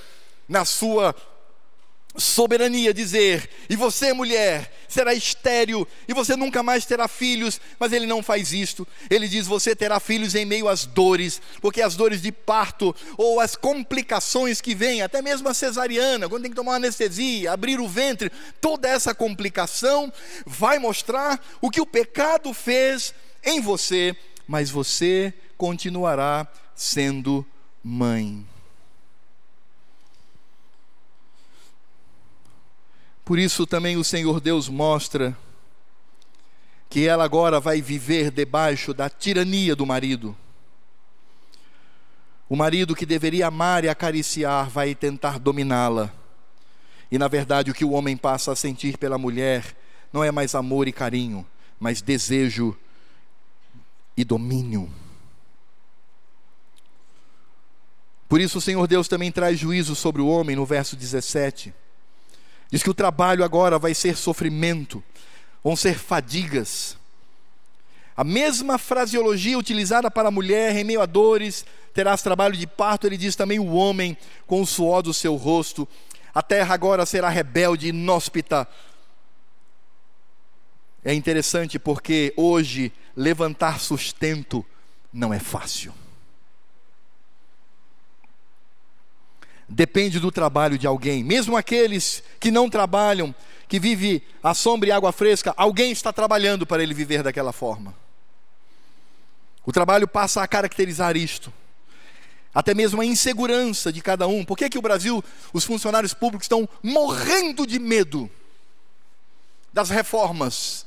na 0.47 0.63
sua 0.63 1.15
soberania 2.17 2.93
dizer: 2.93 3.49
e 3.69 3.75
você, 3.75 4.11
mulher, 4.11 4.73
será 4.87 5.13
estéril, 5.13 5.87
e 6.07 6.13
você 6.13 6.35
nunca 6.35 6.63
mais 6.63 6.85
terá 6.85 7.07
filhos, 7.07 7.61
mas 7.79 7.93
ele 7.93 8.07
não 8.07 8.23
faz 8.23 8.51
isto. 8.51 8.87
Ele 9.09 9.27
diz: 9.27 9.45
você 9.45 9.75
terá 9.75 9.99
filhos 9.99 10.33
em 10.35 10.45
meio 10.45 10.67
às 10.67 10.85
dores, 10.85 11.41
porque 11.61 11.81
as 11.81 11.95
dores 11.95 12.21
de 12.21 12.31
parto, 12.31 12.95
ou 13.17 13.39
as 13.39 13.55
complicações 13.55 14.59
que 14.59 14.73
vêm, 14.73 15.01
até 15.01 15.21
mesmo 15.21 15.47
a 15.47 15.53
cesariana, 15.53 16.27
quando 16.27 16.41
tem 16.41 16.51
que 16.51 16.57
tomar 16.57 16.75
anestesia, 16.75 17.51
abrir 17.51 17.79
o 17.79 17.87
ventre, 17.87 18.31
toda 18.59 18.87
essa 18.87 19.13
complicação 19.13 20.11
vai 20.45 20.79
mostrar 20.79 21.39
o 21.61 21.69
que 21.69 21.81
o 21.81 21.85
pecado 21.85 22.53
fez 22.53 23.13
em 23.43 23.61
você, 23.61 24.15
mas 24.47 24.69
você 24.69 25.33
continuará 25.57 26.47
sendo 26.75 27.45
mãe. 27.83 28.45
Por 33.27 33.37
isso 33.37 33.67
também 33.67 33.97
o 33.97 34.05
Senhor 34.05 34.39
Deus 34.39 34.69
mostra 34.69 35.37
que 36.89 37.05
ela 37.05 37.25
agora 37.25 37.59
vai 37.59 37.81
viver 37.81 38.31
debaixo 38.31 38.93
da 38.93 39.09
tirania 39.09 39.75
do 39.75 39.85
marido. 39.85 40.33
O 42.47 42.55
marido 42.55 42.95
que 42.95 43.05
deveria 43.05 43.47
amar 43.47 43.83
e 43.83 43.89
acariciar 43.89 44.69
vai 44.69 44.95
tentar 44.95 45.39
dominá-la. 45.39 46.09
E 47.11 47.17
na 47.17 47.27
verdade 47.27 47.69
o 47.69 47.73
que 47.73 47.83
o 47.83 47.91
homem 47.91 48.15
passa 48.15 48.53
a 48.53 48.55
sentir 48.55 48.97
pela 48.97 49.17
mulher 49.17 49.75
não 50.13 50.23
é 50.23 50.31
mais 50.31 50.55
amor 50.55 50.87
e 50.87 50.93
carinho, 50.93 51.45
mas 51.77 52.01
desejo 52.01 52.77
e 54.15 54.23
domínio. 54.23 54.89
Por 58.29 58.39
isso 58.39 58.59
o 58.59 58.61
Senhor 58.61 58.87
Deus 58.87 59.09
também 59.09 59.33
traz 59.33 59.59
juízo 59.59 59.95
sobre 59.95 60.21
o 60.21 60.29
homem 60.29 60.55
no 60.55 60.65
verso 60.65 60.95
17. 60.95 61.73
Diz 62.69 62.83
que 62.83 62.89
o 62.89 62.93
trabalho 62.93 63.43
agora 63.43 63.79
vai 63.79 63.93
ser 63.93 64.17
sofrimento, 64.17 65.03
vão 65.63 65.75
ser 65.75 65.97
fadigas. 65.97 66.97
A 68.15 68.23
mesma 68.23 68.77
fraseologia 68.77 69.57
utilizada 69.57 70.09
para 70.09 70.29
a 70.29 70.31
mulher 70.31 70.75
em 70.75 70.83
meio 70.83 71.01
a 71.01 71.05
dores, 71.05 71.65
terás 71.93 72.21
trabalho 72.21 72.57
de 72.57 72.65
parto, 72.65 73.05
ele 73.05 73.15
diz 73.15 73.35
também 73.35 73.59
o 73.59 73.73
homem 73.73 74.17
com 74.45 74.61
o 74.61 74.67
suor 74.67 75.01
do 75.01 75.13
seu 75.13 75.35
rosto. 75.35 75.87
A 76.33 76.41
terra 76.41 76.73
agora 76.73 77.05
será 77.05 77.29
rebelde 77.29 77.89
inóspita. 77.89 78.67
É 81.05 81.13
interessante 81.13 81.79
porque 81.79 82.33
hoje 82.35 82.91
levantar 83.15 83.79
sustento 83.79 84.65
não 85.13 85.33
é 85.33 85.39
fácil. 85.39 85.93
Depende 89.67 90.19
do 90.19 90.31
trabalho 90.31 90.77
de 90.77 90.87
alguém. 90.87 91.23
Mesmo 91.23 91.57
aqueles 91.57 92.23
que 92.39 92.49
não 92.51 92.69
trabalham, 92.69 93.33
que 93.67 93.79
vivem 93.79 94.21
à 94.41 94.53
sombra 94.53 94.89
e 94.89 94.91
água 94.91 95.11
fresca, 95.11 95.53
alguém 95.57 95.91
está 95.91 96.13
trabalhando 96.13 96.65
para 96.65 96.81
ele 96.81 96.93
viver 96.93 97.21
daquela 97.21 97.51
forma. 97.51 97.93
O 99.65 99.71
trabalho 99.71 100.07
passa 100.07 100.41
a 100.41 100.47
caracterizar 100.47 101.17
isto. 101.17 101.51
Até 102.53 102.73
mesmo 102.73 103.01
a 103.01 103.05
insegurança 103.05 103.91
de 103.91 104.01
cada 104.01 104.25
um. 104.27 104.45
Por 104.45 104.57
que, 104.57 104.69
que 104.69 104.77
o 104.77 104.81
Brasil, 104.81 105.23
os 105.51 105.65
funcionários 105.65 106.13
públicos 106.13 106.45
estão 106.45 106.67
morrendo 106.81 107.67
de 107.67 107.77
medo 107.77 108.31
das 109.73 109.89
reformas? 109.89 110.85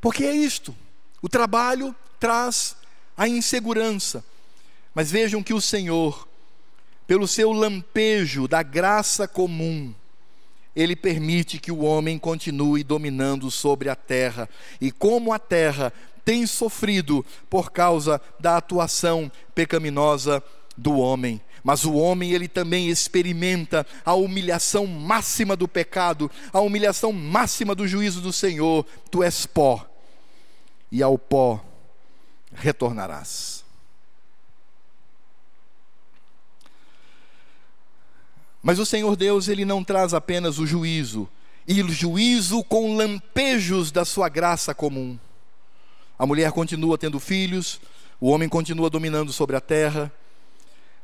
Porque 0.00 0.24
é 0.24 0.32
isto. 0.32 0.74
O 1.20 1.28
trabalho 1.28 1.94
traz 2.20 2.76
a 3.16 3.26
insegurança. 3.26 4.24
Mas 4.94 5.10
vejam 5.10 5.42
que 5.42 5.52
o 5.52 5.60
Senhor 5.60 6.28
pelo 7.06 7.26
seu 7.28 7.52
lampejo 7.52 8.48
da 8.48 8.62
graça 8.62 9.28
comum, 9.28 9.94
ele 10.74 10.96
permite 10.96 11.58
que 11.58 11.70
o 11.70 11.82
homem 11.82 12.18
continue 12.18 12.82
dominando 12.82 13.50
sobre 13.50 13.88
a 13.88 13.94
terra. 13.94 14.48
E 14.80 14.90
como 14.90 15.32
a 15.32 15.38
terra 15.38 15.92
tem 16.24 16.46
sofrido 16.46 17.24
por 17.48 17.70
causa 17.70 18.20
da 18.40 18.56
atuação 18.56 19.30
pecaminosa 19.54 20.42
do 20.76 20.98
homem. 20.98 21.40
Mas 21.62 21.84
o 21.84 21.94
homem, 21.94 22.32
ele 22.32 22.48
também 22.48 22.88
experimenta 22.88 23.86
a 24.04 24.14
humilhação 24.14 24.86
máxima 24.86 25.56
do 25.56 25.66
pecado, 25.66 26.30
a 26.52 26.60
humilhação 26.60 27.12
máxima 27.12 27.74
do 27.74 27.88
juízo 27.88 28.20
do 28.20 28.32
Senhor. 28.32 28.84
Tu 29.10 29.22
és 29.22 29.46
pó, 29.46 29.86
e 30.92 31.02
ao 31.02 31.16
pó 31.16 31.64
retornarás. 32.52 33.63
Mas 38.64 38.78
o 38.78 38.86
Senhor 38.86 39.14
Deus, 39.14 39.46
ele 39.46 39.62
não 39.62 39.84
traz 39.84 40.14
apenas 40.14 40.58
o 40.58 40.66
juízo, 40.66 41.28
e 41.68 41.82
o 41.82 41.88
juízo 41.90 42.64
com 42.64 42.96
lampejos 42.96 43.92
da 43.92 44.06
sua 44.06 44.26
graça 44.30 44.74
comum. 44.74 45.18
A 46.18 46.24
mulher 46.24 46.50
continua 46.50 46.96
tendo 46.96 47.20
filhos, 47.20 47.78
o 48.18 48.30
homem 48.30 48.48
continua 48.48 48.88
dominando 48.88 49.34
sobre 49.34 49.54
a 49.54 49.60
terra, 49.60 50.10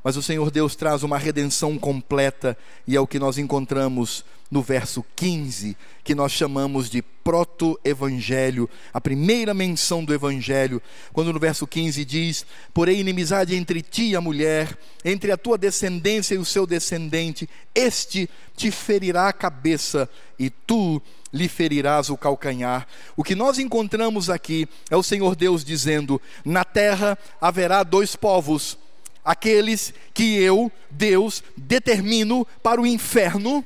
mas 0.03 0.17
o 0.17 0.23
Senhor 0.23 0.51
Deus 0.51 0.75
traz 0.75 1.03
uma 1.03 1.19
redenção 1.19 1.79
completa, 1.79 2.57
e 2.87 2.97
é 2.97 3.01
o 3.01 3.07
que 3.07 3.19
nós 3.19 3.39
encontramos 3.39 4.25
no 4.51 4.63
verso 4.63 5.05
15, 5.15 5.77
que 6.03 6.15
nós 6.15 6.33
chamamos 6.33 6.91
de 6.91 7.01
proto-evangelho, 7.03 8.69
a 8.93 9.01
primeira 9.01 9.55
menção 9.55 10.05
do 10.05 10.13
evangelho, 10.13 10.83
quando 11.13 11.33
no 11.33 11.39
verso 11.39 11.67
15 11.67 12.05
diz: 12.05 12.45
Porém, 12.75 12.99
inimizade 12.99 13.55
entre 13.55 13.81
ti 13.81 14.11
e 14.11 14.17
a 14.17 14.21
mulher, 14.21 14.77
entre 15.05 15.31
a 15.31 15.37
tua 15.37 15.57
descendência 15.57 16.35
e 16.35 16.39
o 16.39 16.45
seu 16.45 16.67
descendente, 16.67 17.49
este 17.75 18.29
te 18.57 18.71
ferirá 18.71 19.29
a 19.29 19.33
cabeça 19.33 20.09
e 20.39 20.51
tu 20.51 21.01
lhe 21.33 21.47
ferirás 21.47 22.11
o 22.11 22.17
calcanhar. 22.17 22.89
O 23.17 23.23
que 23.23 23.37
nós 23.37 23.59
encontramos 23.59 24.29
aqui 24.29 24.69
é 24.91 24.97
o 24.97 25.03
Senhor 25.03 25.37
Deus 25.37 25.65
dizendo: 25.65 26.21
Na 26.45 26.65
terra 26.65 27.17
haverá 27.41 27.85
dois 27.85 28.17
povos 28.17 28.77
aqueles 29.25 29.93
que 30.13 30.37
eu, 30.37 30.71
Deus, 30.91 31.43
determino 31.57 32.47
para 32.63 32.81
o 32.81 32.87
inferno, 32.87 33.65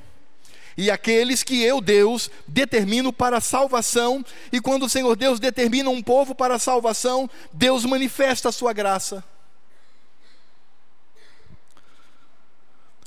e 0.77 0.91
aqueles 0.91 1.43
que 1.43 1.63
eu, 1.63 1.81
Deus, 1.81 2.31
determino 2.49 3.13
para 3.13 3.37
a 3.37 3.41
salvação, 3.41 4.25
e 4.53 4.61
quando 4.61 4.85
o 4.85 4.89
Senhor 4.89 5.15
Deus 5.15 5.39
determina 5.39 5.89
um 5.89 6.03
povo 6.03 6.35
para 6.35 6.57
a 6.57 6.59
salvação, 6.59 7.31
Deus 7.53 7.85
manifesta 7.85 8.49
a 8.49 8.53
sua 8.53 8.73
graça. 8.73 9.23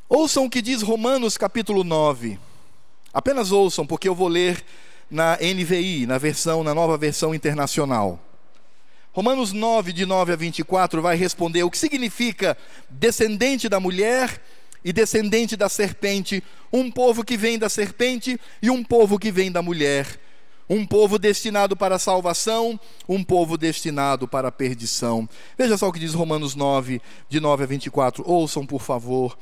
Ouçam 0.09 0.45
o 0.45 0.49
que 0.49 0.61
diz 0.61 0.81
Romanos 0.81 1.37
capítulo 1.37 1.83
9. 1.83 2.39
Apenas 3.13 3.51
ouçam, 3.51 3.85
porque 3.85 4.07
eu 4.07 4.15
vou 4.15 4.29
ler 4.29 4.63
na 5.11 5.37
NVI, 5.37 6.05
na 6.05 6.17
versão, 6.17 6.63
na 6.63 6.73
nova 6.73 6.97
versão 6.97 7.35
internacional. 7.35 8.19
Romanos 9.17 9.51
9, 9.51 9.93
de 9.93 10.05
9 10.05 10.33
a 10.33 10.35
24, 10.35 11.01
vai 11.01 11.15
responder 11.15 11.63
o 11.63 11.71
que 11.71 11.77
significa 11.79 12.55
descendente 12.87 13.67
da 13.67 13.79
mulher 13.79 14.39
e 14.85 14.93
descendente 14.93 15.57
da 15.57 15.67
serpente, 15.67 16.43
um 16.71 16.91
povo 16.91 17.23
que 17.23 17.35
vem 17.35 17.57
da 17.57 17.67
serpente 17.67 18.39
e 18.61 18.69
um 18.69 18.83
povo 18.83 19.17
que 19.17 19.31
vem 19.31 19.51
da 19.51 19.59
mulher, 19.59 20.05
um 20.69 20.85
povo 20.85 21.17
destinado 21.17 21.75
para 21.75 21.95
a 21.95 21.99
salvação, 21.99 22.79
um 23.09 23.23
povo 23.23 23.57
destinado 23.57 24.27
para 24.27 24.49
a 24.49 24.51
perdição. 24.51 25.27
Veja 25.57 25.79
só 25.79 25.87
o 25.87 25.91
que 25.91 25.99
diz 25.99 26.13
Romanos 26.13 26.53
9, 26.53 27.01
de 27.27 27.39
9 27.39 27.63
a 27.63 27.65
24, 27.65 28.23
ouçam 28.23 28.67
por 28.67 28.83
favor. 28.83 29.35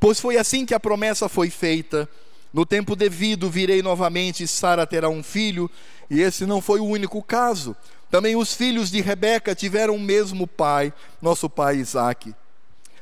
Pois 0.00 0.18
foi 0.18 0.38
assim 0.38 0.64
que 0.64 0.72
a 0.72 0.80
promessa 0.80 1.28
foi 1.28 1.50
feita. 1.50 2.08
No 2.54 2.64
tempo 2.64 2.96
devido 2.96 3.50
virei 3.50 3.82
novamente, 3.82 4.44
e 4.44 4.48
Sara 4.48 4.86
terá 4.86 5.10
um 5.10 5.22
filho, 5.22 5.70
e 6.08 6.22
esse 6.22 6.46
não 6.46 6.62
foi 6.62 6.80
o 6.80 6.86
único 6.86 7.22
caso. 7.22 7.76
Também 8.14 8.36
os 8.36 8.54
filhos 8.54 8.92
de 8.92 9.00
Rebeca 9.00 9.56
tiveram 9.56 9.96
o 9.96 10.00
mesmo 10.00 10.46
pai, 10.46 10.94
nosso 11.20 11.50
pai 11.50 11.78
Isaque. 11.78 12.32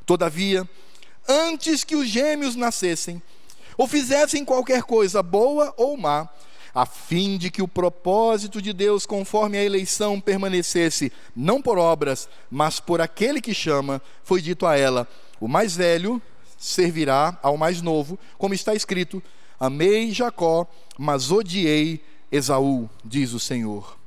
Todavia, 0.06 0.66
antes 1.28 1.84
que 1.84 1.94
os 1.94 2.08
gêmeos 2.08 2.56
nascessem, 2.56 3.20
ou 3.76 3.86
fizessem 3.86 4.42
qualquer 4.42 4.84
coisa 4.84 5.22
boa 5.22 5.74
ou 5.76 5.98
má, 5.98 6.26
a 6.74 6.86
fim 6.86 7.36
de 7.36 7.50
que 7.50 7.60
o 7.60 7.68
propósito 7.68 8.62
de 8.62 8.72
Deus, 8.72 9.04
conforme 9.04 9.58
a 9.58 9.62
eleição, 9.62 10.18
permanecesse, 10.18 11.12
não 11.36 11.60
por 11.60 11.76
obras, 11.76 12.26
mas 12.50 12.80
por 12.80 12.98
aquele 13.02 13.42
que 13.42 13.52
chama, 13.52 14.00
foi 14.24 14.40
dito 14.40 14.64
a 14.64 14.78
ela: 14.78 15.06
o 15.38 15.46
mais 15.46 15.76
velho 15.76 16.22
servirá 16.56 17.38
ao 17.42 17.58
mais 17.58 17.82
novo, 17.82 18.18
como 18.38 18.54
está 18.54 18.74
escrito: 18.74 19.22
Amei 19.60 20.10
Jacó, 20.10 20.66
mas 20.98 21.30
odiei 21.30 22.02
Esaú, 22.30 22.88
diz 23.04 23.34
o 23.34 23.38
Senhor. 23.38 24.00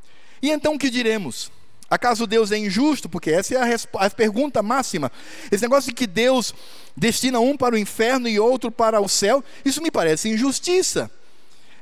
E 0.45 0.51
então 0.51 0.75
o 0.75 0.77
que 0.77 0.91
diremos? 0.91 1.51
Acaso 1.89 2.27
Deus 2.27 2.51
é 2.51 2.57
injusto? 2.59 3.09
Porque 3.09 3.31
essa 3.31 3.55
é 3.55 3.57
a, 3.57 4.05
a, 4.05 4.09
pergunta 4.11 4.61
máxima. 4.61 5.11
Esse 5.51 5.63
negócio 5.63 5.89
de 5.89 5.95
que 5.95 6.05
Deus 6.05 6.53
destina 6.95 7.39
um 7.39 7.57
para 7.57 7.73
o 7.73 7.77
inferno 7.79 8.27
e 8.27 8.39
outro 8.39 8.69
para 8.69 9.01
o 9.01 9.09
céu, 9.09 9.43
isso 9.65 9.81
me 9.81 9.89
parece 9.89 10.29
injustiça. 10.29 11.09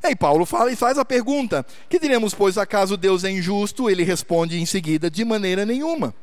E 0.01 0.07
aí 0.07 0.15
Paulo 0.15 0.45
fala 0.45 0.71
e 0.71 0.77
faz 0.77 0.97
a 0.97 1.03
pergunta: 1.03 1.65
que 1.89 1.99
diremos, 1.99 2.33
pois, 2.33 2.57
acaso 2.57 2.95
Deus 2.95 3.25
é 3.25 3.31
injusto? 3.31 3.89
Ele 3.89 4.03
responde 4.03 4.57
em 4.57 4.65
seguida: 4.65 5.11
de 5.11 5.25
maneira 5.25 5.65
nenhuma. 5.65 6.15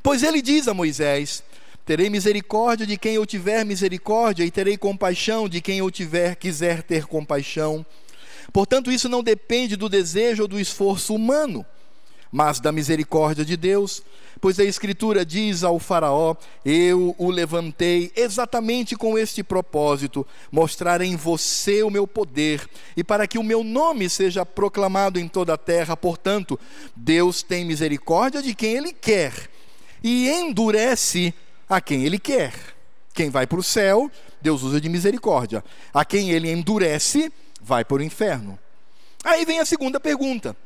Pois 0.00 0.22
ele 0.22 0.40
diz 0.40 0.68
a 0.68 0.74
Moisés: 0.74 1.42
Terei 1.84 2.08
misericórdia 2.08 2.86
de 2.86 2.96
quem 2.96 3.16
eu 3.16 3.26
tiver 3.26 3.64
misericórdia, 3.64 4.44
e 4.44 4.52
terei 4.52 4.78
compaixão 4.78 5.48
de 5.48 5.60
quem 5.60 5.78
eu 5.78 5.90
tiver 5.90 6.36
quiser 6.36 6.84
ter 6.84 7.06
compaixão. 7.06 7.84
Portanto, 8.52 8.90
isso 8.90 9.08
não 9.08 9.22
depende 9.22 9.76
do 9.76 9.88
desejo 9.88 10.42
ou 10.42 10.48
do 10.48 10.58
esforço 10.58 11.14
humano, 11.14 11.64
mas 12.30 12.60
da 12.60 12.72
misericórdia 12.72 13.44
de 13.44 13.56
Deus, 13.56 14.02
pois 14.40 14.58
a 14.58 14.64
Escritura 14.64 15.24
diz 15.24 15.64
ao 15.64 15.78
Faraó: 15.78 16.34
Eu 16.64 17.14
o 17.18 17.30
levantei 17.30 18.12
exatamente 18.14 18.96
com 18.96 19.18
este 19.18 19.42
propósito, 19.42 20.26
mostrar 20.50 21.00
em 21.00 21.16
você 21.16 21.82
o 21.82 21.90
meu 21.90 22.06
poder, 22.06 22.68
e 22.96 23.02
para 23.02 23.26
que 23.26 23.38
o 23.38 23.42
meu 23.42 23.64
nome 23.64 24.08
seja 24.08 24.44
proclamado 24.44 25.18
em 25.18 25.28
toda 25.28 25.54
a 25.54 25.58
terra. 25.58 25.96
Portanto, 25.96 26.58
Deus 26.94 27.42
tem 27.42 27.64
misericórdia 27.64 28.42
de 28.42 28.54
quem 28.54 28.76
Ele 28.76 28.92
quer 28.92 29.32
e 30.02 30.28
endurece 30.28 31.34
a 31.68 31.80
quem 31.80 32.04
Ele 32.04 32.18
quer. 32.18 32.52
Quem 33.12 33.30
vai 33.30 33.46
para 33.46 33.58
o 33.58 33.64
céu, 33.64 34.10
Deus 34.40 34.62
usa 34.62 34.80
de 34.80 34.88
misericórdia. 34.88 35.64
A 35.92 36.04
quem 36.04 36.30
Ele 36.30 36.50
endurece, 36.50 37.32
vai 37.60 37.84
para 37.84 37.98
o 37.98 38.02
inferno. 38.02 38.58
Aí 39.24 39.44
vem 39.44 39.60
a 39.60 39.64
segunda 39.64 39.98
pergunta. 39.98 40.56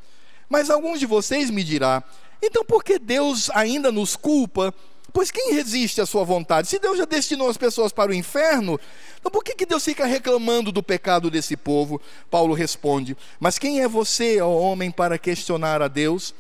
Mas 0.48 0.70
alguns 0.70 1.00
de 1.00 1.06
vocês 1.06 1.50
me 1.50 1.64
dirá: 1.64 2.02
então 2.42 2.64
por 2.64 2.82
que 2.82 2.98
Deus 2.98 3.48
ainda 3.50 3.92
nos 3.92 4.16
culpa? 4.16 4.74
Pois 5.12 5.30
quem 5.30 5.52
resiste 5.52 6.00
à 6.00 6.06
sua 6.06 6.24
vontade? 6.24 6.68
Se 6.68 6.78
Deus 6.78 6.96
já 6.96 7.04
destinou 7.04 7.48
as 7.48 7.58
pessoas 7.58 7.92
para 7.92 8.10
o 8.10 8.14
inferno, 8.14 8.80
então 9.20 9.30
por 9.30 9.44
que, 9.44 9.54
que 9.54 9.66
Deus 9.66 9.84
fica 9.84 10.06
reclamando 10.06 10.72
do 10.72 10.82
pecado 10.82 11.30
desse 11.30 11.56
povo? 11.56 12.00
Paulo 12.30 12.54
responde: 12.54 13.16
Mas 13.38 13.58
quem 13.58 13.80
é 13.80 13.88
você, 13.88 14.40
ó 14.40 14.50
homem, 14.50 14.90
para 14.90 15.18
questionar 15.18 15.82
a 15.82 15.88
Deus? 15.88 16.34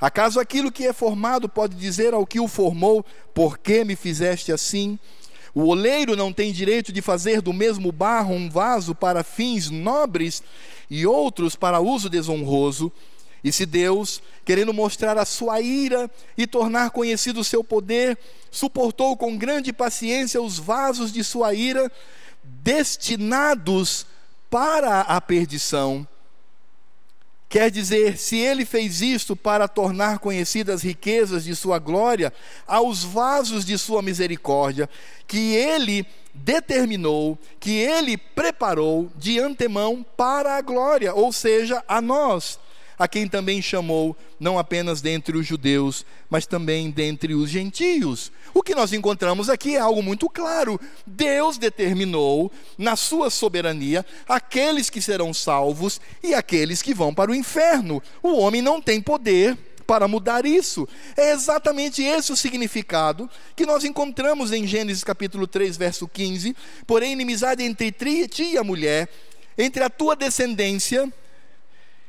Acaso 0.00 0.40
aquilo 0.40 0.72
que 0.72 0.86
é 0.86 0.92
formado 0.92 1.48
pode 1.48 1.76
dizer 1.76 2.14
ao 2.14 2.26
que 2.26 2.40
o 2.40 2.48
formou: 2.48 3.04
Por 3.34 3.58
que 3.58 3.84
me 3.84 3.94
fizeste 3.94 4.50
assim? 4.50 4.98
O 5.54 5.66
oleiro 5.66 6.16
não 6.16 6.32
tem 6.32 6.52
direito 6.52 6.92
de 6.92 7.00
fazer 7.00 7.40
do 7.40 7.52
mesmo 7.52 7.92
barro 7.92 8.34
um 8.34 8.50
vaso 8.50 8.94
para 8.94 9.22
fins 9.22 9.70
nobres 9.70 10.42
e 10.90 11.06
outros 11.06 11.54
para 11.54 11.80
uso 11.80 12.10
desonroso. 12.10 12.90
E 13.42 13.52
se 13.52 13.64
Deus, 13.64 14.22
querendo 14.44 14.72
mostrar 14.72 15.16
a 15.18 15.24
sua 15.24 15.60
ira 15.60 16.10
e 16.36 16.46
tornar 16.46 16.90
conhecido 16.90 17.40
o 17.40 17.44
seu 17.44 17.62
poder, 17.62 18.18
suportou 18.50 19.16
com 19.16 19.36
grande 19.36 19.72
paciência 19.72 20.42
os 20.42 20.58
vasos 20.58 21.12
de 21.12 21.22
sua 21.22 21.54
ira, 21.54 21.92
destinados 22.42 24.06
para 24.50 25.02
a 25.02 25.20
perdição, 25.20 26.06
Quer 27.54 27.70
dizer, 27.70 28.18
se 28.18 28.36
ele 28.36 28.64
fez 28.64 29.00
isto 29.00 29.36
para 29.36 29.68
tornar 29.68 30.18
conhecidas 30.18 30.74
as 30.74 30.82
riquezas 30.82 31.44
de 31.44 31.54
sua 31.54 31.78
glória 31.78 32.32
aos 32.66 33.04
vasos 33.04 33.64
de 33.64 33.78
sua 33.78 34.02
misericórdia, 34.02 34.90
que 35.24 35.54
ele 35.54 36.04
determinou, 36.34 37.38
que 37.60 37.70
ele 37.78 38.16
preparou 38.16 39.08
de 39.14 39.38
antemão 39.38 40.04
para 40.16 40.56
a 40.56 40.60
glória, 40.60 41.14
ou 41.14 41.32
seja, 41.32 41.80
a 41.86 42.00
nós 42.00 42.58
a 42.98 43.08
quem 43.08 43.26
também 43.26 43.60
chamou, 43.60 44.16
não 44.38 44.58
apenas 44.58 45.00
dentre 45.00 45.36
os 45.36 45.46
judeus, 45.46 46.04
mas 46.28 46.46
também 46.46 46.90
dentre 46.90 47.34
os 47.34 47.50
gentios. 47.50 48.30
O 48.52 48.62
que 48.62 48.74
nós 48.74 48.92
encontramos 48.92 49.50
aqui 49.50 49.76
é 49.76 49.80
algo 49.80 50.02
muito 50.02 50.28
claro. 50.28 50.80
Deus 51.06 51.58
determinou, 51.58 52.52
na 52.78 52.96
sua 52.96 53.30
soberania, 53.30 54.04
aqueles 54.28 54.90
que 54.90 55.02
serão 55.02 55.34
salvos 55.34 56.00
e 56.22 56.34
aqueles 56.34 56.82
que 56.82 56.94
vão 56.94 57.12
para 57.12 57.30
o 57.30 57.34
inferno. 57.34 58.02
O 58.22 58.36
homem 58.38 58.62
não 58.62 58.80
tem 58.80 59.00
poder 59.00 59.56
para 59.86 60.08
mudar 60.08 60.46
isso. 60.46 60.88
É 61.16 61.32
exatamente 61.32 62.02
esse 62.02 62.32
o 62.32 62.36
significado 62.36 63.30
que 63.54 63.66
nós 63.66 63.84
encontramos 63.84 64.52
em 64.52 64.66
Gênesis 64.66 65.04
capítulo 65.04 65.46
3, 65.46 65.76
verso 65.76 66.08
15. 66.08 66.56
Porém, 66.86 67.12
inimizade 67.12 67.62
entre 67.62 67.92
ti 67.92 68.52
e 68.52 68.58
a 68.58 68.64
mulher, 68.64 69.08
entre 69.56 69.82
a 69.84 69.90
tua 69.90 70.16
descendência 70.16 71.12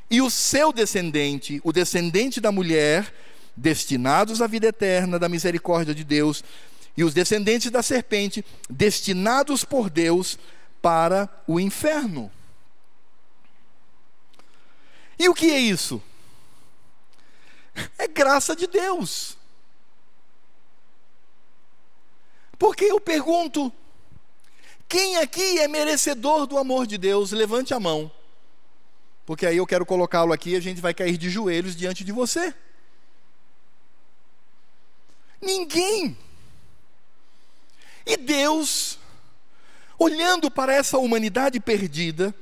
e 0.09 0.21
o 0.21 0.29
seu 0.29 0.71
descendente, 0.71 1.59
o 1.63 1.71
descendente 1.71 2.39
da 2.39 2.51
mulher, 2.51 3.13
destinados 3.55 4.41
à 4.41 4.47
vida 4.47 4.67
eterna 4.67 5.17
da 5.17 5.29
misericórdia 5.29 5.95
de 5.95 6.03
Deus, 6.03 6.43
e 6.97 7.03
os 7.03 7.13
descendentes 7.13 7.71
da 7.71 7.83
serpente, 7.83 8.45
destinados 8.69 9.65
por 9.65 9.89
Deus 9.89 10.37
para 10.81 11.29
o 11.47 11.59
inferno. 11.59 12.31
E 15.17 15.27
o 15.27 15.33
que 15.33 15.51
é 15.51 15.59
isso? 15.59 16.01
É 17.97 18.07
graça 18.07 18.55
de 18.55 18.67
Deus. 18.67 19.37
Porque 22.57 22.85
eu 22.85 23.01
pergunto: 23.01 23.71
quem 24.87 25.17
aqui 25.17 25.59
é 25.59 25.67
merecedor 25.67 26.45
do 26.45 26.57
amor 26.57 26.87
de 26.87 26.97
Deus? 26.97 27.31
Levante 27.31 27.73
a 27.73 27.79
mão. 27.79 28.11
Porque 29.26 29.45
aí 29.45 29.57
eu 29.57 29.65
quero 29.65 29.86
colocá-lo 29.86 30.32
aqui 30.32 30.51
e 30.51 30.55
a 30.55 30.59
gente 30.59 30.80
vai 30.80 30.93
cair 30.93 31.17
de 31.17 31.30
joelhos 31.30 31.76
diante 31.76 32.03
de 32.03 32.11
você. 32.11 32.53
Ninguém. 35.41 36.17
E 38.05 38.17
Deus, 38.17 38.99
olhando 39.97 40.51
para 40.51 40.73
essa 40.73 40.99
humanidade 40.99 41.59
perdida, 41.59 42.34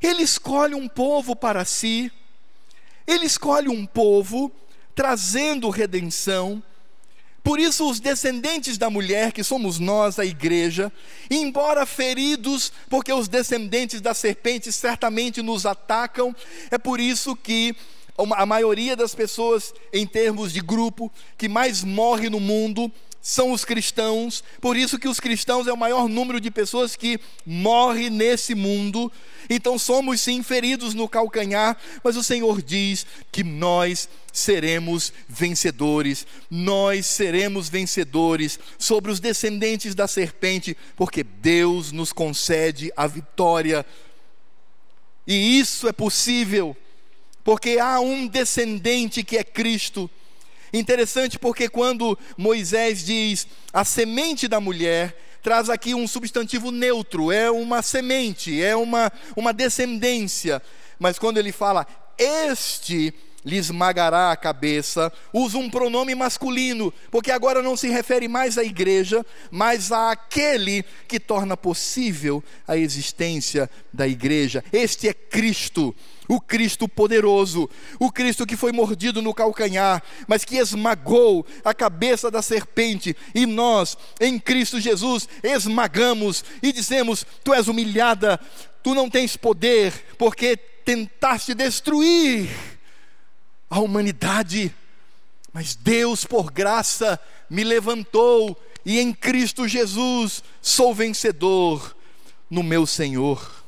Ele 0.00 0.22
escolhe 0.22 0.74
um 0.74 0.88
povo 0.88 1.36
para 1.36 1.64
si, 1.66 2.10
Ele 3.06 3.26
escolhe 3.26 3.68
um 3.68 3.84
povo 3.84 4.50
trazendo 4.94 5.68
redenção, 5.68 6.62
por 7.42 7.58
isso, 7.58 7.88
os 7.88 8.00
descendentes 8.00 8.76
da 8.76 8.90
mulher, 8.90 9.32
que 9.32 9.42
somos 9.42 9.78
nós, 9.78 10.18
a 10.18 10.24
igreja, 10.24 10.92
embora 11.30 11.86
feridos, 11.86 12.72
porque 12.88 13.12
os 13.12 13.28
descendentes 13.28 14.00
da 14.00 14.12
serpente 14.12 14.70
certamente 14.70 15.40
nos 15.40 15.64
atacam, 15.64 16.34
é 16.70 16.76
por 16.76 17.00
isso 17.00 17.34
que 17.34 17.74
a 18.36 18.44
maioria 18.44 18.94
das 18.94 19.14
pessoas, 19.14 19.72
em 19.92 20.06
termos 20.06 20.52
de 20.52 20.60
grupo, 20.60 21.10
que 21.38 21.48
mais 21.48 21.82
morre 21.82 22.28
no 22.28 22.38
mundo, 22.38 22.92
são 23.22 23.52
os 23.52 23.64
cristãos, 23.64 24.42
por 24.60 24.76
isso 24.76 24.98
que 24.98 25.08
os 25.08 25.20
cristãos 25.20 25.66
é 25.66 25.72
o 25.72 25.76
maior 25.76 26.08
número 26.08 26.40
de 26.40 26.50
pessoas 26.50 26.96
que 26.96 27.20
morre 27.44 28.08
nesse 28.08 28.54
mundo. 28.54 29.12
Então 29.48 29.78
somos 29.78 30.20
sim 30.20 30.42
feridos 30.42 30.94
no 30.94 31.08
calcanhar, 31.08 31.76
mas 32.02 32.16
o 32.16 32.22
Senhor 32.22 32.62
diz 32.62 33.06
que 33.30 33.44
nós 33.44 34.08
seremos 34.32 35.12
vencedores. 35.28 36.26
Nós 36.50 37.04
seremos 37.04 37.68
vencedores 37.68 38.58
sobre 38.78 39.10
os 39.10 39.20
descendentes 39.20 39.94
da 39.94 40.08
serpente, 40.08 40.76
porque 40.96 41.22
Deus 41.22 41.92
nos 41.92 42.12
concede 42.12 42.90
a 42.96 43.06
vitória. 43.06 43.84
E 45.26 45.58
isso 45.58 45.86
é 45.86 45.92
possível 45.92 46.74
porque 47.42 47.78
há 47.78 48.00
um 48.00 48.26
descendente 48.26 49.22
que 49.24 49.36
é 49.36 49.44
Cristo 49.44 50.10
Interessante 50.72 51.38
porque 51.38 51.68
quando 51.68 52.18
Moisés 52.36 53.04
diz 53.04 53.46
a 53.72 53.84
semente 53.84 54.46
da 54.46 54.60
mulher, 54.60 55.16
traz 55.42 55.68
aqui 55.68 55.94
um 55.94 56.06
substantivo 56.06 56.70
neutro, 56.70 57.32
é 57.32 57.50
uma 57.50 57.82
semente, 57.82 58.62
é 58.62 58.76
uma, 58.76 59.10
uma 59.36 59.52
descendência. 59.52 60.62
Mas 60.98 61.18
quando 61.18 61.38
ele 61.38 61.52
fala 61.52 61.86
este 62.18 63.14
lhe 63.44 63.56
esmagará 63.56 64.30
a 64.30 64.36
cabeça, 64.36 65.10
usa 65.32 65.56
um 65.56 65.70
pronome 65.70 66.14
masculino, 66.14 66.92
porque 67.10 67.30
agora 67.30 67.62
não 67.62 67.76
se 67.76 67.88
refere 67.88 68.28
mais 68.28 68.58
à 68.58 68.64
igreja, 68.64 69.24
mas 69.50 69.90
àquele 69.90 70.84
que 71.08 71.18
torna 71.18 71.56
possível 71.56 72.44
a 72.68 72.76
existência 72.76 73.70
da 73.92 74.06
igreja. 74.06 74.62
Este 74.70 75.08
é 75.08 75.14
Cristo 75.14 75.94
o 76.30 76.40
Cristo 76.40 76.88
poderoso, 76.88 77.68
o 77.98 78.08
Cristo 78.08 78.46
que 78.46 78.56
foi 78.56 78.70
mordido 78.70 79.20
no 79.20 79.34
calcanhar, 79.34 80.00
mas 80.28 80.44
que 80.44 80.58
esmagou 80.58 81.44
a 81.64 81.74
cabeça 81.74 82.30
da 82.30 82.40
serpente, 82.40 83.16
e 83.34 83.46
nós, 83.46 83.98
em 84.20 84.38
Cristo 84.38 84.80
Jesus, 84.80 85.28
esmagamos 85.42 86.44
e 86.62 86.72
dizemos: 86.72 87.26
Tu 87.42 87.52
és 87.52 87.66
humilhada, 87.66 88.38
tu 88.80 88.94
não 88.94 89.10
tens 89.10 89.36
poder, 89.36 90.14
porque 90.16 90.56
tentaste 90.56 91.52
destruir 91.52 92.48
a 93.68 93.80
humanidade, 93.80 94.72
mas 95.52 95.74
Deus, 95.74 96.24
por 96.24 96.52
graça, 96.52 97.18
me 97.50 97.64
levantou, 97.64 98.56
e 98.86 99.00
em 99.00 99.12
Cristo 99.12 99.66
Jesus 99.66 100.44
sou 100.62 100.94
vencedor 100.94 101.96
no 102.48 102.62
meu 102.62 102.86
Senhor. 102.86 103.60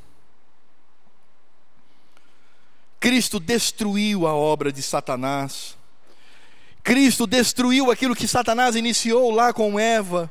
Cristo 3.03 3.41
destruiu 3.41 4.29
a 4.29 4.33
obra 4.33 4.71
de 4.71 4.81
Satanás. 4.81 5.77
Cristo 6.85 7.27
destruiu 7.27 7.91
aquilo 7.91 8.15
que 8.15 8.29
Satanás 8.29 8.77
iniciou 8.77 9.33
lá 9.33 9.53
com 9.53 9.77
Eva. 9.77 10.31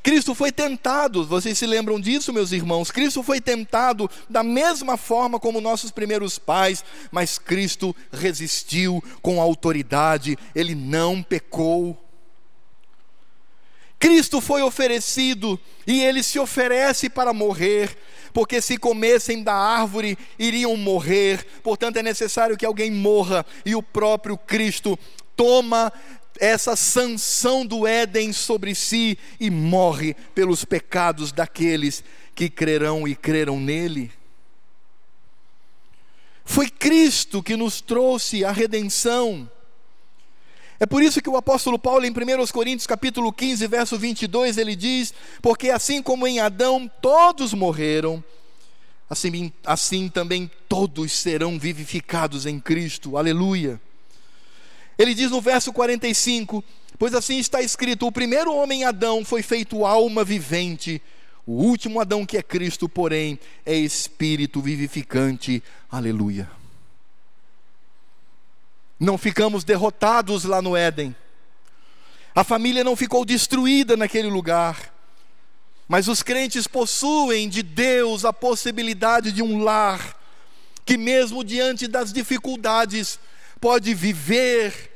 Cristo 0.00 0.36
foi 0.36 0.52
tentado, 0.52 1.26
vocês 1.26 1.58
se 1.58 1.66
lembram 1.66 2.00
disso, 2.00 2.32
meus 2.32 2.52
irmãos? 2.52 2.92
Cristo 2.92 3.24
foi 3.24 3.40
tentado 3.40 4.08
da 4.30 4.44
mesma 4.44 4.96
forma 4.96 5.40
como 5.40 5.60
nossos 5.60 5.90
primeiros 5.90 6.38
pais, 6.38 6.84
mas 7.10 7.40
Cristo 7.40 7.94
resistiu 8.12 9.02
com 9.20 9.40
autoridade, 9.40 10.38
ele 10.54 10.76
não 10.76 11.24
pecou. 11.24 11.98
Cristo 13.98 14.40
foi 14.40 14.62
oferecido 14.62 15.58
e 15.84 16.00
ele 16.00 16.22
se 16.22 16.38
oferece 16.38 17.10
para 17.10 17.32
morrer, 17.32 17.98
porque 18.32 18.60
se 18.60 18.76
comessem 18.76 19.42
da 19.42 19.54
árvore 19.54 20.18
iriam 20.38 20.76
morrer, 20.76 21.44
portanto 21.62 21.96
é 21.96 22.02
necessário 22.02 22.56
que 22.56 22.66
alguém 22.66 22.90
morra, 22.90 23.44
e 23.64 23.74
o 23.74 23.82
próprio 23.82 24.36
Cristo 24.36 24.98
toma 25.36 25.92
essa 26.40 26.76
sanção 26.76 27.66
do 27.66 27.86
Éden 27.86 28.32
sobre 28.32 28.74
si 28.74 29.18
e 29.40 29.50
morre 29.50 30.14
pelos 30.34 30.64
pecados 30.64 31.32
daqueles 31.32 32.04
que 32.34 32.48
crerão 32.48 33.06
e 33.06 33.14
creram 33.14 33.58
nele. 33.58 34.12
Foi 36.44 36.70
Cristo 36.70 37.42
que 37.42 37.56
nos 37.56 37.80
trouxe 37.80 38.44
a 38.44 38.52
redenção. 38.52 39.50
É 40.80 40.86
por 40.86 41.02
isso 41.02 41.20
que 41.20 41.28
o 41.28 41.36
apóstolo 41.36 41.78
Paulo, 41.78 42.04
em 42.04 42.10
1 42.10 42.46
Coríntios 42.52 42.86
capítulo 42.86 43.32
15, 43.32 43.66
verso 43.66 43.98
22, 43.98 44.58
ele 44.58 44.76
diz: 44.76 45.12
Porque 45.42 45.70
assim 45.70 46.00
como 46.00 46.26
em 46.26 46.38
Adão 46.38 46.88
todos 47.02 47.52
morreram, 47.52 48.22
assim, 49.10 49.52
assim 49.66 50.08
também 50.08 50.48
todos 50.68 51.10
serão 51.12 51.58
vivificados 51.58 52.46
em 52.46 52.60
Cristo. 52.60 53.16
Aleluia. 53.16 53.80
Ele 54.96 55.14
diz 55.14 55.32
no 55.32 55.40
verso 55.40 55.72
45: 55.72 56.62
Pois 56.96 57.12
assim 57.12 57.38
está 57.38 57.60
escrito: 57.60 58.06
O 58.06 58.12
primeiro 58.12 58.54
homem 58.54 58.84
Adão 58.84 59.24
foi 59.24 59.42
feito 59.42 59.84
alma 59.84 60.22
vivente, 60.22 61.02
o 61.44 61.54
último 61.54 62.00
Adão, 62.00 62.24
que 62.24 62.36
é 62.36 62.42
Cristo, 62.42 62.88
porém, 62.88 63.36
é 63.66 63.74
espírito 63.74 64.60
vivificante. 64.60 65.60
Aleluia. 65.90 66.57
Não 68.98 69.16
ficamos 69.16 69.64
derrotados 69.64 70.44
lá 70.44 70.60
no 70.60 70.76
Éden. 70.76 71.14
A 72.34 72.42
família 72.44 72.82
não 72.84 72.96
ficou 72.96 73.24
destruída 73.24 73.96
naquele 73.96 74.28
lugar. 74.28 74.94
Mas 75.88 76.06
os 76.06 76.22
crentes 76.22 76.66
possuem 76.66 77.48
de 77.48 77.62
Deus 77.62 78.24
a 78.24 78.32
possibilidade 78.32 79.32
de 79.32 79.42
um 79.42 79.62
lar 79.62 80.16
que, 80.84 80.96
mesmo 80.96 81.42
diante 81.42 81.86
das 81.86 82.12
dificuldades, 82.12 83.18
pode 83.60 83.94
viver 83.94 84.92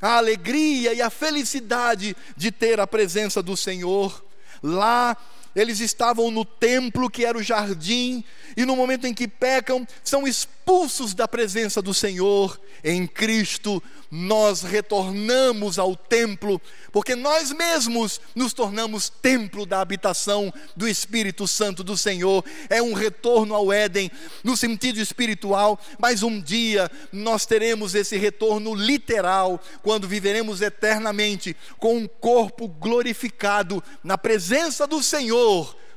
a 0.00 0.16
alegria 0.16 0.92
e 0.92 1.02
a 1.02 1.10
felicidade 1.10 2.16
de 2.36 2.52
ter 2.52 2.78
a 2.78 2.86
presença 2.86 3.42
do 3.42 3.56
Senhor. 3.56 4.24
Lá 4.62 5.16
eles 5.56 5.80
estavam 5.80 6.30
no 6.30 6.44
templo 6.44 7.08
que 7.08 7.24
era 7.24 7.38
o 7.38 7.42
jardim, 7.42 8.22
e 8.54 8.66
no 8.66 8.76
momento 8.76 9.06
em 9.06 9.14
que 9.14 9.26
pecam, 9.26 9.88
são 10.04 10.28
expulsos 10.28 11.14
da 11.14 11.26
presença 11.26 11.80
do 11.80 11.94
Senhor. 11.94 12.60
Em 12.84 13.06
Cristo, 13.06 13.82
nós 14.10 14.62
retornamos 14.62 15.78
ao 15.78 15.96
templo, 15.96 16.60
porque 16.92 17.16
nós 17.16 17.50
mesmos 17.52 18.20
nos 18.34 18.52
tornamos 18.52 19.08
templo 19.08 19.64
da 19.64 19.80
habitação 19.80 20.52
do 20.76 20.86
Espírito 20.86 21.48
Santo 21.48 21.82
do 21.82 21.96
Senhor. 21.96 22.44
É 22.68 22.82
um 22.82 22.92
retorno 22.92 23.54
ao 23.54 23.72
Éden 23.72 24.10
no 24.44 24.56
sentido 24.56 25.00
espiritual, 25.00 25.80
mas 25.98 26.22
um 26.22 26.40
dia 26.40 26.90
nós 27.10 27.46
teremos 27.46 27.94
esse 27.94 28.16
retorno 28.18 28.74
literal, 28.74 29.60
quando 29.82 30.06
viveremos 30.06 30.60
eternamente 30.60 31.56
com 31.78 31.96
um 31.96 32.06
corpo 32.06 32.68
glorificado 32.68 33.82
na 34.04 34.18
presença 34.18 34.86
do 34.86 35.02
Senhor 35.02 35.45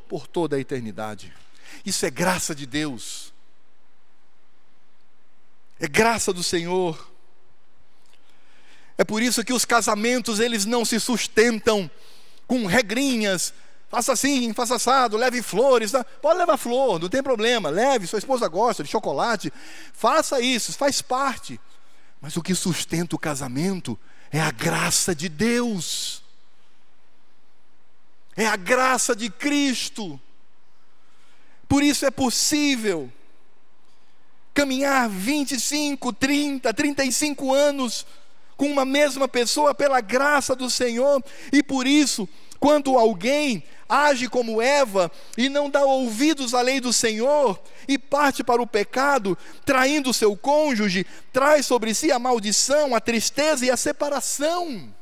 por 0.07 0.27
toda 0.27 0.55
a 0.55 0.59
eternidade. 0.59 1.33
Isso 1.85 2.05
é 2.05 2.09
graça 2.09 2.53
de 2.55 2.65
Deus. 2.65 3.33
É 5.79 5.87
graça 5.87 6.33
do 6.33 6.43
Senhor. 6.43 7.09
É 8.97 9.03
por 9.03 9.21
isso 9.21 9.43
que 9.43 9.53
os 9.53 9.65
casamentos 9.65 10.39
eles 10.39 10.65
não 10.65 10.83
se 10.83 10.99
sustentam 10.99 11.89
com 12.45 12.65
regrinhas, 12.65 13.53
Faça 13.89 14.13
assim, 14.13 14.53
faça 14.53 14.75
assado, 14.75 15.17
leve 15.17 15.41
flores. 15.41 15.91
Tá? 15.91 16.03
Pode 16.03 16.37
levar 16.37 16.57
flor, 16.57 16.99
não 16.99 17.09
tem 17.09 17.23
problema. 17.23 17.69
Leve, 17.69 18.05
sua 18.05 18.19
esposa 18.19 18.47
gosta 18.47 18.83
de 18.83 18.89
chocolate. 18.89 19.51
Faça 19.91 20.39
isso, 20.39 20.71
faz 20.73 21.01
parte. 21.01 21.59
Mas 22.21 22.37
o 22.37 22.41
que 22.41 22.53
sustenta 22.53 23.15
o 23.15 23.19
casamento 23.19 23.97
é 24.31 24.39
a 24.39 24.51
graça 24.51 25.15
de 25.15 25.27
Deus. 25.27 26.21
É 28.39 28.47
a 28.47 28.55
graça 28.55 29.13
de 29.13 29.29
Cristo. 29.29 30.17
Por 31.67 31.83
isso 31.83 32.05
é 32.05 32.09
possível 32.09 33.11
caminhar 34.53 35.09
25, 35.09 36.13
30, 36.13 36.73
35 36.73 37.53
anos 37.53 38.05
com 38.55 38.67
uma 38.71 38.85
mesma 38.85 39.27
pessoa 39.27 39.75
pela 39.75 39.99
graça 39.99 40.55
do 40.55 40.69
Senhor, 40.69 41.21
e 41.51 41.61
por 41.61 41.85
isso, 41.85 42.29
quando 42.61 42.97
alguém 42.97 43.61
age 43.89 44.29
como 44.29 44.61
Eva 44.61 45.11
e 45.37 45.49
não 45.49 45.69
dá 45.69 45.83
ouvidos 45.83 46.53
à 46.53 46.61
lei 46.61 46.79
do 46.79 46.93
Senhor 46.93 47.61
e 47.89 47.97
parte 47.97 48.41
para 48.41 48.61
o 48.61 48.67
pecado, 48.67 49.37
traindo 49.65 50.13
seu 50.13 50.37
cônjuge, 50.37 51.05
traz 51.33 51.65
sobre 51.65 51.93
si 51.93 52.09
a 52.09 52.17
maldição, 52.17 52.95
a 52.95 53.01
tristeza 53.01 53.65
e 53.65 53.69
a 53.69 53.75
separação. 53.75 54.93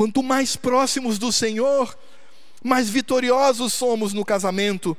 Quanto 0.00 0.22
mais 0.22 0.56
próximos 0.56 1.18
do 1.18 1.30
Senhor, 1.30 1.94
mais 2.64 2.88
vitoriosos 2.88 3.74
somos 3.74 4.14
no 4.14 4.24
casamento. 4.24 4.96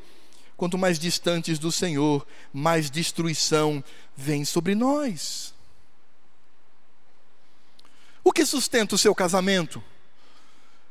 Quanto 0.56 0.78
mais 0.78 1.00
distantes 1.00 1.58
do 1.58 1.72
Senhor, 1.72 2.24
mais 2.54 2.92
destruição 2.92 3.84
vem 4.16 4.46
sobre 4.46 4.76
nós. 4.76 5.56
O 8.24 8.32
que 8.32 8.46
sustenta 8.46 8.94
o 8.94 8.98
seu 9.00 9.16
casamento? 9.16 9.84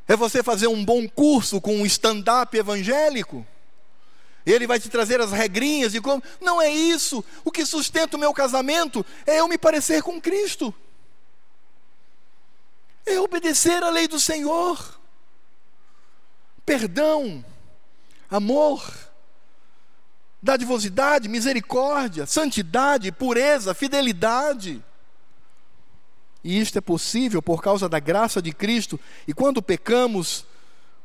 É 0.09 0.17
você 0.17 0.43
fazer 0.43 0.67
um 0.67 0.85
bom 0.85 1.09
curso 1.09 1.61
com 1.61 1.77
um 1.77 1.87
stand-up 1.87 2.59
evangélico? 2.59 3.47
Ele 4.45 4.67
vai 4.67 4.81
te 4.81 4.89
trazer 4.89 5.21
as 5.21 5.31
regrinhas 5.31 5.93
de 5.93 6.01
como. 6.01 6.21
Não 6.41 6.61
é 6.61 6.69
isso. 6.69 7.25
O 7.45 7.53
que 7.53 7.65
sustenta 7.65 8.17
o 8.17 8.21
meu 8.21 8.35
casamento 8.35 9.07
é 9.25 9.39
eu 9.39 9.47
me 9.47 9.57
parecer 9.57 10.03
com 10.03 10.21
Cristo. 10.21 10.75
É 13.07 13.21
obedecer 13.21 13.83
à 13.83 13.91
lei 13.91 14.07
do 14.07 14.21
Senhor. 14.21 15.01
Perdão, 16.65 17.45
amor, 18.31 18.83
dadivosidade, 20.43 21.29
misericórdia, 21.29 22.27
santidade, 22.27 23.11
pureza, 23.11 23.75
fidelidade. 23.75 24.83
E 26.43 26.59
isto 26.59 26.79
é 26.79 26.81
possível 26.81 27.43
por 27.43 27.63
causa 27.63 27.89
da 27.89 27.99
graça 27.99 28.41
de 28.41 28.53
Cristo. 28.53 28.99
E 29.27 29.35
quando 29.35 29.61
pecamos, 29.61 30.47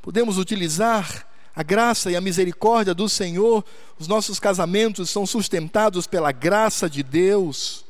podemos 0.01 0.37
utilizar 0.37 1.27
a 1.55 1.63
graça 1.63 2.11
e 2.11 2.15
a 2.15 2.21
misericórdia 2.21 2.93
do 2.93 3.09
Senhor. 3.09 3.63
Os 3.99 4.07
nossos 4.07 4.39
casamentos 4.39 5.09
são 5.09 5.25
sustentados 5.25 6.07
pela 6.07 6.31
graça 6.31 6.89
de 6.89 7.03
Deus. 7.03 7.85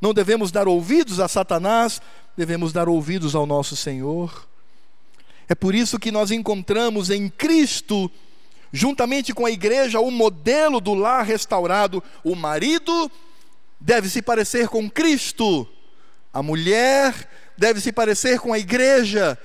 Não 0.00 0.14
devemos 0.14 0.50
dar 0.50 0.68
ouvidos 0.68 1.18
a 1.20 1.26
Satanás, 1.26 2.00
devemos 2.38 2.72
dar 2.72 2.88
ouvidos 2.88 3.34
ao 3.34 3.44
nosso 3.44 3.76
Senhor. 3.76 4.48
É 5.46 5.54
por 5.54 5.74
isso 5.74 5.98
que 5.98 6.10
nós 6.10 6.30
encontramos 6.30 7.10
em 7.10 7.28
Cristo, 7.28 8.10
juntamente 8.72 9.34
com 9.34 9.44
a 9.44 9.50
igreja, 9.50 10.00
o 10.00 10.10
modelo 10.10 10.80
do 10.80 10.94
lar 10.94 11.26
restaurado. 11.26 12.02
O 12.24 12.34
marido 12.34 13.10
deve 13.78 14.08
se 14.08 14.22
parecer 14.22 14.68
com 14.68 14.88
Cristo 14.88 15.68
a 16.32 16.42
mulher 16.42 17.28
deve 17.56 17.80
se 17.80 17.92
parecer 17.92 18.38
com 18.38 18.52
a 18.52 18.58
igreja. 18.58 19.38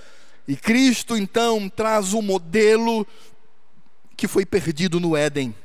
E 0.47 0.55
Cristo 0.55 1.15
então 1.17 1.69
traz 1.69 2.13
o 2.13 2.21
modelo 2.21 3.07
que 4.15 4.27
foi 4.27 4.45
perdido 4.45 4.99
no 4.99 5.15
Éden 5.15 5.55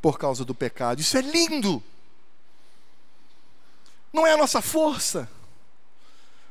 por 0.00 0.18
causa 0.18 0.44
do 0.44 0.54
pecado. 0.54 1.00
Isso 1.00 1.18
é 1.18 1.20
lindo. 1.20 1.82
Não 4.12 4.26
é 4.26 4.32
a 4.32 4.36
nossa 4.36 4.62
força. 4.62 5.28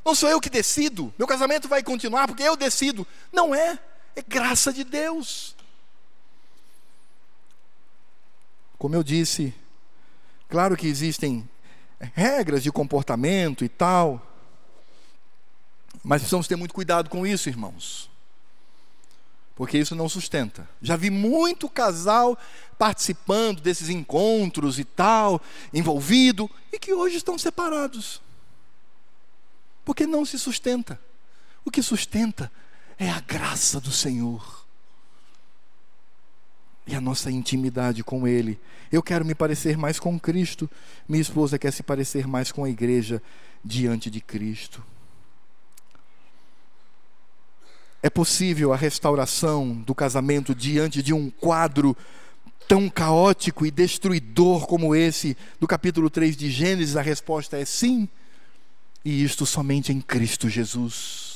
Não 0.05 0.13
sou 0.13 0.29
eu 0.29 0.39
que 0.39 0.51
decido. 0.51 1.11
Meu 1.17 1.27
casamento 1.27 1.67
vai 1.67 1.81
continuar 1.81 2.27
porque 2.27 2.43
eu 2.43 2.55
decido. 2.55 3.07
Não 3.33 3.55
é. 3.55 3.79
É 4.15 4.21
graça 4.21 4.71
de 4.71 4.83
Deus. 4.83 5.55
Como 8.77 8.93
eu 8.93 9.03
disse, 9.03 9.53
claro 10.47 10.77
que 10.77 10.85
existem 10.87 11.49
regras 12.13 12.61
de 12.61 12.71
comportamento 12.71 13.65
e 13.65 13.69
tal. 13.69 14.21
Mas 16.03 16.21
precisamos 16.21 16.47
ter 16.47 16.55
muito 16.55 16.73
cuidado 16.73 17.09
com 17.09 17.25
isso, 17.25 17.49
irmãos. 17.49 18.07
Porque 19.55 19.77
isso 19.77 19.95
não 19.95 20.07
sustenta. 20.07 20.69
Já 20.81 20.95
vi 20.95 21.09
muito 21.09 21.67
casal 21.67 22.37
participando 22.77 23.59
desses 23.59 23.89
encontros 23.89 24.77
e 24.77 24.83
tal, 24.83 25.41
envolvido, 25.73 26.51
e 26.71 26.77
que 26.77 26.93
hoje 26.93 27.17
estão 27.17 27.39
separados. 27.39 28.21
Porque 29.85 30.07
não 30.07 30.25
se 30.25 30.37
sustenta. 30.37 30.99
O 31.63 31.71
que 31.71 31.81
sustenta 31.81 32.51
é 32.97 33.09
a 33.09 33.19
graça 33.21 33.79
do 33.79 33.91
Senhor 33.91 34.65
e 36.87 36.95
a 36.95 37.01
nossa 37.01 37.31
intimidade 37.31 38.03
com 38.03 38.27
Ele. 38.27 38.59
Eu 38.91 39.01
quero 39.01 39.25
me 39.25 39.33
parecer 39.33 39.77
mais 39.77 39.99
com 39.99 40.19
Cristo, 40.19 40.69
minha 41.07 41.21
esposa 41.21 41.57
quer 41.57 41.71
se 41.71 41.81
parecer 41.81 42.27
mais 42.27 42.51
com 42.51 42.63
a 42.63 42.69
igreja 42.69 43.21
diante 43.63 44.09
de 44.09 44.21
Cristo. 44.21 44.83
É 48.03 48.09
possível 48.09 48.71
a 48.71 48.77
restauração 48.77 49.73
do 49.73 49.95
casamento 49.95 50.53
diante 50.53 51.01
de 51.01 51.11
um 51.11 51.31
quadro 51.31 51.97
tão 52.67 52.87
caótico 52.87 53.65
e 53.65 53.71
destruidor 53.71 54.67
como 54.67 54.95
esse 54.95 55.35
do 55.59 55.67
capítulo 55.67 56.07
3 56.07 56.37
de 56.37 56.51
Gênesis? 56.51 56.95
A 56.95 57.01
resposta 57.01 57.57
é 57.57 57.65
sim, 57.65 58.07
e 59.05 59.23
isto 59.23 59.45
somente 59.45 59.93
em 59.93 60.01
Cristo 60.01 60.49
Jesus 60.49 61.35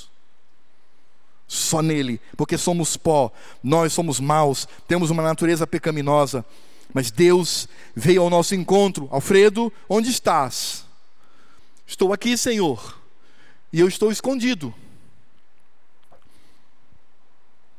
só 1.49 1.81
nele, 1.81 2.21
porque 2.37 2.59
somos 2.59 2.95
pó, 2.95 3.31
nós 3.63 3.91
somos 3.91 4.19
maus, 4.19 4.67
temos 4.87 5.09
uma 5.09 5.23
natureza 5.23 5.65
pecaminosa, 5.65 6.45
mas 6.93 7.09
Deus 7.09 7.67
veio 7.95 8.21
ao 8.21 8.29
nosso 8.29 8.53
encontro. 8.53 9.07
Alfredo, 9.11 9.73
onde 9.89 10.11
estás? 10.11 10.85
Estou 11.87 12.13
aqui, 12.13 12.37
Senhor, 12.37 12.99
e 13.73 13.79
eu 13.79 13.87
estou 13.87 14.11
escondido. 14.11 14.71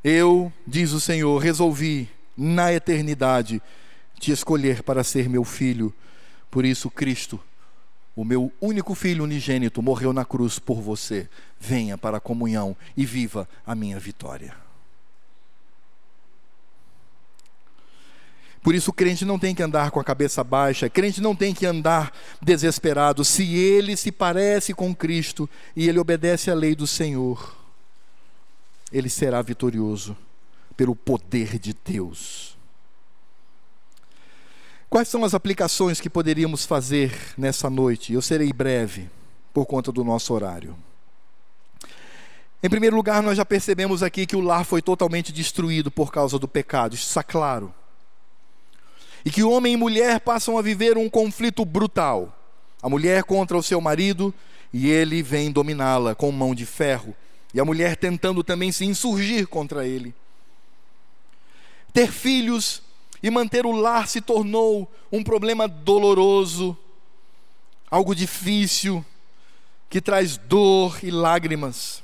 Eu, 0.02 0.52
diz 0.66 0.90
o 0.90 1.00
Senhor, 1.00 1.38
resolvi 1.38 2.08
na 2.36 2.72
eternidade 2.72 3.62
te 4.18 4.32
escolher 4.32 4.82
para 4.82 5.04
ser 5.04 5.28
meu 5.28 5.44
filho. 5.44 5.94
Por 6.50 6.64
isso, 6.64 6.90
Cristo 6.90 7.38
o 8.20 8.24
meu 8.24 8.52
único 8.60 8.94
filho 8.94 9.24
unigênito 9.24 9.80
morreu 9.80 10.12
na 10.12 10.26
cruz 10.26 10.58
por 10.58 10.78
você. 10.78 11.26
Venha 11.58 11.96
para 11.96 12.18
a 12.18 12.20
comunhão 12.20 12.76
e 12.94 13.06
viva 13.06 13.48
a 13.66 13.74
minha 13.74 13.98
vitória. 13.98 14.54
Por 18.62 18.74
isso 18.74 18.90
o 18.90 18.92
crente 18.92 19.24
não 19.24 19.38
tem 19.38 19.54
que 19.54 19.62
andar 19.62 19.90
com 19.90 19.98
a 19.98 20.04
cabeça 20.04 20.44
baixa, 20.44 20.86
o 20.86 20.90
crente 20.90 21.18
não 21.22 21.34
tem 21.34 21.54
que 21.54 21.64
andar 21.64 22.12
desesperado. 22.42 23.24
Se 23.24 23.54
ele 23.54 23.96
se 23.96 24.12
parece 24.12 24.74
com 24.74 24.94
Cristo 24.94 25.48
e 25.74 25.88
ele 25.88 25.98
obedece 25.98 26.50
à 26.50 26.54
lei 26.54 26.74
do 26.74 26.86
Senhor, 26.86 27.56
ele 28.92 29.08
será 29.08 29.40
vitorioso 29.40 30.14
pelo 30.76 30.94
poder 30.94 31.58
de 31.58 31.74
Deus. 31.82 32.59
Quais 34.90 35.06
são 35.06 35.24
as 35.24 35.34
aplicações 35.34 36.00
que 36.00 36.10
poderíamos 36.10 36.66
fazer 36.66 37.16
nessa 37.38 37.70
noite? 37.70 38.12
Eu 38.12 38.20
serei 38.20 38.52
breve, 38.52 39.08
por 39.54 39.64
conta 39.64 39.92
do 39.92 40.02
nosso 40.02 40.34
horário. 40.34 40.76
Em 42.60 42.68
primeiro 42.68 42.96
lugar, 42.96 43.22
nós 43.22 43.36
já 43.36 43.44
percebemos 43.44 44.02
aqui 44.02 44.26
que 44.26 44.34
o 44.34 44.40
lar 44.40 44.64
foi 44.64 44.82
totalmente 44.82 45.32
destruído 45.32 45.92
por 45.92 46.10
causa 46.10 46.40
do 46.40 46.48
pecado, 46.48 46.96
isso 46.96 47.06
está 47.06 47.22
claro. 47.22 47.72
E 49.24 49.30
que 49.30 49.44
homem 49.44 49.74
e 49.74 49.76
mulher 49.76 50.18
passam 50.18 50.58
a 50.58 50.62
viver 50.62 50.98
um 50.98 51.08
conflito 51.08 51.64
brutal. 51.64 52.36
A 52.82 52.88
mulher 52.88 53.22
contra 53.22 53.56
o 53.56 53.62
seu 53.62 53.80
marido 53.80 54.34
e 54.72 54.90
ele 54.90 55.22
vem 55.22 55.52
dominá-la 55.52 56.16
com 56.16 56.32
mão 56.32 56.52
de 56.52 56.66
ferro. 56.66 57.14
E 57.54 57.60
a 57.60 57.64
mulher 57.64 57.94
tentando 57.96 58.42
também 58.42 58.72
se 58.72 58.84
insurgir 58.84 59.46
contra 59.46 59.86
ele. 59.86 60.12
Ter 61.92 62.10
filhos 62.10 62.82
e 63.22 63.30
manter 63.30 63.66
o 63.66 63.72
lar 63.72 64.08
se 64.08 64.20
tornou 64.20 64.90
um 65.10 65.22
problema 65.22 65.68
doloroso, 65.68 66.76
algo 67.90 68.14
difícil, 68.14 69.04
que 69.88 70.00
traz 70.00 70.36
dor 70.36 70.98
e 71.02 71.10
lágrimas. 71.10 72.02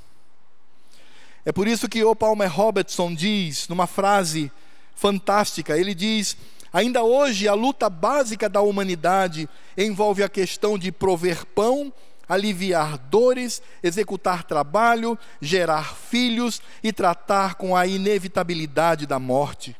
É 1.44 1.52
por 1.52 1.68
isso 1.68 1.88
que 1.88 2.02
o 2.02 2.16
Palmer 2.16 2.52
Robertson 2.52 3.14
diz, 3.14 3.68
numa 3.68 3.86
frase 3.86 4.50
fantástica, 4.94 5.78
ele 5.78 5.94
diz: 5.94 6.36
ainda 6.72 7.04
hoje 7.04 7.46
a 7.46 7.54
luta 7.54 7.88
básica 7.88 8.48
da 8.48 8.60
humanidade 8.60 9.48
envolve 9.76 10.22
a 10.22 10.28
questão 10.28 10.76
de 10.76 10.90
prover 10.90 11.46
pão 11.46 11.92
aliviar 12.28 12.98
dores, 12.98 13.62
executar 13.82 14.44
trabalho, 14.44 15.18
gerar 15.40 15.94
filhos 15.94 16.60
e 16.82 16.92
tratar 16.92 17.54
com 17.54 17.76
a 17.76 17.86
inevitabilidade 17.86 19.06
da 19.06 19.18
morte. 19.18 19.76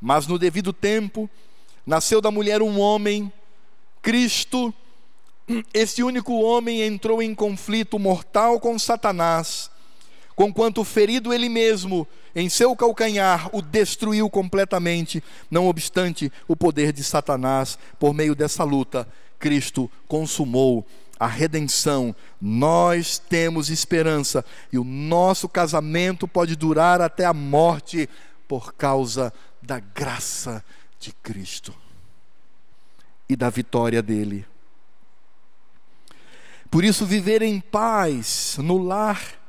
Mas 0.00 0.26
no 0.26 0.38
devido 0.38 0.72
tempo, 0.72 1.28
nasceu 1.84 2.20
da 2.20 2.30
mulher 2.30 2.62
um 2.62 2.78
homem, 2.78 3.32
Cristo. 4.00 4.72
Esse 5.74 6.02
único 6.02 6.40
homem 6.40 6.82
entrou 6.82 7.20
em 7.22 7.34
conflito 7.34 7.98
mortal 7.98 8.60
com 8.60 8.78
Satanás, 8.78 9.70
conquanto 10.36 10.84
ferido 10.84 11.34
ele 11.34 11.48
mesmo 11.48 12.06
em 12.34 12.48
seu 12.48 12.74
calcanhar 12.76 13.50
o 13.52 13.60
destruiu 13.60 14.30
completamente. 14.30 15.22
Não 15.50 15.66
obstante 15.66 16.32
o 16.46 16.56
poder 16.56 16.92
de 16.92 17.02
Satanás, 17.02 17.76
por 17.98 18.14
meio 18.14 18.34
dessa 18.34 18.62
luta, 18.62 19.08
Cristo 19.38 19.90
consumou 20.06 20.86
a 21.18 21.26
redenção, 21.26 22.16
nós 22.40 23.18
temos 23.18 23.68
esperança 23.68 24.42
e 24.72 24.78
o 24.78 24.84
nosso 24.84 25.46
casamento 25.50 26.26
pode 26.26 26.56
durar 26.56 27.02
até 27.02 27.26
a 27.26 27.34
morte 27.34 28.08
por 28.48 28.72
causa 28.72 29.30
da 29.62 29.78
graça 29.78 30.64
de 30.98 31.12
Cristo 31.12 31.74
e 33.28 33.36
da 33.36 33.48
vitória 33.50 34.02
dele. 34.02 34.46
Por 36.70 36.84
isso, 36.84 37.04
viver 37.04 37.42
em 37.42 37.60
paz 37.60 38.56
no 38.58 38.78
lar 38.78 39.40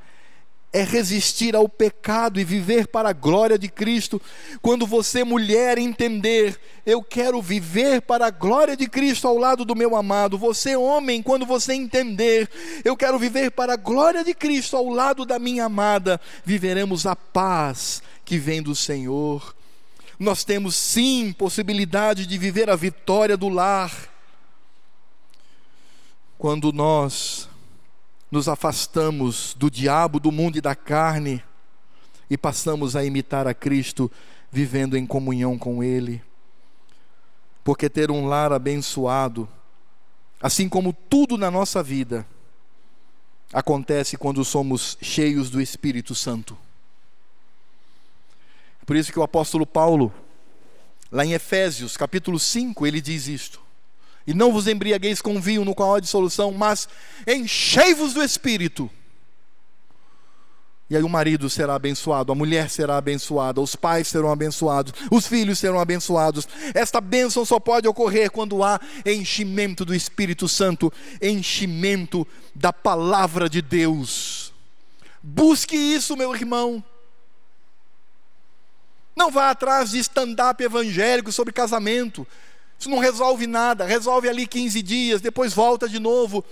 é 0.73 0.83
resistir 0.83 1.55
ao 1.55 1.67
pecado 1.67 2.39
e 2.39 2.43
viver 2.45 2.88
para 2.88 3.09
a 3.09 3.13
glória 3.13 3.57
de 3.57 3.67
Cristo. 3.67 4.21
Quando 4.61 4.88
você, 4.88 5.23
mulher, 5.23 5.77
entender, 5.77 6.57
eu 6.85 7.03
quero 7.03 7.41
viver 7.41 8.01
para 8.01 8.27
a 8.27 8.29
glória 8.29 8.77
de 8.77 8.88
Cristo 8.88 9.27
ao 9.27 9.38
lado 9.38 9.65
do 9.65 9.75
meu 9.75 9.95
amado. 9.95 10.38
Você, 10.38 10.75
homem, 10.75 11.21
quando 11.21 11.45
você 11.45 11.73
entender, 11.73 12.49
eu 12.85 12.95
quero 12.95 13.19
viver 13.19 13.51
para 13.51 13.73
a 13.73 13.77
glória 13.77 14.23
de 14.23 14.33
Cristo 14.33 14.77
ao 14.77 14.88
lado 14.88 15.25
da 15.25 15.38
minha 15.38 15.65
amada, 15.65 16.21
viveremos 16.45 17.05
a 17.05 17.15
paz 17.15 18.01
que 18.23 18.38
vem 18.38 18.61
do 18.61 18.73
Senhor. 18.73 19.53
Nós 20.22 20.43
temos 20.43 20.76
sim 20.76 21.34
possibilidade 21.34 22.27
de 22.27 22.38
viver 22.38 22.69
a 22.69 22.76
vitória 22.76 23.35
do 23.35 23.49
lar. 23.49 23.91
Quando 26.38 26.72
nós 26.72 27.49
nos 28.30 28.48
afastamos 28.48 29.56
do 29.57 29.68
diabo, 29.68 30.19
do 30.19 30.31
mundo 30.31 30.60
e 30.60 30.61
da 30.61 30.76
carne 30.76 31.43
e 32.30 32.38
passamos 32.38 32.95
a 32.95 33.03
imitar 33.03 33.48
a 33.48 33.53
Cristo, 33.56 34.11
vivendo 34.52 34.95
em 34.95 35.07
comunhão 35.07 35.57
com 35.57 35.84
Ele. 35.84 36.22
Porque 37.64 37.89
ter 37.89 38.11
um 38.11 38.27
lar 38.27 38.53
abençoado, 38.53 39.49
assim 40.39 40.69
como 40.69 40.93
tudo 40.93 41.35
na 41.35 41.49
nossa 41.49 41.81
vida, 41.81 42.27
acontece 43.52 44.18
quando 44.18 44.45
somos 44.45 44.99
cheios 45.02 45.49
do 45.49 45.60
Espírito 45.60 46.14
Santo. 46.14 46.56
Por 48.86 48.95
isso 48.95 49.12
que 49.12 49.20
o 49.20 49.24
apóstolo 49.24 49.66
Paulo, 49.66 50.14
lá 51.12 51.26
em 51.26 51.34
Efésios, 51.34 51.95
capítulo 51.98 52.40
5, 52.40 52.86
ele 52.86 53.02
diz 53.02 53.28
isto: 53.28 53.62
e 54.26 54.34
não 54.34 54.52
vos 54.52 54.68
embriagueis 54.68 55.22
com 55.22 55.41
vinho 55.41 55.66
no 55.66 55.74
qual 55.74 55.95
há 55.95 55.99
dissolução, 55.99 56.52
mas 56.52 56.88
enchei-vos 57.28 58.14
do 58.14 58.24
Espírito. 58.24 58.90
E 60.90 60.95
aí 60.95 61.03
o 61.03 61.10
marido 61.10 61.49
será 61.49 61.76
abençoado, 61.76 62.34
a 62.34 62.36
mulher 62.36 62.70
será 62.70 62.98
abençoada, 62.98 63.62
os 63.62 63.78
pais 63.78 64.10
serão 64.10 64.30
abençoados, 64.30 64.94
os 65.10 65.26
filhos 65.26 65.58
serão 65.58 65.80
abençoados. 65.80 66.45
Esta 66.74 66.99
bênção 66.99 67.45
só 67.45 67.62
pode 67.62 67.88
ocorrer 67.88 68.30
quando 68.30 68.62
há 68.62 68.80
enchimento 69.06 69.86
do 69.86 69.95
Espírito 69.95 70.49
Santo, 70.49 70.91
enchimento 71.22 72.28
da 72.53 72.74
palavra 72.74 73.49
de 73.49 73.62
Deus. 73.62 74.53
Busque 75.24 75.78
isso, 75.78 76.18
meu 76.18 76.36
irmão. 76.36 76.84
Não 79.15 79.29
vá 79.29 79.49
atrás 79.49 79.91
de 79.91 79.99
stand-up 79.99 80.63
evangélico 80.63 81.31
sobre 81.31 81.53
casamento. 81.53 82.25
Isso 82.79 82.89
não 82.89 82.99
resolve 82.99 83.45
nada, 83.45 83.85
resolve 83.85 84.27
ali 84.27 84.47
15 84.47 84.81
dias, 84.81 85.21
depois 85.21 85.53
volta 85.53 85.88
de 85.88 85.99
novo. 85.99 86.43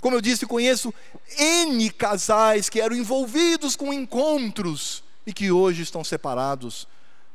Como 0.00 0.16
eu 0.16 0.20
disse, 0.20 0.46
conheço 0.46 0.92
N 1.38 1.90
casais 1.90 2.68
que 2.68 2.80
eram 2.80 2.96
envolvidos 2.96 3.76
com 3.76 3.92
encontros 3.92 5.04
e 5.26 5.32
que 5.32 5.52
hoje 5.52 5.82
estão 5.82 6.02
separados, 6.02 6.88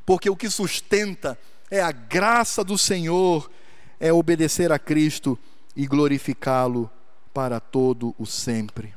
porque 0.04 0.28
o 0.28 0.36
que 0.36 0.50
sustenta 0.50 1.38
é 1.70 1.80
a 1.80 1.92
graça 1.92 2.64
do 2.64 2.76
Senhor, 2.76 3.50
é 4.00 4.12
obedecer 4.12 4.72
a 4.72 4.78
Cristo 4.78 5.38
e 5.76 5.86
glorificá-lo 5.86 6.90
para 7.32 7.60
todo 7.60 8.14
o 8.18 8.26
sempre. 8.26 8.94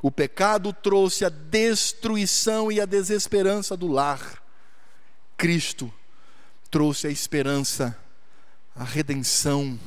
O 0.00 0.10
pecado 0.10 0.72
trouxe 0.72 1.24
a 1.24 1.28
destruição 1.28 2.70
e 2.70 2.80
a 2.80 2.86
desesperança 2.86 3.76
do 3.76 3.88
lar. 3.88 4.42
Cristo 5.38 5.90
trouxe 6.70 7.06
a 7.06 7.10
esperança 7.10 7.96
a 8.74 8.84
redenção 8.84 9.78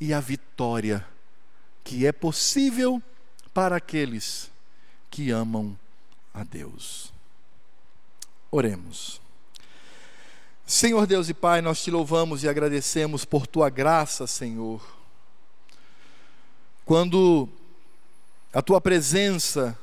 e 0.00 0.12
a 0.12 0.20
vitória 0.20 1.06
que 1.82 2.06
é 2.06 2.12
possível 2.12 3.02
para 3.52 3.76
aqueles 3.76 4.50
que 5.10 5.30
amam 5.30 5.76
a 6.32 6.44
Deus. 6.44 7.12
Oremos. 8.50 9.20
Senhor 10.64 11.06
Deus 11.06 11.28
e 11.28 11.34
Pai, 11.34 11.60
nós 11.60 11.82
te 11.82 11.90
louvamos 11.90 12.44
e 12.44 12.48
agradecemos 12.48 13.24
por 13.24 13.46
tua 13.46 13.68
graça, 13.68 14.26
Senhor. 14.26 14.80
Quando 16.84 17.48
a 18.52 18.62
tua 18.62 18.80
presença 18.80 19.76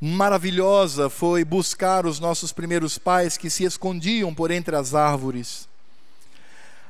maravilhosa 0.00 1.08
foi 1.08 1.44
buscar 1.44 2.06
os 2.06 2.20
nossos 2.20 2.52
primeiros 2.52 2.98
pais 2.98 3.36
que 3.36 3.48
se 3.48 3.64
escondiam 3.64 4.34
por 4.34 4.50
entre 4.50 4.76
as 4.76 4.94
árvores 4.94 5.68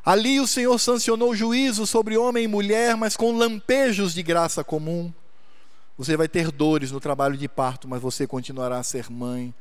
Ali 0.06 0.38
o 0.38 0.46
Senhor 0.46 0.78
sancionou 0.78 1.34
juízo 1.34 1.84
sobre 1.84 2.16
homem 2.16 2.44
e 2.44 2.48
mulher, 2.48 2.96
mas 2.96 3.16
com 3.16 3.36
lampejos 3.36 4.14
de 4.14 4.22
graça 4.22 4.62
comum. 4.62 5.12
Você 5.98 6.16
vai 6.16 6.28
ter 6.28 6.52
dores 6.52 6.92
no 6.92 7.00
trabalho 7.00 7.36
de 7.36 7.48
parto, 7.48 7.88
mas 7.88 8.00
você 8.00 8.24
continuará 8.24 8.78
a 8.78 8.84
ser 8.84 9.10
mãe. 9.10 9.52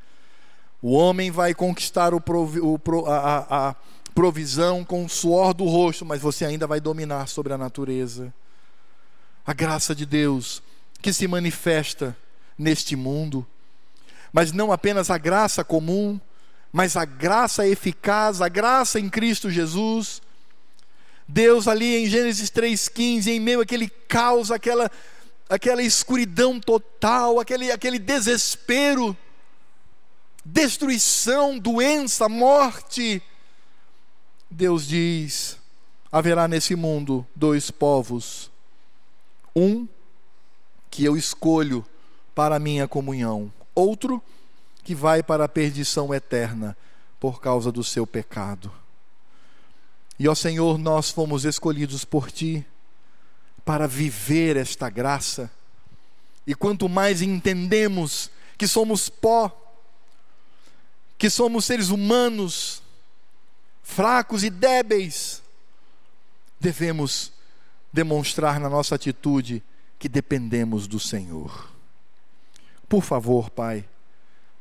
O 0.80 0.92
homem 0.92 1.32
vai 1.32 1.52
conquistar 1.52 2.14
o 2.14 2.20
provi, 2.20 2.60
o, 2.60 2.78
a, 3.08 3.70
a 3.70 3.74
provisão 4.14 4.84
com 4.84 5.04
o 5.04 5.08
suor 5.08 5.52
do 5.52 5.64
rosto, 5.64 6.04
mas 6.04 6.22
você 6.22 6.44
ainda 6.44 6.64
vai 6.64 6.78
dominar 6.78 7.26
sobre 7.26 7.52
a 7.52 7.58
natureza. 7.58 8.32
A 9.44 9.52
graça 9.52 9.96
de 9.96 10.06
Deus 10.06 10.62
que 11.02 11.12
se 11.12 11.26
manifesta 11.26 12.16
neste 12.58 12.96
mundo, 12.96 13.46
mas 14.32 14.52
não 14.52 14.72
apenas 14.72 15.10
a 15.10 15.18
graça 15.18 15.64
comum, 15.64 16.20
mas 16.72 16.96
a 16.96 17.04
graça 17.04 17.66
eficaz, 17.66 18.40
a 18.40 18.48
graça 18.48 19.00
em 19.00 19.08
Cristo 19.08 19.50
Jesus, 19.50 20.20
Deus 21.26 21.66
ali 21.66 21.96
em 21.96 22.06
Gênesis 22.06 22.50
3,15, 22.50 23.28
em 23.28 23.40
meio 23.40 23.60
àquele 23.60 23.88
caos, 23.88 24.50
aquela, 24.50 24.90
aquela 25.48 25.82
escuridão 25.82 26.60
total, 26.60 27.40
aquele, 27.40 27.70
aquele 27.72 27.98
desespero, 27.98 29.16
destruição, 30.44 31.58
doença, 31.58 32.28
morte. 32.28 33.22
Deus 34.50 34.86
diz: 34.86 35.58
haverá 36.12 36.46
nesse 36.46 36.76
mundo 36.76 37.26
dois 37.34 37.70
povos, 37.70 38.50
um 39.54 39.88
que 40.90 41.04
eu 41.04 41.16
escolho 41.16 41.84
para 42.36 42.56
a 42.56 42.58
minha 42.58 42.86
comunhão, 42.86 43.50
outro 43.74 44.22
que 44.84 44.94
vai 44.94 45.22
para 45.22 45.46
a 45.46 45.48
perdição 45.48 46.12
eterna 46.12 46.76
por 47.18 47.40
causa 47.40 47.72
do 47.72 47.82
seu 47.82 48.06
pecado. 48.06 48.70
E 50.18 50.28
ó 50.28 50.34
Senhor, 50.34 50.76
nós 50.76 51.10
fomos 51.10 51.46
escolhidos 51.46 52.04
por 52.04 52.30
Ti 52.30 52.64
para 53.64 53.88
viver 53.88 54.58
esta 54.58 54.90
graça. 54.90 55.50
E 56.46 56.54
quanto 56.54 56.90
mais 56.90 57.22
entendemos 57.22 58.30
que 58.58 58.68
somos 58.68 59.08
pó, 59.08 59.50
que 61.16 61.30
somos 61.30 61.64
seres 61.64 61.88
humanos, 61.88 62.82
fracos 63.82 64.44
e 64.44 64.50
débeis, 64.50 65.42
devemos 66.60 67.32
demonstrar 67.90 68.60
na 68.60 68.68
nossa 68.68 68.94
atitude 68.94 69.62
que 69.98 70.06
dependemos 70.06 70.86
do 70.86 71.00
Senhor. 71.00 71.75
Por 72.88 73.02
favor, 73.02 73.50
Pai, 73.50 73.84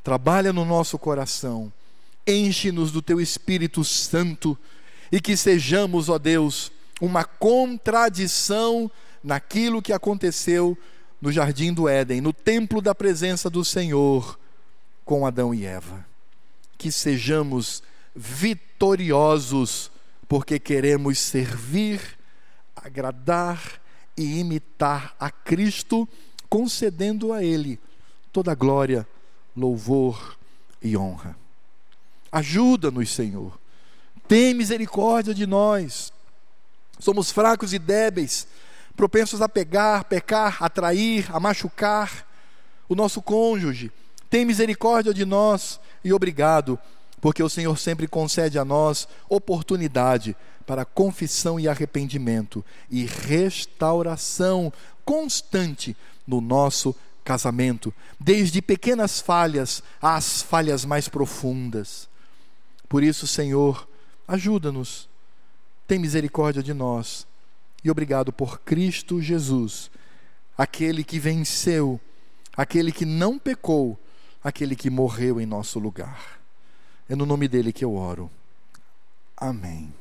trabalha 0.03 0.51
no 0.51 0.65
nosso 0.65 0.97
coração, 0.97 1.71
enche-nos 2.25 2.91
do 2.91 3.01
Teu 3.01 3.21
Espírito 3.21 3.83
Santo 3.83 4.57
e 5.11 5.21
que 5.21 5.37
sejamos, 5.37 6.09
ó 6.09 6.17
Deus, 6.17 6.71
uma 6.99 7.23
contradição 7.23 8.89
naquilo 9.23 9.81
que 9.81 9.93
aconteceu 9.93 10.77
no 11.21 11.31
jardim 11.31 11.71
do 11.71 11.87
Éden, 11.87 12.21
no 12.21 12.33
templo 12.33 12.81
da 12.81 12.95
presença 12.95 13.49
do 13.49 13.63
Senhor 13.63 14.39
com 15.03 15.25
Adão 15.25 15.53
e 15.53 15.65
Eva. 15.65 16.05
Que 16.77 16.91
sejamos 16.91 17.83
vitoriosos, 18.15 19.91
porque 20.27 20.59
queremos 20.59 21.19
servir, 21.19 22.01
agradar 22.75 23.79
e 24.17 24.39
imitar 24.39 25.15
a 25.19 25.29
Cristo, 25.29 26.07
concedendo 26.49 27.31
a 27.31 27.43
Ele 27.43 27.79
toda 28.35 28.53
glória, 28.53 29.07
louvor 29.55 30.37
e 30.81 30.97
honra. 30.97 31.37
Ajuda-nos, 32.29 33.09
Senhor. 33.13 33.57
Tem 34.27 34.53
misericórdia 34.53 35.33
de 35.33 35.47
nós. 35.47 36.11
Somos 36.99 37.31
fracos 37.31 37.73
e 37.73 37.79
débeis, 37.79 38.45
propensos 38.93 39.41
a 39.41 39.47
pegar, 39.47 40.03
pecar, 40.03 40.57
a 40.61 40.69
trair, 40.69 41.33
a 41.33 41.39
machucar 41.39 42.27
o 42.89 42.93
nosso 42.93 43.21
cônjuge. 43.21 43.89
Tem 44.29 44.43
misericórdia 44.43 45.13
de 45.13 45.23
nós 45.23 45.79
e 46.03 46.11
obrigado, 46.11 46.77
porque 47.21 47.41
o 47.41 47.47
Senhor 47.47 47.77
sempre 47.77 48.05
concede 48.05 48.59
a 48.59 48.65
nós 48.65 49.07
oportunidade 49.29 50.35
para 50.65 50.83
confissão 50.83 51.57
e 51.57 51.69
arrependimento 51.69 52.65
e 52.91 53.05
restauração 53.05 54.73
constante 55.05 55.95
no 56.27 56.41
nosso 56.41 56.93
casamento, 57.25 57.91
desde 58.19 58.61
pequenas 58.61 59.19
falhas 59.19 59.83
às 60.01 60.43
falhas 60.43 60.85
mais 60.85 61.09
profundas. 61.09 62.07
Por 62.87 63.03
isso, 63.03 63.25
Senhor, 63.25 63.89
ajuda-nos, 64.27 65.09
tem 65.87 65.99
misericórdia 65.99 66.63
de 66.63 66.73
nós 66.73 67.27
e 67.83 67.89
obrigado 67.91 68.31
por 68.31 68.61
Cristo 68.61 69.21
Jesus, 69.21 69.91
aquele 70.57 71.03
que 71.03 71.19
venceu, 71.19 71.99
aquele 72.55 72.91
que 72.91 73.05
não 73.05 73.37
pecou, 73.37 73.99
aquele 74.43 74.75
que 74.75 74.89
morreu 74.89 75.41
em 75.41 75.45
nosso 75.45 75.79
lugar. 75.79 76.39
É 77.09 77.15
no 77.15 77.25
nome 77.25 77.47
dele 77.47 77.73
que 77.73 77.83
eu 77.83 77.95
oro. 77.95 78.29
Amém. 79.35 79.93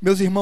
Meus 0.00 0.18
irmãos, 0.18 0.40